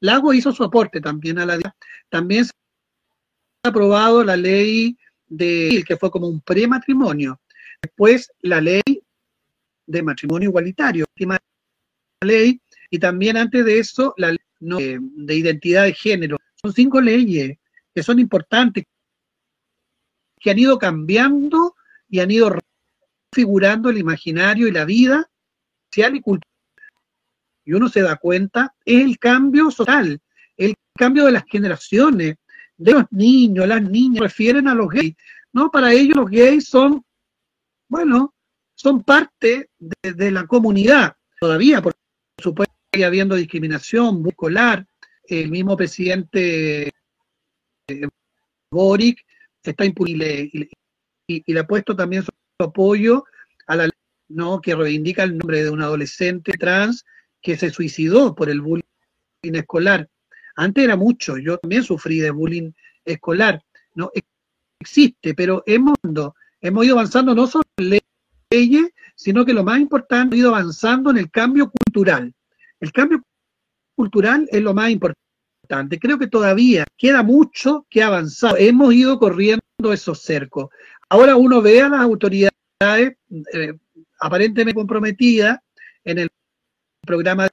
[0.00, 1.58] Lago hizo su aporte también a la
[2.08, 2.52] también se
[3.64, 4.96] ha aprobado la ley
[5.26, 7.40] de que fue como un prematrimonio.
[7.82, 8.82] Después la ley
[9.86, 11.38] de matrimonio igualitario, última
[12.20, 16.36] ley, y también antes de eso la ley no, de, de identidad de género.
[16.54, 17.58] Son cinco leyes
[17.94, 18.84] que son importantes,
[20.40, 21.74] que han ido cambiando
[22.08, 22.58] y han ido
[23.32, 25.28] figurando el imaginario y la vida
[25.90, 26.48] social y cultural.
[27.64, 30.20] Y uno se da cuenta, es el cambio social,
[30.56, 32.36] el cambio de las generaciones,
[32.76, 35.14] de los niños, las niñas, refieren a los gays.
[35.52, 37.04] No, para ellos los gays son,
[37.88, 38.34] bueno,
[38.74, 41.16] son parte de, de la comunidad.
[41.40, 41.94] Todavía, por
[42.40, 44.84] supuesto, sigue habiendo discriminación escolar.
[45.22, 46.88] El mismo presidente
[47.86, 48.08] eh,
[48.72, 49.24] Boric
[49.62, 50.68] está impu- y
[51.28, 53.24] y, y- le ha puesto también su apoyo
[53.68, 53.92] a la ley
[54.30, 54.60] ¿no?
[54.60, 57.04] que reivindica el nombre de un adolescente trans
[57.40, 58.82] que se suicidó por el bullying
[59.44, 60.08] escolar.
[60.56, 62.72] Antes era mucho, yo también sufrí de bullying
[63.04, 63.62] escolar.
[63.94, 64.10] No
[64.80, 65.94] existe, pero hemos,
[66.60, 68.00] hemos ido avanzando no solo en
[68.50, 72.34] leyes, sino que lo más importante, hemos ido avanzando en el cambio cultural.
[72.80, 73.22] El cambio
[73.96, 75.98] cultural es lo más importante.
[75.98, 78.54] Creo que todavía queda mucho que avanzar.
[78.58, 80.68] Hemos ido corriendo esos cercos.
[81.08, 83.74] Ahora uno ve a las autoridades eh,
[84.20, 85.58] aparentemente comprometidas
[86.04, 86.28] en el
[87.00, 87.50] programa de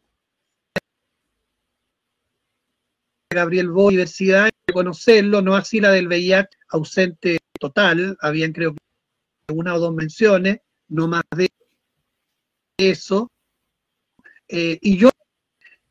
[3.32, 9.76] Gabriel Bo, Universidad, conocerlo, no así la del VIH ausente total, habían creo que una
[9.76, 11.50] o dos menciones, no más de
[12.78, 13.30] eso.
[14.48, 15.10] Eh, y yo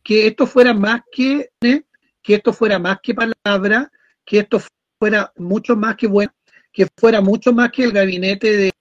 [0.05, 3.91] que esto fuera más que que esto fuera más que palabra,
[4.25, 4.63] que esto
[4.99, 6.33] fuera mucho más que bueno,
[6.73, 8.73] que fuera mucho más que el gabinete de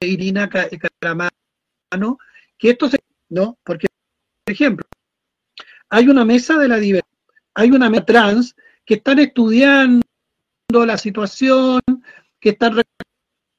[0.00, 2.18] Irina Caramano,
[2.56, 2.98] que esto se,
[3.28, 3.88] no, porque
[4.44, 4.86] por ejemplo,
[5.88, 7.06] hay una mesa de la diversidad,
[7.54, 10.02] hay una mesa trans que están estudiando
[10.70, 11.80] la situación,
[12.40, 12.82] que están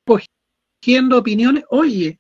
[0.06, 1.64] recogiendo opiniones.
[1.70, 2.20] Oye,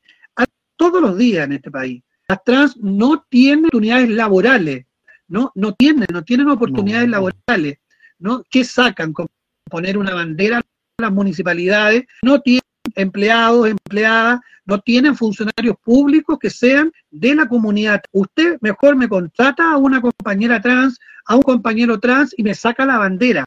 [0.77, 2.01] todos los días en este país,
[2.31, 4.85] las trans no tienen oportunidades laborales,
[5.27, 7.11] no, no tienen, no tienen oportunidades no.
[7.11, 7.79] laborales,
[8.19, 8.41] ¿no?
[8.49, 9.27] ¿Qué sacan con
[9.65, 12.05] poner una bandera a las municipalidades?
[12.23, 12.61] No tienen
[12.95, 18.01] empleados, empleadas, no tienen funcionarios públicos que sean de la comunidad.
[18.13, 22.85] Usted mejor me contrata a una compañera trans, a un compañero trans y me saca
[22.85, 23.43] la bandera.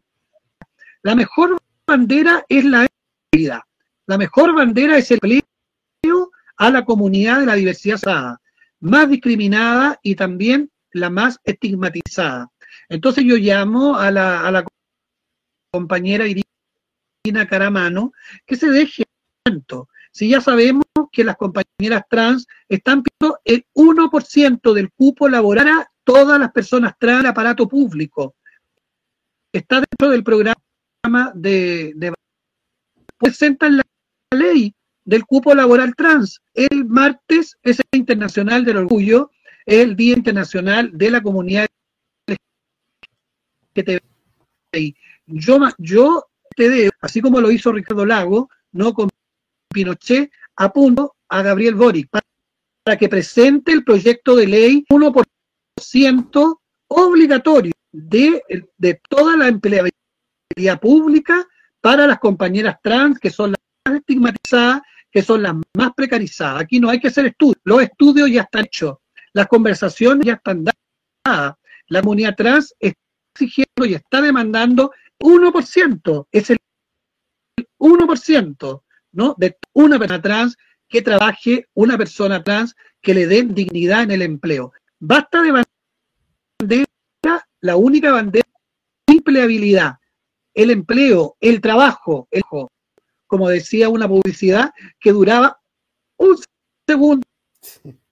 [1.01, 1.57] La mejor
[1.87, 2.87] bandera es la
[3.33, 3.67] vida.
[4.05, 7.97] La mejor bandera es el empleo a la comunidad de la diversidad
[8.85, 12.51] más discriminada y también la más estigmatizada.
[12.89, 14.65] Entonces yo llamo a la, a la
[15.73, 18.13] compañera Irina Caramano
[18.47, 19.05] que se deje
[19.43, 19.89] tanto.
[20.13, 25.91] Si ya sabemos que las compañeras trans están pidiendo el 1% del cupo laboral a
[26.05, 28.37] todas las personas trans del aparato público.
[29.51, 32.13] Está dentro del programa de, de
[33.17, 33.83] presentan la
[34.37, 34.75] ley
[35.05, 36.41] del cupo laboral trans.
[36.55, 39.31] El martes es el Internacional del Orgullo,
[39.67, 41.67] el Día Internacional de la Comunidad
[43.77, 44.97] LGTBI.
[45.27, 46.27] Yo, yo
[46.57, 49.09] te debo, así como lo hizo Ricardo Lago, no con
[49.73, 52.25] Pinochet, apunto a Gabriel Boric para,
[52.83, 56.59] para que presente el proyecto de ley 1%
[56.89, 58.43] obligatorio de,
[58.77, 61.47] de toda la empleabilidad pública
[61.81, 64.83] para las compañeras trans, que son las más estigmatizadas,
[65.15, 66.63] que son las más precarizadas.
[66.63, 68.97] Aquí no hay que hacer estudios, los estudios ya están hechos,
[69.33, 71.55] las conversaciones ya están dadas.
[71.87, 72.99] La comunidad trans está
[73.33, 76.59] exigiendo y está demandando 1%, es el
[77.79, 78.83] 1%,
[79.13, 79.35] ¿no?
[79.39, 80.57] De una persona trans
[80.89, 84.73] que trabaje, una persona trans que le den dignidad en el empleo.
[84.99, 85.65] Basta de
[86.61, 88.49] bandera, la única bandera
[89.07, 89.95] de empleabilidad,
[90.55, 92.43] el empleo, el trabajo, el
[93.27, 94.71] como decía una publicidad
[95.01, 95.59] que duraba
[96.17, 96.37] un
[96.87, 97.27] segundo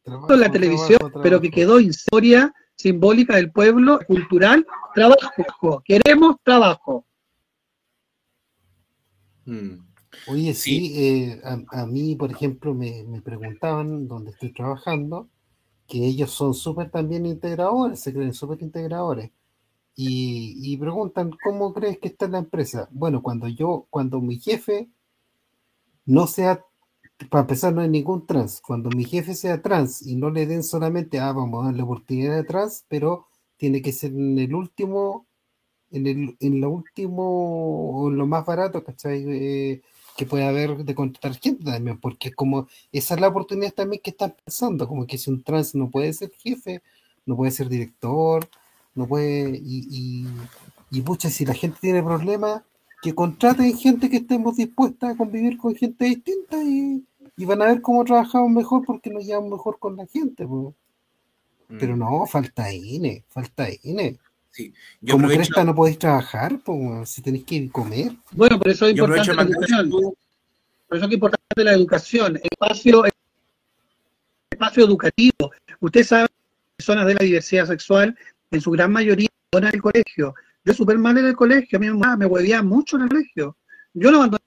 [0.04, 5.82] en la televisión, pero que quedó historia simbólica del pueblo, cultural, trabajo.
[5.84, 7.06] Queremos trabajo.
[9.44, 9.92] Hmm.
[10.28, 15.28] Oye, sí, eh, a, mí, por ejemplo, me, me, preguntaban dónde estoy trabajando,
[15.86, 19.30] que ellos son súper también integradores, se creen súper integradores.
[19.94, 22.88] Y, y, preguntan, ¿cómo crees que está la empresa?
[22.92, 24.88] Bueno, cuando yo, cuando mi jefe
[26.06, 26.64] no sea,
[27.30, 28.60] para empezar, no hay ningún trans.
[28.60, 32.36] Cuando mi jefe sea trans y no le den solamente, ah, vamos a darle oportunidad
[32.36, 35.26] de trans, pero tiene que ser en el último,
[35.90, 39.24] en el, en lo último, o lo más barato, ¿cachai?
[39.28, 39.82] Eh,
[40.16, 44.10] que puede haber de contratar gente también, porque como esa es la oportunidad también que
[44.10, 46.82] están pensando, como que si un trans no puede ser jefe,
[47.26, 48.48] no puede ser director,
[48.94, 50.26] no puede, y,
[50.90, 52.62] y, y si la gente tiene problemas,
[53.02, 57.04] que contraten gente que estemos dispuestas a convivir con gente distinta y,
[57.44, 60.46] van a ver cómo trabajamos mejor porque nos llevamos mejor con la gente.
[61.66, 61.98] Pero mm.
[61.98, 64.18] no, falta INE, falta INE.
[64.50, 64.72] Sí.
[65.00, 65.64] Yo Como aprovecho...
[65.64, 68.12] no podéis trabajar, pues, si tenéis que comer.
[68.30, 69.90] Bueno, por eso es importante la educación.
[69.90, 73.04] Por eso es importante la educación, espacio,
[74.48, 75.50] espacio educativo.
[75.80, 76.28] Usted sabe,
[76.76, 78.16] personas de la diversidad sexual,
[78.52, 80.34] en su gran mayoría, van al colegio.
[80.64, 83.56] Yo súper mal en el colegio, a mí me huevía mucho en el colegio.
[83.94, 84.42] Yo no abandoné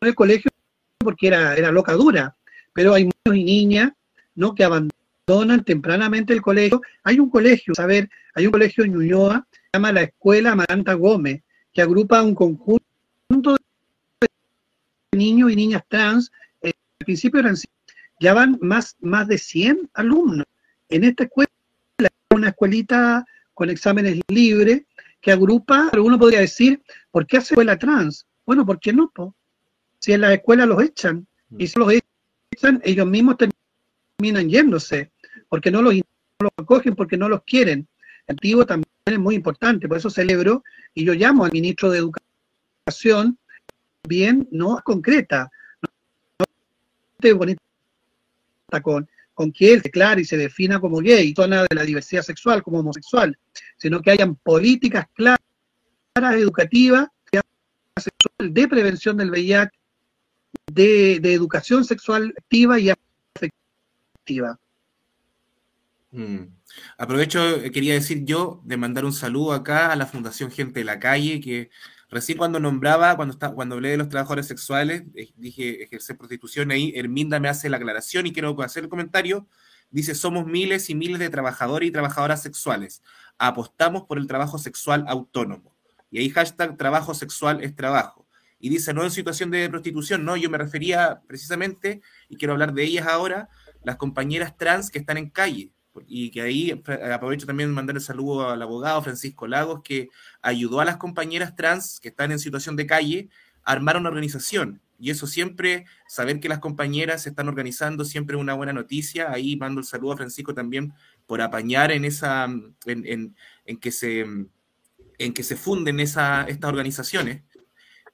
[0.00, 0.50] el colegio
[0.98, 2.36] porque era, era loca dura,
[2.72, 3.92] pero hay niños y niñas
[4.34, 4.54] ¿no?
[4.54, 6.80] que abandonan tempranamente el colegio.
[7.02, 11.42] Hay un colegio, a hay un colegio en Ñuñoa, se llama la Escuela Maranta Gómez,
[11.72, 13.56] que agrupa un conjunto
[14.20, 14.28] de
[15.12, 16.30] niños y niñas trans.
[16.62, 17.56] Eh, al principio eran
[18.20, 20.46] ya van más, más de 100 alumnos.
[20.88, 21.50] En esta escuela,
[22.34, 23.24] una escuelita
[23.54, 24.82] con exámenes libres,
[25.28, 28.26] que agrupa, uno podría decir, ¿por qué hace escuela trans?
[28.46, 29.12] Bueno, ¿por qué no?
[29.98, 31.26] Si en la escuela los echan,
[31.58, 31.92] y si los
[32.50, 35.12] echan, ellos mismos terminan yéndose,
[35.50, 35.94] porque no los,
[36.40, 37.86] no acogen, porque no los quieren.
[38.26, 40.64] El antiguo también es muy importante, por eso celebro,
[40.94, 43.38] y yo llamo al ministro de Educación,
[44.08, 45.50] bien, no concreta,
[46.42, 47.60] no bonita
[48.80, 49.06] con
[49.38, 52.80] con que él declare y se defina como gay, zona de la diversidad sexual, como
[52.80, 53.38] homosexual,
[53.76, 55.38] sino que hayan políticas claras,
[56.34, 57.06] educativas,
[58.36, 59.70] de prevención del VIH,
[60.72, 64.58] de, educación sexual activa y afectiva.
[66.10, 66.38] Mm.
[66.96, 70.84] Aprovecho, eh, quería decir yo, de mandar un saludo acá a la Fundación Gente de
[70.84, 71.70] la Calle, que
[72.10, 76.70] Recién cuando nombraba, cuando, está, cuando hablé de los trabajadores sexuales, eh, dije ejercer prostitución,
[76.70, 79.46] ahí Herminda me hace la aclaración y quiero hacer el comentario.
[79.90, 83.02] Dice, somos miles y miles de trabajadores y trabajadoras sexuales.
[83.38, 85.74] Apostamos por el trabajo sexual autónomo.
[86.10, 88.26] Y ahí hashtag trabajo sexual es trabajo.
[88.58, 92.72] Y dice, no en situación de prostitución, no, yo me refería precisamente, y quiero hablar
[92.72, 93.48] de ellas ahora,
[93.84, 95.70] las compañeras trans que están en calle,
[96.08, 96.82] y que ahí
[97.12, 100.08] aprovecho también de mandar el saludo al abogado Francisco Lagos, que
[100.40, 103.28] ayudó a las compañeras trans que están en situación de calle
[103.62, 104.80] a armar una organización.
[104.98, 109.30] Y eso siempre, saber que las compañeras se están organizando, siempre es una buena noticia.
[109.30, 110.92] Ahí mando el saludo a Francisco también
[111.26, 112.48] por apañar en esa,
[112.86, 113.34] en,
[113.80, 114.26] que se
[115.20, 117.42] en que se funden esa, estas organizaciones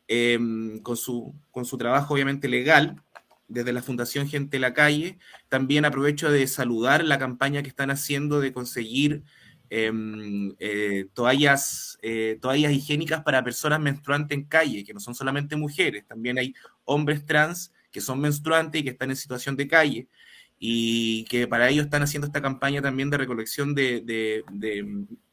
[0.09, 3.03] em, con, su, con su trabajo obviamente legal
[3.49, 5.19] desde la Fundación Gente la Calle.
[5.49, 9.23] También aprovecho de saludar la campaña que están haciendo de conseguir
[9.71, 15.57] em, eh, toallas, eh, toallas higiénicas para personas menstruantes en calle, que no son solamente
[15.57, 16.55] mujeres, también hay
[16.85, 20.09] hombres trans que son menstruantes y que están en situación de calle
[20.59, 24.85] y que para ello están haciendo esta campaña también de recolección de, de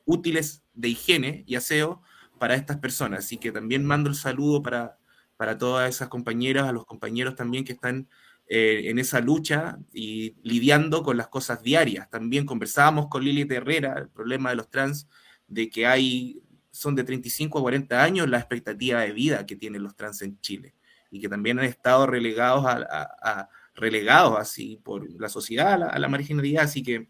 [0.05, 2.01] útiles de higiene y aseo
[2.39, 3.25] para estas personas.
[3.25, 4.97] Así que también mando el saludo para,
[5.41, 8.07] para todas esas compañeras, a los compañeros también que están
[8.47, 12.07] eh, en esa lucha y lidiando con las cosas diarias.
[12.11, 15.07] También conversábamos con Lili Herrera, el problema de los trans,
[15.47, 19.81] de que hay son de 35 a 40 años la expectativa de vida que tienen
[19.81, 20.76] los trans en Chile
[21.09, 26.65] y que también han estado relegados a, relegados así por la sociedad a la, marginalidad,
[26.65, 27.07] así que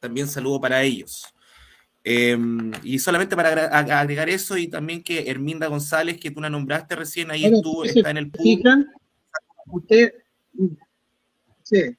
[0.00, 1.22] también saludo para ellos.
[2.10, 6.96] Em, y solamente para agregar eso y también que Herminda González, que tú la nombraste
[6.96, 8.70] recién, ahí estuvo, está en el público.
[9.66, 10.14] Usted,
[11.64, 11.94] sí.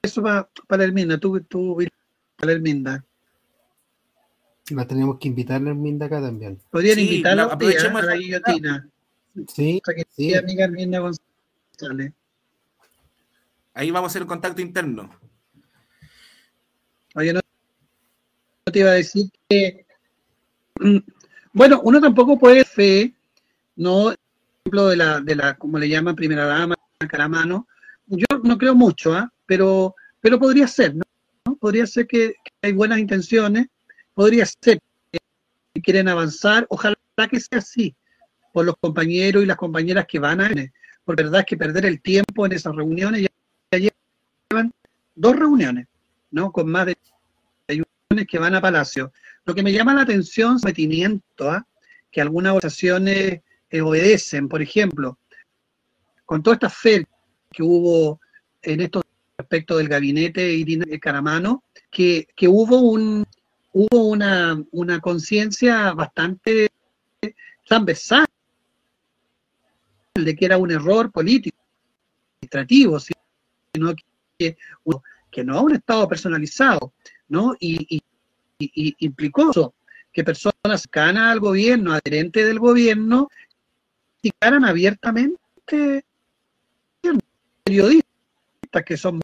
[0.00, 1.76] Eso va para Herminda, tú, tú
[2.36, 3.04] para Herminda.
[4.70, 6.58] La tenemos que invitar a Herminda acá también.
[6.70, 8.88] Podrían invitarla a, a la guillotina.
[9.46, 10.34] Sí, sí.
[10.34, 12.14] amiga Herminda González.
[13.74, 15.10] Ahí vamos a hacer el contacto interno.
[17.14, 17.40] Oye, no,
[18.72, 19.84] te iba a decir que.
[20.80, 20.98] Mm,
[21.52, 23.14] bueno, uno tampoco puede fe,
[23.76, 24.14] ¿no?
[24.62, 26.76] ejemplo de la, de la, como le llaman, primera dama,
[27.08, 27.66] caramano.
[28.06, 29.32] Yo no creo mucho, ¿ah?
[29.46, 31.04] pero, pero podría ser, ¿no?
[31.56, 33.66] Podría ser que, hay buenas intenciones,
[34.14, 34.78] podría ser
[35.10, 36.96] que quieren avanzar, ojalá
[37.30, 37.94] que sea así,
[38.52, 40.50] por los compañeros y las compañeras que van a
[41.04, 44.72] porque verdad es que perder el tiempo en esas reuniones, ya llevan
[45.14, 45.88] dos reuniones,
[46.32, 46.50] ¿no?
[46.50, 46.96] Con más de
[48.28, 49.12] que van a Palacio.
[49.44, 51.66] Lo que me llama la atención es metimiento, ¿ah?
[52.10, 53.40] que algunas organizaciones
[53.70, 54.48] eh, obedecen.
[54.48, 55.18] Por ejemplo,
[56.26, 57.06] con toda esta fe
[57.50, 58.20] que hubo
[58.60, 59.02] en estos
[59.38, 63.24] aspectos del gabinete Irina Caramano, que, que hubo un
[63.72, 66.70] hubo una, una conciencia bastante
[67.66, 68.26] transversal
[70.14, 71.56] de que era un error político,
[72.36, 73.94] administrativo, sino
[74.38, 74.56] que,
[75.32, 76.92] que no un Estado personalizado,
[77.28, 77.56] ¿no?
[77.58, 78.00] Y,
[78.58, 79.74] implicó eso,
[80.12, 83.28] que personas cercanas al gobierno, adherentes del gobierno,
[84.20, 86.04] criticaran abiertamente
[87.64, 89.20] periodistas que son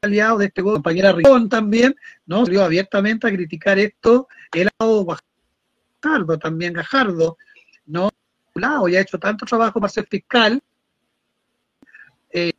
[0.00, 1.94] aliados de este gobierno, compañera Ricón también,
[2.24, 2.46] ¿no?
[2.46, 5.04] Salió abiertamente a criticar esto, el lado
[6.02, 7.36] Gajardo, también Gajardo,
[7.86, 8.08] ¿no?
[8.54, 10.62] lado, ya ha hecho tanto trabajo para ser fiscal,
[12.30, 12.52] eh,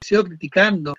[0.00, 0.94] sido criticando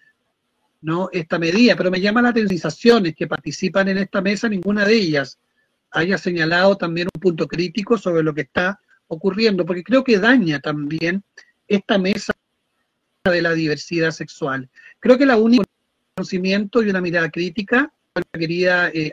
[0.84, 1.10] ¿no?
[1.12, 5.40] esta medida, pero me llama la atención que participan en esta mesa, ninguna de ellas
[5.92, 10.60] haya señalado también un punto crítico sobre lo que está ocurriendo, porque creo que daña
[10.60, 11.24] también
[11.68, 12.34] esta mesa
[13.24, 14.70] de la diversidad sexual.
[15.00, 15.64] Creo que la única
[16.16, 19.12] conocimiento y una mirada crítica, la querida eh,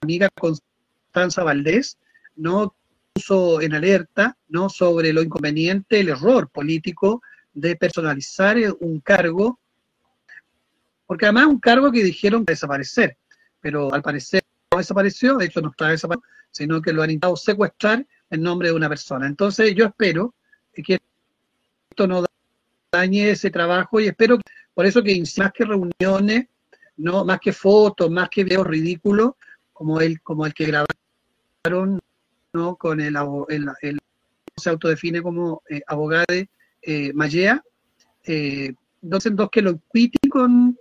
[0.00, 1.98] amiga Constanza Valdés,
[2.34, 2.74] ¿no?
[3.12, 4.68] puso en alerta ¿no?
[4.68, 7.22] sobre lo inconveniente, el error político
[7.54, 9.58] de personalizar un cargo
[11.06, 13.16] porque además es un cargo que dijeron que desaparecer,
[13.60, 14.42] pero al parecer
[14.72, 18.68] no desapareció, de hecho no está desaparecido, sino que lo han intentado secuestrar en nombre
[18.68, 19.26] de una persona.
[19.26, 20.34] Entonces yo espero
[20.72, 20.98] que
[21.90, 22.24] esto no
[22.92, 24.38] dañe ese trabajo y espero,
[24.74, 26.46] por eso que más que reuniones,
[26.96, 29.32] no más que fotos, más que videos ridículos,
[29.72, 32.00] como el, como el que grabaron
[32.52, 32.76] ¿no?
[32.76, 33.16] con el,
[33.48, 33.98] el,
[34.56, 36.48] se autodefine como eh, abogado de
[36.82, 37.62] eh, Mallea,
[38.24, 38.72] eh,
[39.02, 40.78] dos en dos que lo piti con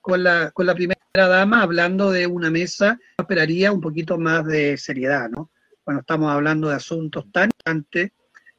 [0.00, 4.76] con la, con la primera dama hablando de una mesa, esperaría un poquito más de
[4.76, 5.50] seriedad, ¿no?
[5.84, 7.50] Cuando estamos hablando de asuntos tan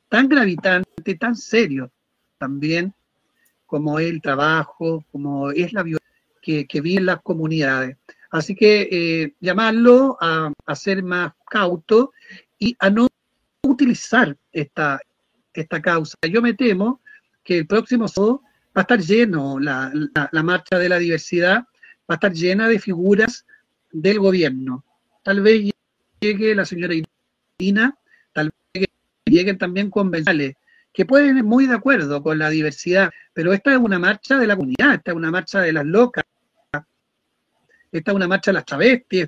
[0.09, 1.89] tan gravitantes, tan serios
[2.37, 2.93] también,
[3.65, 6.11] como el trabajo, como es la violencia
[6.41, 7.97] que, que viven las comunidades.
[8.29, 12.11] Así que eh, llamarlo a, a, ser más cauto
[12.57, 13.07] y a no
[13.63, 14.99] utilizar esta,
[15.53, 16.17] esta causa.
[16.29, 17.01] Yo me temo
[17.43, 18.41] que el próximo sábado
[18.75, 19.91] va a estar lleno, la,
[20.43, 23.45] marcha de la diversidad va a estar llena de figuras
[23.91, 24.85] del gobierno.
[25.23, 25.71] Tal vez
[26.19, 26.93] llegue la señora
[27.59, 27.97] Irina,
[28.33, 28.87] tal vez
[29.25, 30.55] lleguen también convencionales,
[30.93, 34.47] que pueden ir muy de acuerdo con la diversidad, pero esta es una marcha de
[34.47, 36.23] la comunidad, esta es una marcha de las locas,
[37.91, 39.27] esta es una marcha de las travestis,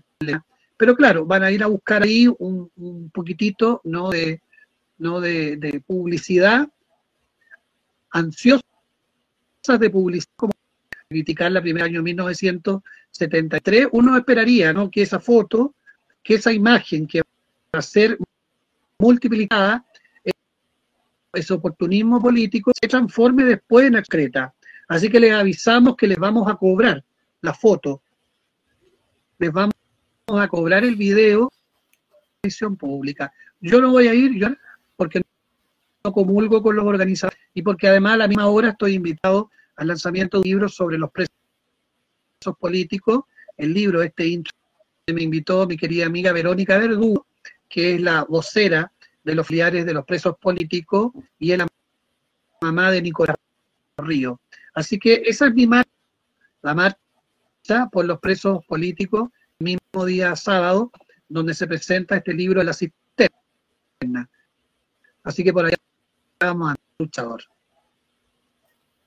[0.77, 4.09] pero claro, van a ir a buscar ahí un, poquitito ¿no?
[4.09, 4.41] de,
[4.97, 5.19] ¿no?
[5.19, 6.67] de, de publicidad
[8.11, 8.63] ansiosa
[9.71, 10.53] de publicidad como
[11.07, 14.91] criticar la primera año 1973, uno esperaría ¿no?
[14.91, 15.75] que esa foto,
[16.21, 18.17] que esa imagen que va a ser
[18.99, 19.85] multiplicada,
[21.33, 24.53] ese oportunismo político, se transforme después en excreta.
[24.87, 27.03] Así que les avisamos que les vamos a cobrar
[27.41, 28.01] la foto,
[29.39, 29.73] les vamos
[30.27, 31.51] a cobrar el video
[32.43, 33.31] de pública.
[33.61, 34.47] Yo no voy a ir yo,
[34.95, 35.21] porque
[36.11, 40.37] comulgo con los organizadores y porque además a la misma hora estoy invitado al lanzamiento
[40.37, 41.29] de un libro sobre los presos
[42.59, 43.21] políticos.
[43.55, 44.53] El libro, este intro,
[45.07, 47.27] me invitó mi querida amiga Verónica Verdugo,
[47.69, 48.91] que es la vocera
[49.23, 51.67] de los filiales de los presos políticos y es la
[52.61, 53.37] mamá de Nicolás
[53.97, 54.41] Río.
[54.73, 55.89] Así que esa es mi marcha,
[56.61, 60.91] la marcha por los presos políticos, mi día sábado,
[61.29, 64.29] donde se presenta este libro de la cisterna.
[65.23, 65.73] Así que por ahí
[66.45, 67.43] vamos a luchador.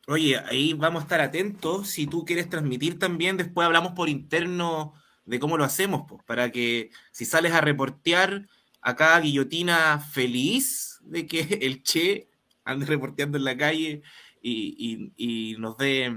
[0.08, 1.88] Oye, ahí vamos a estar atentos.
[1.88, 4.94] Si tú quieres transmitir también, después hablamos por interno
[5.24, 8.46] de cómo lo hacemos, pues, para que si sales a reportear,
[8.80, 12.28] acá Guillotina feliz de que el Che
[12.64, 14.02] ande reporteando en la calle
[14.40, 16.16] y, y, y nos dé,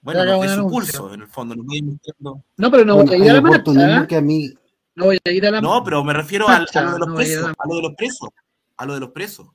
[0.00, 0.68] bueno, nos dé su anuncio.
[0.70, 2.44] pulso, en el fondo, nos vaya mostrando.
[2.56, 4.02] No, pero no Bueno, voy a ir a la marcha.
[4.02, 4.06] ¿eh?
[4.06, 4.52] que a mí,
[4.94, 7.08] No voy a ir a la No, pero me refiero a, a lo de los
[7.08, 7.54] No, presos, ya.
[7.58, 8.28] a lo de los presos,
[8.76, 9.48] a lo de los presos.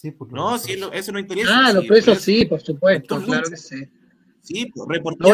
[0.00, 1.50] Sí, pues, No, no, si es lo- eso no interesa.
[1.66, 2.22] Ah, los presos por eso.
[2.22, 3.84] sí, por supuesto, claro que sí.
[4.42, 4.86] Sí, pues,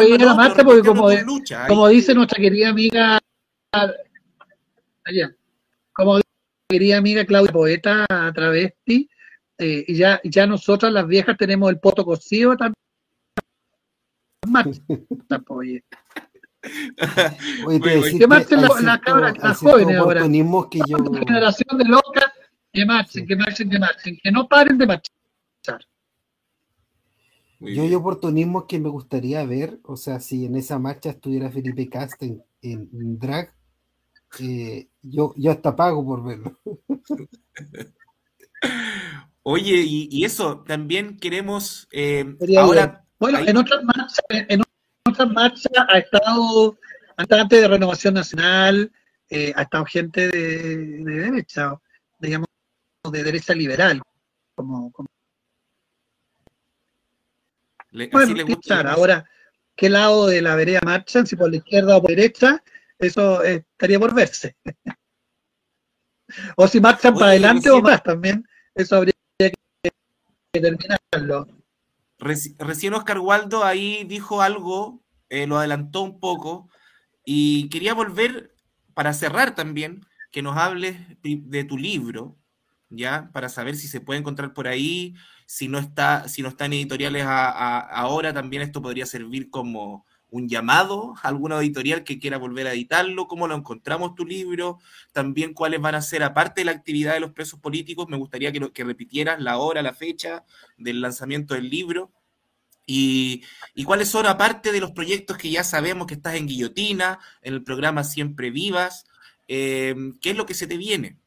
[0.09, 1.69] ir a la pero porque como, tu de- lucha, ahí.
[1.69, 3.19] como dice nuestra querida amiga
[3.71, 5.35] allá,
[5.93, 9.09] como dice nuestra querida amiga Claudia Poeta travesti,
[9.57, 12.73] eh, y ya, ya nosotras las viejas tenemos el poto cocido también.
[14.63, 14.81] Pues,
[15.47, 15.83] oye.
[17.65, 18.81] Oye, te ¿qué que marchen hay las-
[19.37, 20.21] las jóvenes ahora?
[20.69, 20.97] que yo,
[21.27, 22.25] generación de locas
[22.75, 25.81] que marchen, que marchen, que marchen, que no paren de marchar.
[27.61, 31.89] Yo hay oportunismos que me gustaría ver, o sea, si en esa marcha estuviera Felipe
[31.89, 33.53] Cast en, en drag,
[34.39, 36.59] eh, yo, yo hasta pago por verlo.
[39.43, 42.25] Oye, y, y eso, también queremos, eh,
[42.57, 44.61] ahora, Bueno, ahí- en otras marchas, en
[45.07, 46.77] otras marchas ha estado
[47.17, 48.91] bastante de Renovación Nacional,
[49.29, 51.79] eh, ha estado gente de, de derecha,
[53.15, 54.01] de derecha liberal,
[54.55, 55.07] como, como
[57.91, 59.29] le- así bueno, le gusta ahora,
[59.75, 61.25] ¿qué lado de la vereda marchan?
[61.25, 62.63] Si por la izquierda o por la derecha,
[62.99, 64.55] eso eh, estaría por verse.
[66.57, 69.53] o si marchan Oye, para adelante o más también, eso habría que,
[70.53, 71.47] que terminarlo.
[72.19, 76.69] Reci- Recién Oscar Waldo ahí dijo algo, eh, lo adelantó un poco,
[77.25, 78.53] y quería volver,
[78.93, 82.37] para cerrar también, que nos hables de tu libro,
[82.89, 83.29] ¿ya?
[83.33, 86.73] Para saber si se puede encontrar por ahí, si no está, si no está en
[86.73, 92.67] editoriales ahora, también esto podría servir como un llamado a alguna editorial que quiera volver
[92.67, 94.79] a editarlo, cómo lo encontramos tu libro,
[95.13, 98.51] también cuáles van a ser, aparte de la actividad de los presos políticos, me gustaría
[98.51, 100.43] que, lo- que repitieras la hora, la fecha
[100.77, 102.11] del lanzamiento del libro.
[102.87, 103.43] Y,
[103.73, 107.53] y cuáles son, aparte de los proyectos que ya sabemos que estás en Guillotina, en
[107.55, 109.05] el programa Siempre Vivas,
[109.47, 111.17] eh, ¿qué es lo que se te viene?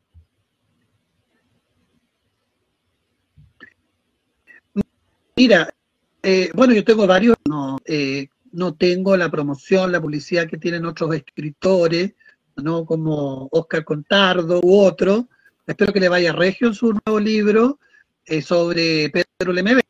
[5.39, 5.73] Mira,
[6.21, 10.85] eh, bueno, yo tengo varios, no, eh, no tengo la promoción, la publicidad que tienen
[10.85, 12.15] otros escritores,
[12.57, 12.85] ¿no?
[12.85, 15.27] Como Oscar Contardo u otros.
[15.65, 17.79] Espero que le vaya regio en su nuevo libro
[18.27, 19.85] eh, sobre Pedro Lemebel,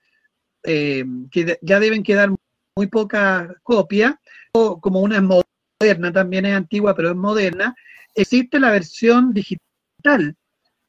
[0.66, 2.30] eh, que ya deben quedar
[2.76, 4.16] muy pocas copias,
[4.52, 7.74] o como una es moderna, también es antigua, pero es moderna.
[8.14, 10.36] Existe la versión digital,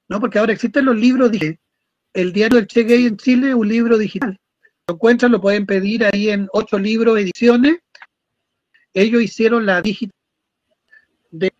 [0.10, 0.20] ¿no?
[0.20, 1.60] Porque ahora existen los libros digitales.
[2.14, 4.40] El Diario del Che Gay en Chile es un libro digital.
[4.88, 7.78] Lo encuentran, lo pueden pedir ahí en ocho libros, ediciones.
[8.94, 10.16] Ellos hicieron la digital
[11.30, 11.54] de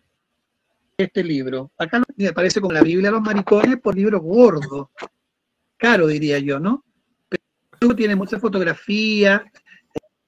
[0.96, 1.70] este libro.
[1.78, 4.90] Acá me parece como la Biblia de los maricones por libro gordo.
[5.76, 6.84] Caro, diría yo, ¿no?
[7.96, 9.44] Tiene mucha fotografía.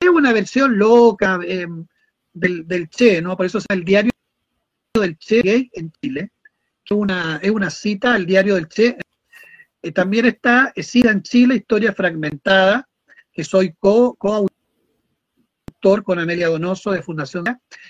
[0.00, 1.66] Es una versión loca eh,
[2.32, 3.36] del, del, Che, ¿no?
[3.36, 4.12] Por eso es el diario
[4.94, 6.32] del Che en Chile.
[6.84, 8.96] Es una, es una cita al diario del Che.
[9.82, 12.86] Eh, también está SIDA en Chile, historia fragmentada,
[13.32, 14.50] que soy co-autor
[16.04, 17.44] con Amelia Donoso de Fundación.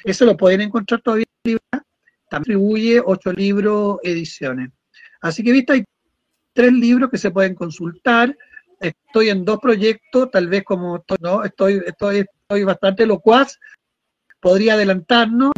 [0.04, 1.62] Eso lo pueden encontrar todavía en libro.
[2.28, 4.70] También distribuye ocho libros, ediciones.
[5.20, 5.84] Así que, viste, hay
[6.52, 8.36] tres libros que se pueden consultar.
[8.80, 13.58] Estoy en dos proyectos, tal vez como estoy, no, estoy, estoy, estoy bastante locuaz.
[14.40, 15.52] Podría adelantarnos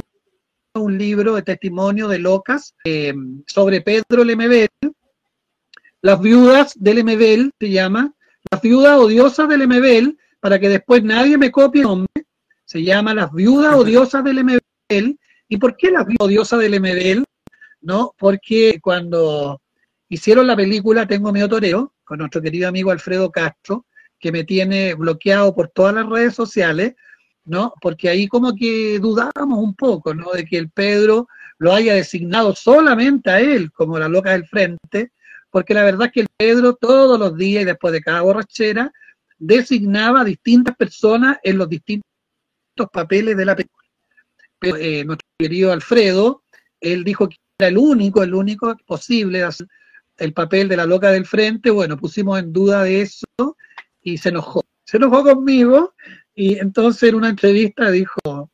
[0.74, 3.14] un libro de testimonio de locas eh,
[3.46, 4.68] sobre Pedro Lemebel,
[6.00, 8.12] las viudas del Lemebel, se llama,
[8.50, 12.26] las viudas odiosas del Lemebel, para que después nadie me copie el nombre,
[12.64, 15.18] se llama Las viudas odiosas del Lemebel.
[15.48, 17.24] ¿Y por qué las viudas odiosas del Lemebel?
[17.82, 18.14] ¿No?
[18.18, 19.60] Porque cuando
[20.08, 23.86] hicieron la película Tengo miedo toreo, con nuestro querido amigo Alfredo Castro,
[24.18, 26.94] que me tiene bloqueado por todas las redes sociales,
[27.44, 27.74] ¿no?
[27.80, 30.30] Porque ahí como que dudamos un poco, ¿no?
[30.30, 35.12] De que el Pedro lo haya designado solamente a él como la loca del frente,
[35.50, 38.92] porque la verdad es que el Pedro todos los días y después de cada borrachera
[39.38, 42.06] designaba a distintas personas en los distintos
[42.92, 43.88] papeles de la película.
[44.58, 46.44] Pero eh, nuestro querido Alfredo,
[46.80, 49.66] él dijo que era el único, el único posible hacer
[50.16, 53.26] el papel de la loca del frente, bueno, pusimos en duda de eso
[54.02, 54.62] y se enojó.
[54.84, 55.94] Se enojó conmigo
[56.34, 58.50] y entonces en una entrevista dijo,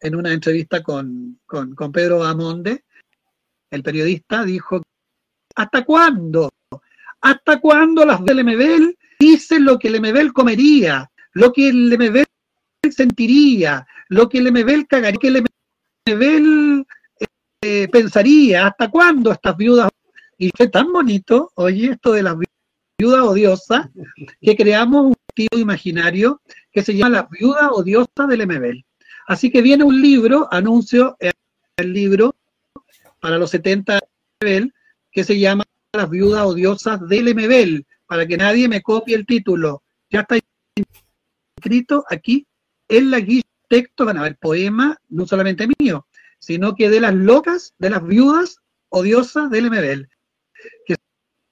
[0.00, 2.84] en una entrevista con, con, Pedro Bamonde,
[3.70, 4.82] el periodista dijo,
[5.54, 6.50] ¿hasta cuándo?
[7.20, 12.26] ¿Hasta cuándo las del MBL dicen lo que el comería, lo que el
[12.90, 16.86] sentiría, lo que el cagaría, que el
[17.62, 18.68] eh, pensaría?
[18.68, 19.90] ¿Hasta cuándo estas viudas?
[20.40, 22.34] Y fue tan bonito, oye, esto de las
[22.98, 23.90] viudas odiosas,
[24.40, 26.40] que creamos un tipo imaginario
[26.72, 28.82] que se llama La viuda odiosa del MBL.
[29.26, 32.34] Así que viene un libro, anuncio el libro
[33.20, 34.00] para los 70
[34.40, 34.72] MBL,
[35.12, 35.62] que se llama
[35.92, 39.82] Las viudas odiosas del MBL, para que nadie me copie el título.
[40.08, 40.38] Ya está
[41.54, 42.46] escrito aquí
[42.88, 46.06] en la guía texto, van a ver poema, no solamente mío,
[46.38, 48.56] sino que de las locas, de las viudas
[48.88, 50.08] odiosas del que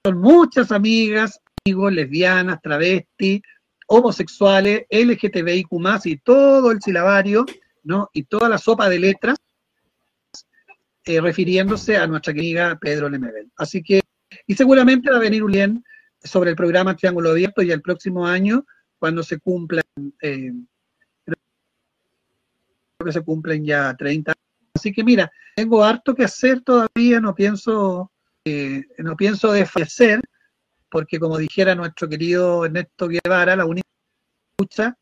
[0.09, 3.43] son muchas amigas, amigos, lesbianas, travestis,
[3.87, 5.69] homosexuales, LGTBIQ
[6.05, 7.45] y todo el silabario,
[7.83, 8.09] ¿no?
[8.15, 9.37] Y toda la sopa de letras,
[11.05, 13.51] eh, refiriéndose a nuestra querida Pedro Lemebel.
[13.57, 14.01] Así que,
[14.47, 15.85] y seguramente va a venir un bien
[16.23, 18.65] sobre el programa Triángulo Abierto y el próximo año,
[18.99, 19.85] cuando se cumplan,
[20.23, 20.53] eh,
[21.27, 21.37] creo
[23.05, 24.71] que se cumplen ya 30 años.
[24.75, 28.11] Así que mira, tengo harto que hacer todavía, no pienso,
[28.49, 30.21] eh, no pienso desfallecer,
[30.91, 33.89] porque como dijera nuestro querido Ernesto Guevara, la única
[34.59, 34.97] lucha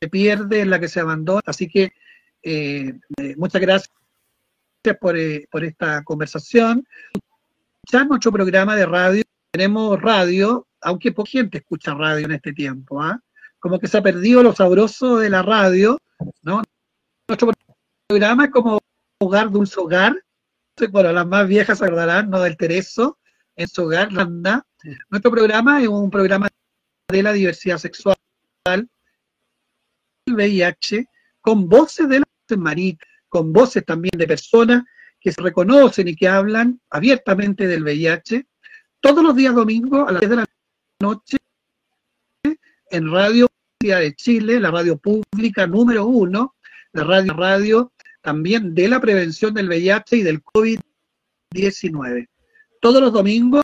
[0.00, 1.42] se pierde es la que se abandona.
[1.46, 1.92] Así que
[2.42, 3.90] eh, eh, muchas gracias
[5.00, 6.84] por, eh, por esta conversación.
[7.90, 9.22] Ya nuestro programa de radio,
[9.52, 13.20] tenemos radio, aunque poca gente escucha radio en este tiempo, ¿ah?
[13.60, 15.98] como que se ha perdido lo sabroso de la radio,
[16.42, 16.62] ¿no?
[17.28, 17.52] Nuestro
[18.08, 18.80] programa es como
[19.20, 20.16] hogar, dulce hogar,
[20.90, 22.40] bueno, las más viejas se acordarán, ¿no?
[22.40, 23.18] Del Tereso,
[23.56, 24.66] en su hogar, anda.
[25.10, 26.48] Nuestro programa es un programa
[27.08, 28.16] de la diversidad sexual,
[28.66, 28.88] el
[30.26, 31.06] VIH,
[31.40, 34.84] con voces de las maricas, con voces también de personas
[35.20, 38.46] que se reconocen y que hablan abiertamente del VIH,
[39.00, 40.46] todos los días domingos a las 10 de la
[41.00, 41.36] noche
[42.90, 43.48] en Radio
[43.80, 46.54] de Chile, la radio pública número uno,
[46.92, 47.92] la radio radio
[48.22, 52.28] también de la prevención del VIH y del COVID-19.
[52.80, 53.62] Todos los domingos,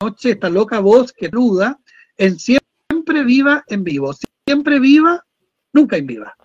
[0.00, 1.78] noche, esta loca voz que ruda,
[2.16, 4.14] en siempre viva en vivo,
[4.46, 5.24] siempre viva,
[5.72, 6.36] nunca en viva.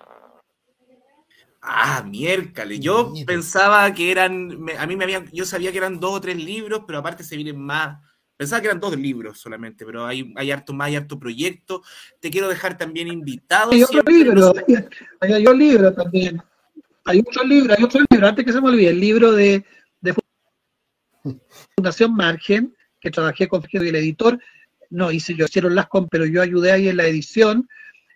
[1.60, 2.80] Ah, miércoles.
[2.80, 6.36] Yo pensaba que eran, a mí me habían, yo sabía que eran dos o tres
[6.36, 7.98] libros, pero aparte se vienen más.
[8.36, 11.82] Pensaba que eran dos libros solamente, pero hay, hay harto más, hay harto proyecto.
[12.18, 13.70] Te quiero dejar también invitado.
[13.70, 16.42] Hay otro libro, hay, hay, otro libro también.
[17.04, 19.64] Hay otro libro, hay otro libro, antes que se me olvide, el libro de,
[20.00, 20.14] de
[21.74, 24.38] Fundación Margen, que trabajé con el editor,
[24.90, 27.68] no hice yo, hicieron las con, pero yo ayudé ahí en la edición,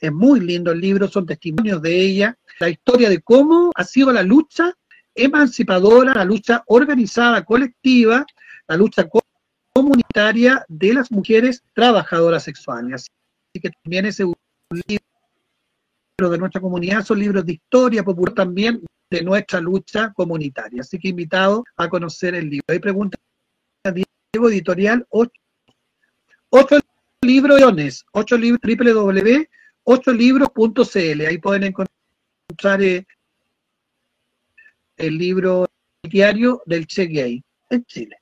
[0.00, 4.12] Es muy lindo el libro, son testimonios de ella, la historia de cómo ha sido
[4.12, 4.74] la lucha
[5.14, 8.24] emancipadora, la lucha organizada, colectiva,
[8.66, 9.06] la lucha
[9.72, 13.06] comunitaria de las mujeres trabajadoras sexuales.
[13.52, 19.22] Así que también ese libro de nuestra comunidad son libros de historia popular también de
[19.22, 20.80] nuestra lucha comunitaria.
[20.80, 22.64] Así que invitado a conocer el libro.
[22.68, 23.20] Hay preguntas
[24.32, 25.32] Diego Editorial 8,
[26.50, 26.78] 8
[27.22, 28.60] libros, 8 libros,
[29.90, 31.26] www.8libros.cl.
[31.26, 33.06] Ahí pueden encontrar eh,
[34.96, 35.66] el libro
[36.02, 38.16] diario del Che Gay en Chile.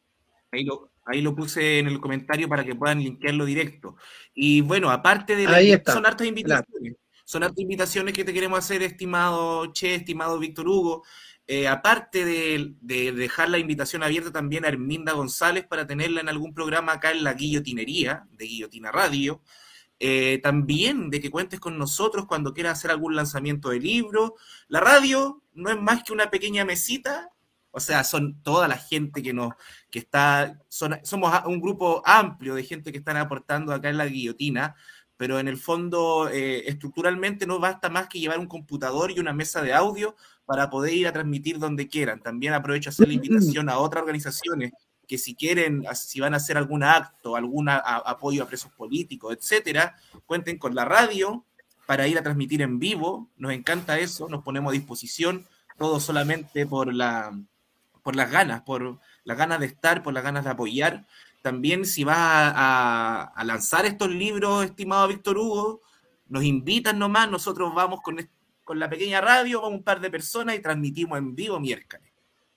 [0.51, 3.97] Ahí lo, ahí lo puse en el comentario para que puedan linkearlo directo.
[4.35, 5.93] Y bueno, aparte de ahí está.
[5.93, 6.95] son hartas invitaciones.
[7.25, 11.05] Son hartas invitaciones que te queremos hacer, estimado Che, estimado Víctor Hugo.
[11.47, 16.29] Eh, aparte de, de, dejar la invitación abierta también a Herminda González para tenerla en
[16.29, 19.43] algún programa acá en la guillotinería de Guillotina Radio.
[20.01, 24.37] Eh, también de que cuentes con nosotros cuando quieras hacer algún lanzamiento de libro.
[24.69, 27.31] La radio no es más que una pequeña mesita,
[27.71, 29.55] o sea, son toda la gente que nos,
[29.91, 34.07] que está, son, somos un grupo amplio de gente que están aportando acá en la
[34.07, 34.77] guillotina,
[35.17, 39.33] pero en el fondo, eh, estructuralmente no basta más que llevar un computador y una
[39.33, 40.15] mesa de audio
[40.47, 42.23] para poder ir a transmitir donde quieran.
[42.23, 44.73] También aprovecho hacer la invitación a otras organizaciones
[45.09, 49.97] que si quieren, si van a hacer algún acto, algún apoyo a presos políticos, etcétera,
[50.27, 51.47] cuenten con la radio
[51.87, 53.31] para ir a transmitir en vivo.
[53.39, 55.47] Nos encanta eso, nos ponemos a disposición,
[55.79, 57.33] todo solamente por, la,
[58.03, 61.07] por las ganas, por las ganas de estar, por las ganas de apoyar.
[61.41, 65.81] También si vas a, lanzar estos libros, estimado Víctor Hugo,
[66.29, 68.19] nos invitan nomás, nosotros vamos con,
[68.63, 72.08] con la pequeña radio, vamos un par de personas y transmitimos en vivo miércoles.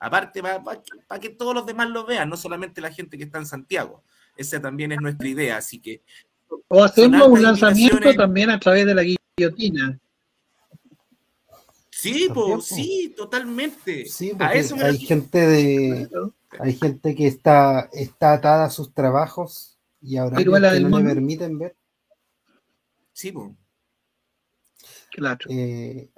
[0.04, 3.46] Aparte, para que todos los demás lo vean, no solamente la gente que está en
[3.46, 4.04] Santiago.
[4.36, 6.02] Esa también es nuestra idea, así que...
[6.68, 10.00] O hacemos un lanzamiento también a través de la guillotina.
[11.92, 14.08] Sí, pues, sí, totalmente.
[14.08, 16.10] Sí, hay gente de...
[16.60, 21.76] Hay gente que está, está atada a sus trabajos y ahora no le permiten ver.
[23.14, 23.52] Sí, pues.
[25.12, 25.46] Claro.
[25.50, 26.10] Eh,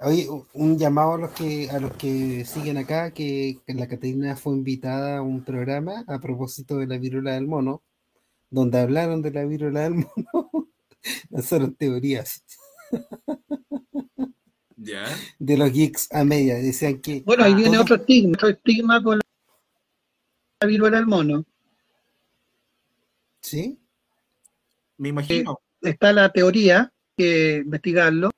[0.52, 5.18] un llamado a los que a los que siguen acá, que, la Caterina fue invitada
[5.18, 7.82] a un programa a propósito de la viruela del mono,
[8.50, 9.94] donde hablaron de la viruela del
[10.32, 10.68] mono,
[11.30, 12.44] lanzaron teorías.
[14.76, 15.04] ¿Ya?
[15.40, 17.22] De los geeks a media, decían que...
[17.22, 19.18] Bueno, ahí viene otro estigma, otro estigma con
[20.60, 21.44] la viruela del mono.
[23.40, 23.80] ¿Sí?
[24.98, 25.60] Me imagino.
[25.82, 28.30] Eh, está la teoría, que investigarlo,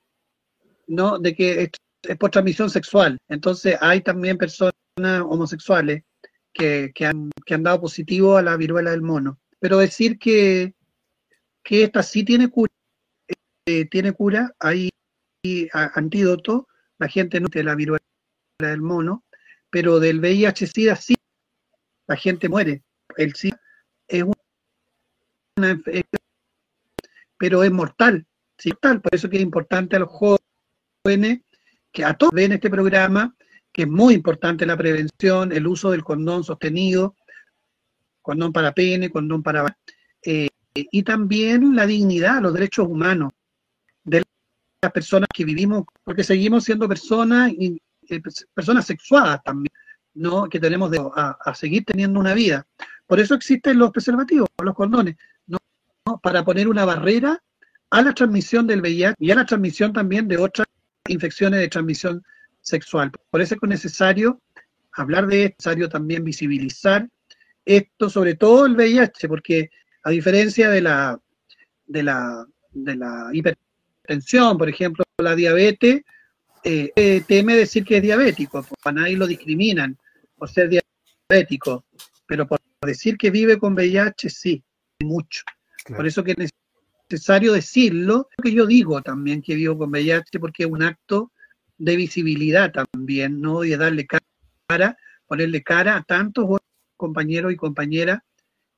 [0.86, 1.18] ¿no?
[1.18, 1.70] De que
[2.02, 3.18] es, por transmisión sexual.
[3.28, 6.04] Entonces hay también personas homosexuales
[6.52, 7.30] que, han,
[7.62, 9.40] dado positivo a la viruela del mono.
[9.58, 10.74] Pero decir que,
[11.62, 12.72] que esta sí tiene cura,
[13.66, 14.90] eh, tiene cura, hay
[15.72, 16.68] antídoto,
[16.98, 18.04] la gente no tiene la viruela
[18.58, 19.24] del mono,
[19.70, 21.14] pero del VIH-Sida sí,
[22.06, 22.82] la gente muere.
[23.16, 23.60] El SIDA
[24.08, 24.24] es
[25.56, 26.04] una enfermedad,
[27.38, 28.26] pero es mortal,
[29.02, 30.45] por eso que es importante a los jóvenes
[31.92, 33.34] que a todos ven este programa,
[33.72, 37.14] que es muy importante la prevención, el uso del condón sostenido,
[38.22, 39.78] condón para pene, condón para...
[40.22, 43.32] Eh, y también la dignidad, los derechos humanos
[44.04, 44.22] de
[44.82, 48.20] las personas que vivimos, porque seguimos siendo personas, y, eh,
[48.52, 49.72] personas sexuadas también,
[50.14, 50.48] ¿no?
[50.48, 52.66] que tenemos a, seguir teniendo una vida.
[53.06, 55.16] Por eso existen los preservativos, los condones,
[55.46, 55.58] ¿no?
[56.22, 57.42] para poner una barrera
[57.90, 60.66] a la transmisión del VIH y a la transmisión también de otras
[61.08, 62.24] infecciones de transmisión
[62.60, 63.10] sexual.
[63.30, 64.40] Por eso es necesario
[64.92, 67.08] hablar de esto, necesario también visibilizar
[67.64, 69.70] esto, sobre todo el VIH, porque
[70.04, 71.20] a diferencia de la,
[71.86, 76.02] de la, de la hipertensión, por ejemplo, la diabetes,
[76.62, 79.96] eh, teme decir que es diabético, pues, a nadie lo discriminan
[80.36, 81.84] por ser diabético,
[82.26, 84.62] pero por decir que vive con VIH, sí,
[85.00, 85.42] mucho.
[85.94, 86.50] Por eso que es
[87.08, 91.32] necesario decirlo, que yo digo también que vivo con VIH porque es un acto
[91.78, 93.64] de visibilidad también, ¿no?
[93.64, 94.06] Y de darle
[94.66, 94.96] cara,
[95.26, 96.58] ponerle cara a tantos
[96.96, 98.20] compañeros y compañeras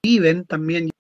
[0.03, 0.91] que viven también,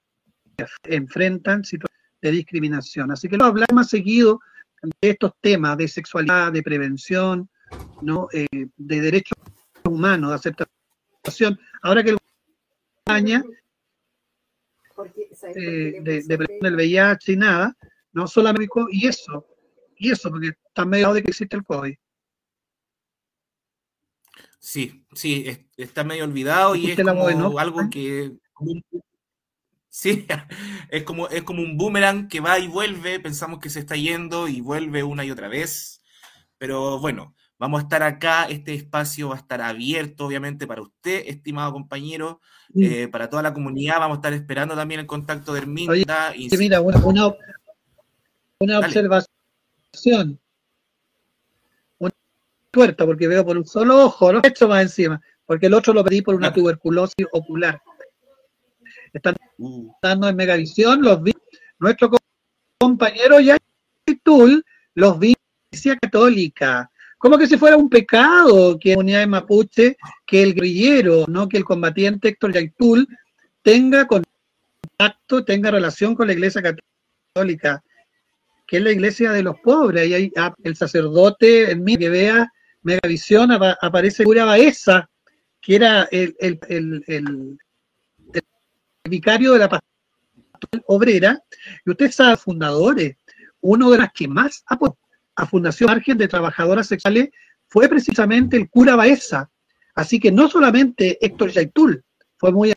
[0.84, 3.10] enfrentan situaciones de discriminación.
[3.10, 4.40] Así que lo hablar más seguido
[4.82, 7.48] de estos temas de sexualidad, de prevención,
[8.00, 8.28] ¿no?
[8.32, 9.36] Eh, de derechos
[9.84, 11.58] humanos, de aceptación.
[11.82, 12.18] Ahora que el
[13.08, 13.42] España
[15.54, 17.76] de, de el VIH y nada,
[18.12, 19.46] no solamente y eso,
[19.96, 21.94] y eso, porque está medio de que existe el COVID.
[24.58, 25.46] Sí, sí,
[25.76, 28.32] está medio olvidado y es como algo que
[29.88, 30.26] sí,
[30.90, 34.48] es como, es como un boomerang que va y vuelve, pensamos que se está yendo
[34.48, 36.02] y vuelve una y otra vez,
[36.58, 41.24] pero bueno, Vamos a estar acá, este espacio va a estar abierto, obviamente, para usted,
[41.26, 42.40] estimado compañero,
[42.76, 43.98] eh, para toda la comunidad.
[43.98, 46.32] Vamos a estar esperando también el contacto de Herminda.
[46.32, 47.26] Que mira, una, una,
[48.60, 48.86] una Dale.
[48.86, 50.38] observación.
[51.98, 52.12] Una
[52.70, 56.04] tuerta, porque veo por un solo ojo, no hecho más encima, porque el otro lo
[56.04, 57.82] pedí por una tuberculosis ocular.
[59.12, 61.32] Están Uh, dando en Megavisión, los vi,
[61.80, 62.18] nuestro co-
[62.78, 64.64] compañero Yaitul
[64.94, 65.36] los vi en
[65.72, 66.88] Iglesia Católica.
[67.18, 71.48] Como que si fuera un pecado que la comunidad de Mapuche, que el guerrillero, no
[71.48, 73.08] que el combatiente Héctor Yaitul
[73.62, 77.82] tenga contacto, tenga relación con la Iglesia Católica,
[78.66, 80.02] que es la iglesia de los pobres.
[80.04, 85.10] Ahí hay ah, el sacerdote, en mí que vea Megavisión, apa- aparece cura Baeza,
[85.60, 87.58] que era el,
[89.04, 91.42] vicario de la pastoral obrera,
[91.84, 93.16] y usted sabe, fundadores,
[93.60, 94.96] uno de los que más apoyó
[95.38, 97.30] a Fundación Margen de Trabajadoras Sexuales
[97.68, 99.48] fue precisamente el cura Baeza.
[99.94, 102.04] Así que no solamente Héctor Yaitul
[102.36, 102.74] fue muy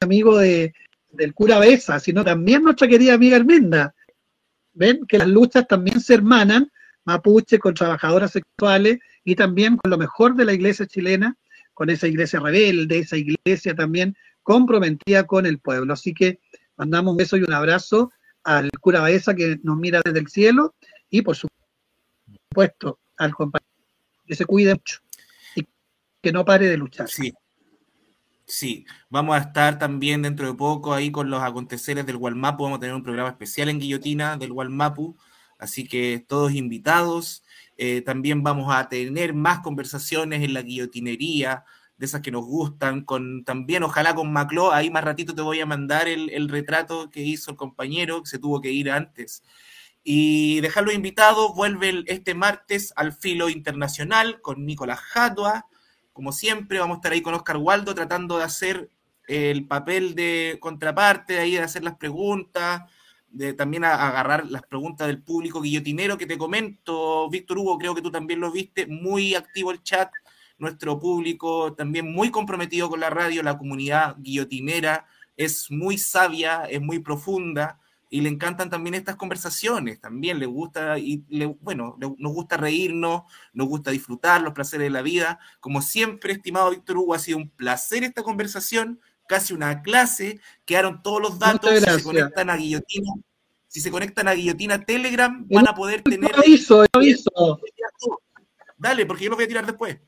[0.00, 0.72] amigo de,
[1.10, 3.92] del cura Baeza, sino también nuestra querida amiga Herminda.
[4.72, 6.70] Ven que las luchas también se hermanan,
[7.04, 11.36] mapuche con trabajadoras sexuales y también con lo mejor de la iglesia chilena,
[11.72, 15.92] con esa iglesia rebelde, esa iglesia también comprometida con el pueblo.
[15.92, 16.38] Así que
[16.76, 18.12] mandamos un beso y un abrazo
[18.44, 20.74] al cura Baeza que nos mira desde el cielo
[21.10, 21.53] y por supuesto
[23.16, 23.70] al compañero
[24.26, 25.00] que se cuide mucho
[25.54, 25.66] y
[26.22, 27.08] que no pare de luchar.
[27.08, 27.32] sí.
[28.46, 32.64] Sí, vamos a estar también dentro de poco ahí con los aconteceres del Gualmapu.
[32.64, 35.16] Vamos a tener un programa especial en Guillotina del Gualmapu.
[35.58, 37.42] Así que todos invitados.
[37.78, 41.64] Eh, también vamos a tener más conversaciones en la guillotinería,
[41.96, 45.60] de esas que nos gustan, con también, ojalá con Macló, ahí más ratito te voy
[45.60, 49.42] a mandar el, el retrato que hizo el compañero, que se tuvo que ir antes.
[50.06, 55.66] Y dejarlo invitado, vuelve el- este martes al Filo Internacional con Nicolás Jadua.
[56.12, 58.90] Como siempre, vamos a estar ahí con Oscar Waldo tratando de hacer
[59.26, 62.82] el papel de contraparte, ahí de hacer las preguntas,
[63.30, 67.94] de también a- agarrar las preguntas del público guillotinero que te comento, Víctor Hugo, creo
[67.94, 70.10] que tú también lo viste, muy activo el chat,
[70.58, 75.06] nuestro público también muy comprometido con la radio, la comunidad guillotinera
[75.36, 77.80] es muy sabia, es muy profunda
[78.14, 82.56] y le encantan también estas conversaciones, también le gusta, y le- bueno, le- nos gusta
[82.56, 83.22] reírnos,
[83.52, 85.40] nos gusta disfrutar los placeres de la vida.
[85.58, 91.02] Como siempre, estimado Víctor Hugo, ha sido un placer esta conversación, casi una clase, quedaron
[91.02, 93.14] todos los datos, si se conectan a Guillotina,
[93.66, 96.30] si se conectan a Guillotina Telegram, van a poder tener...
[96.30, 97.60] Yo aviso, yo aviso.
[98.78, 99.98] Dale, porque yo lo voy a tirar después.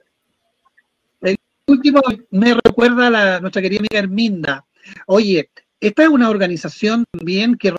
[1.66, 2.01] último
[2.31, 4.65] me recuerda a la, nuestra querida amiga Herminda.
[5.09, 5.51] Oye,
[5.81, 7.74] esta es una organización también que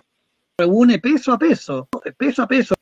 [0.58, 2.74] reúne peso a peso, peso a peso,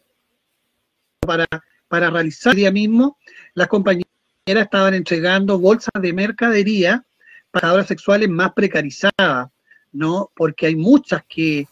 [1.20, 1.46] para,
[1.88, 3.18] para realizar el día mismo.
[3.54, 4.06] Las compañeras
[4.46, 7.04] estaban entregando bolsas de mercadería
[7.50, 9.50] para trabajadoras sexuales más precarizadas,
[9.92, 10.30] ¿no?
[10.34, 11.68] Porque hay muchas que,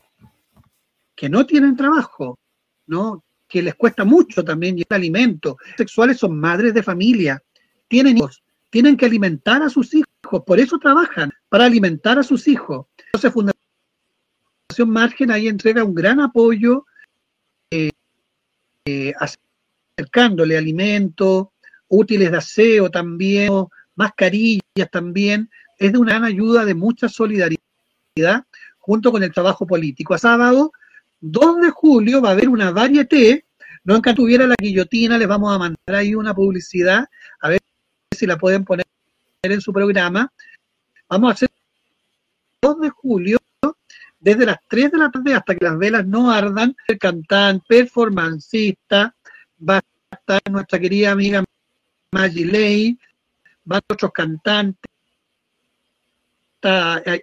[1.17, 2.39] que no tienen trabajo,
[2.87, 3.25] ¿no?
[3.49, 5.57] Que les cuesta mucho también llevar alimento.
[5.77, 7.43] Sexuales son madres de familia,
[7.89, 10.09] tienen hijos, tienen que alimentar a sus hijos,
[10.45, 12.87] por eso trabajan, para alimentar a sus hijos.
[13.07, 13.33] Entonces,
[14.81, 16.87] Margen ahí entrega un gran apoyo,
[17.71, 17.91] eh,
[18.85, 19.13] eh,
[19.97, 21.49] acercándole alimentos,
[21.89, 23.51] útiles de aseo también,
[23.95, 27.59] mascarillas también, es de una gran ayuda de mucha solidaridad
[28.79, 30.15] junto con el trabajo político.
[30.15, 30.73] A sábado,
[31.21, 33.47] 2 de julio, va a haber una varieté,
[33.85, 37.07] no que tuviera la guillotina, les vamos a mandar ahí una publicidad,
[37.41, 37.61] a ver
[38.17, 38.87] si la pueden poner
[39.43, 40.33] en su programa.
[41.09, 41.51] Vamos a hacer
[42.61, 43.39] 2 de julio,
[44.25, 49.15] desde las 3 de la tarde hasta que las velas no ardan, el cantante, performancista,
[49.61, 51.45] va a estar nuestra querida amiga
[52.11, 52.99] Maggie Ley,
[53.65, 54.91] van otros cantantes.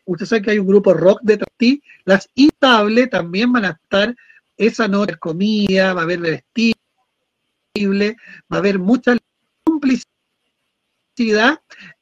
[0.06, 4.16] Usted sabe que hay un grupo rock de ti, las Intable también van a estar
[4.56, 6.76] esa noche comida, va a haber vestible,
[8.42, 9.18] va a haber mucha
[9.64, 10.06] complicidad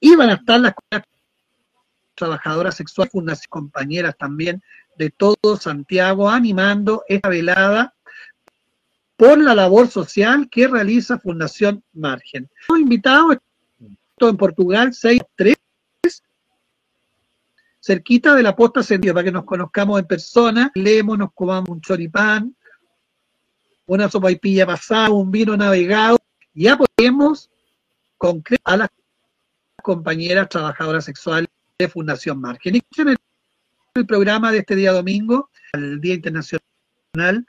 [0.02, 0.74] y van a estar las
[2.16, 4.62] trabajadoras sexuales, fundaciones, compañeras también
[5.00, 7.96] de todo Santiago animando esta velada
[9.16, 12.50] por la labor social que realiza Fundación Margen.
[12.68, 15.56] Hemos invitado esto en Portugal 6-3,
[17.80, 21.80] cerquita de la posta sentido, para que nos conozcamos en persona, leemos, nos comamos un
[21.80, 22.54] choripán,
[23.86, 26.18] una sopaipilla pasada, un vino navegado,
[26.54, 27.50] y apoyemos
[28.18, 28.90] concreto a las
[29.82, 31.48] compañeras trabajadoras sexuales
[31.78, 32.76] de Fundación Margen.
[32.76, 32.82] Y
[33.96, 37.46] el, programa de este día domingo, el Día Internacional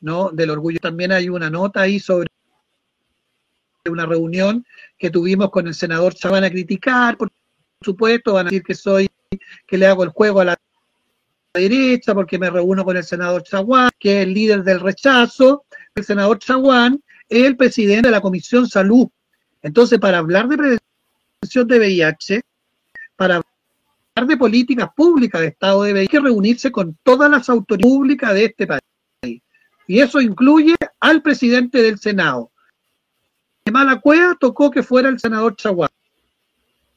[0.00, 0.30] ¿no?
[0.30, 2.28] del Orgullo, también hay una nota ahí sobre
[3.90, 4.64] una reunión
[4.98, 7.30] que tuvimos con el senador Se van a criticar, por
[7.82, 9.08] supuesto, van a decir que soy,
[9.66, 10.56] que le hago el juego a la
[11.52, 15.64] derecha porque me reúno con el senador Chaguán, que es el líder del rechazo.
[15.94, 19.08] El senador Chaguán es el presidente de la Comisión Salud.
[19.62, 22.42] Entonces, para hablar de prevención de VIH,
[23.16, 23.40] para
[24.22, 28.32] de políticas públicas de Estado de VIH, hay que reunirse con todas las autoridades públicas
[28.32, 29.42] de este país.
[29.88, 32.52] Y eso incluye al presidente del Senado.
[33.64, 35.90] De mala cueva tocó que fuera el senador Chaguán.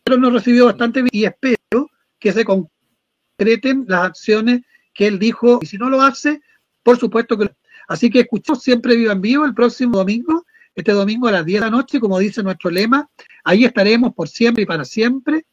[0.03, 1.89] Pero nos recibió bastante bien y espero
[2.19, 4.61] que se concreten las acciones
[4.94, 5.60] que él dijo.
[5.61, 6.41] Y si no lo hace,
[6.84, 7.52] por supuesto que...
[7.88, 10.45] Así que escuchamos siempre Viva en Vivo el próximo domingo,
[10.76, 13.10] este domingo a las 10 de la noche, como dice nuestro lema.
[13.44, 15.45] Ahí estaremos por siempre y para siempre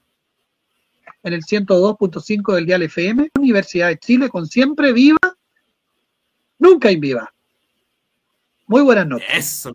[1.25, 5.19] en el 102.5 del Dial FM, Universidad de Chile, con siempre viva,
[6.59, 7.35] nunca inviva.
[8.67, 9.29] Muy buenas noches.
[9.33, 9.73] Eso,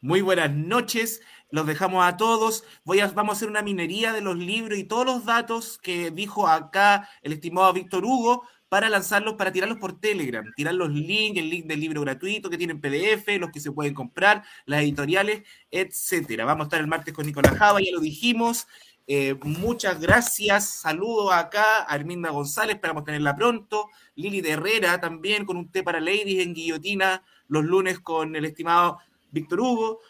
[0.00, 1.22] muy buenas noches.
[1.50, 2.64] Los dejamos a todos.
[2.84, 6.48] Voy vamos a hacer una minería de los libros y todos los datos que dijo
[6.48, 11.48] acá el estimado Víctor Hugo para lanzarlos, para tirarlos por Telegram, tirar los links, el
[11.48, 16.44] link del libro gratuito que tienen PDF, los que se pueden comprar, las editoriales, etcétera.
[16.44, 18.66] Vamos a estar el martes con Nicolás Java, ya lo dijimos.
[19.06, 20.68] Eh, muchas gracias.
[20.70, 23.88] Saludos acá a Arminda González, esperamos tenerla pronto.
[24.14, 28.44] Lili de Herrera también con un té para ladies en guillotina los lunes con el
[28.44, 28.98] estimado
[29.30, 30.00] Víctor Hugo.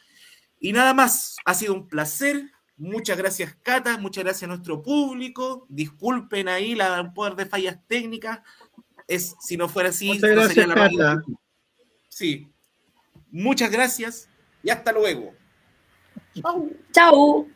[0.61, 2.51] Y nada más, ha sido un placer.
[2.77, 3.99] Muchas gracias, Cata.
[3.99, 5.67] Muchas gracias a nuestro público.
[5.69, 8.41] Disculpen ahí la poder de fallas técnicas.
[9.07, 11.23] Es, si no fuera así, Muchas gracias, Cata.
[12.09, 12.49] Sí.
[13.31, 14.29] Muchas gracias
[14.63, 15.35] y hasta luego.
[16.93, 17.49] Chao.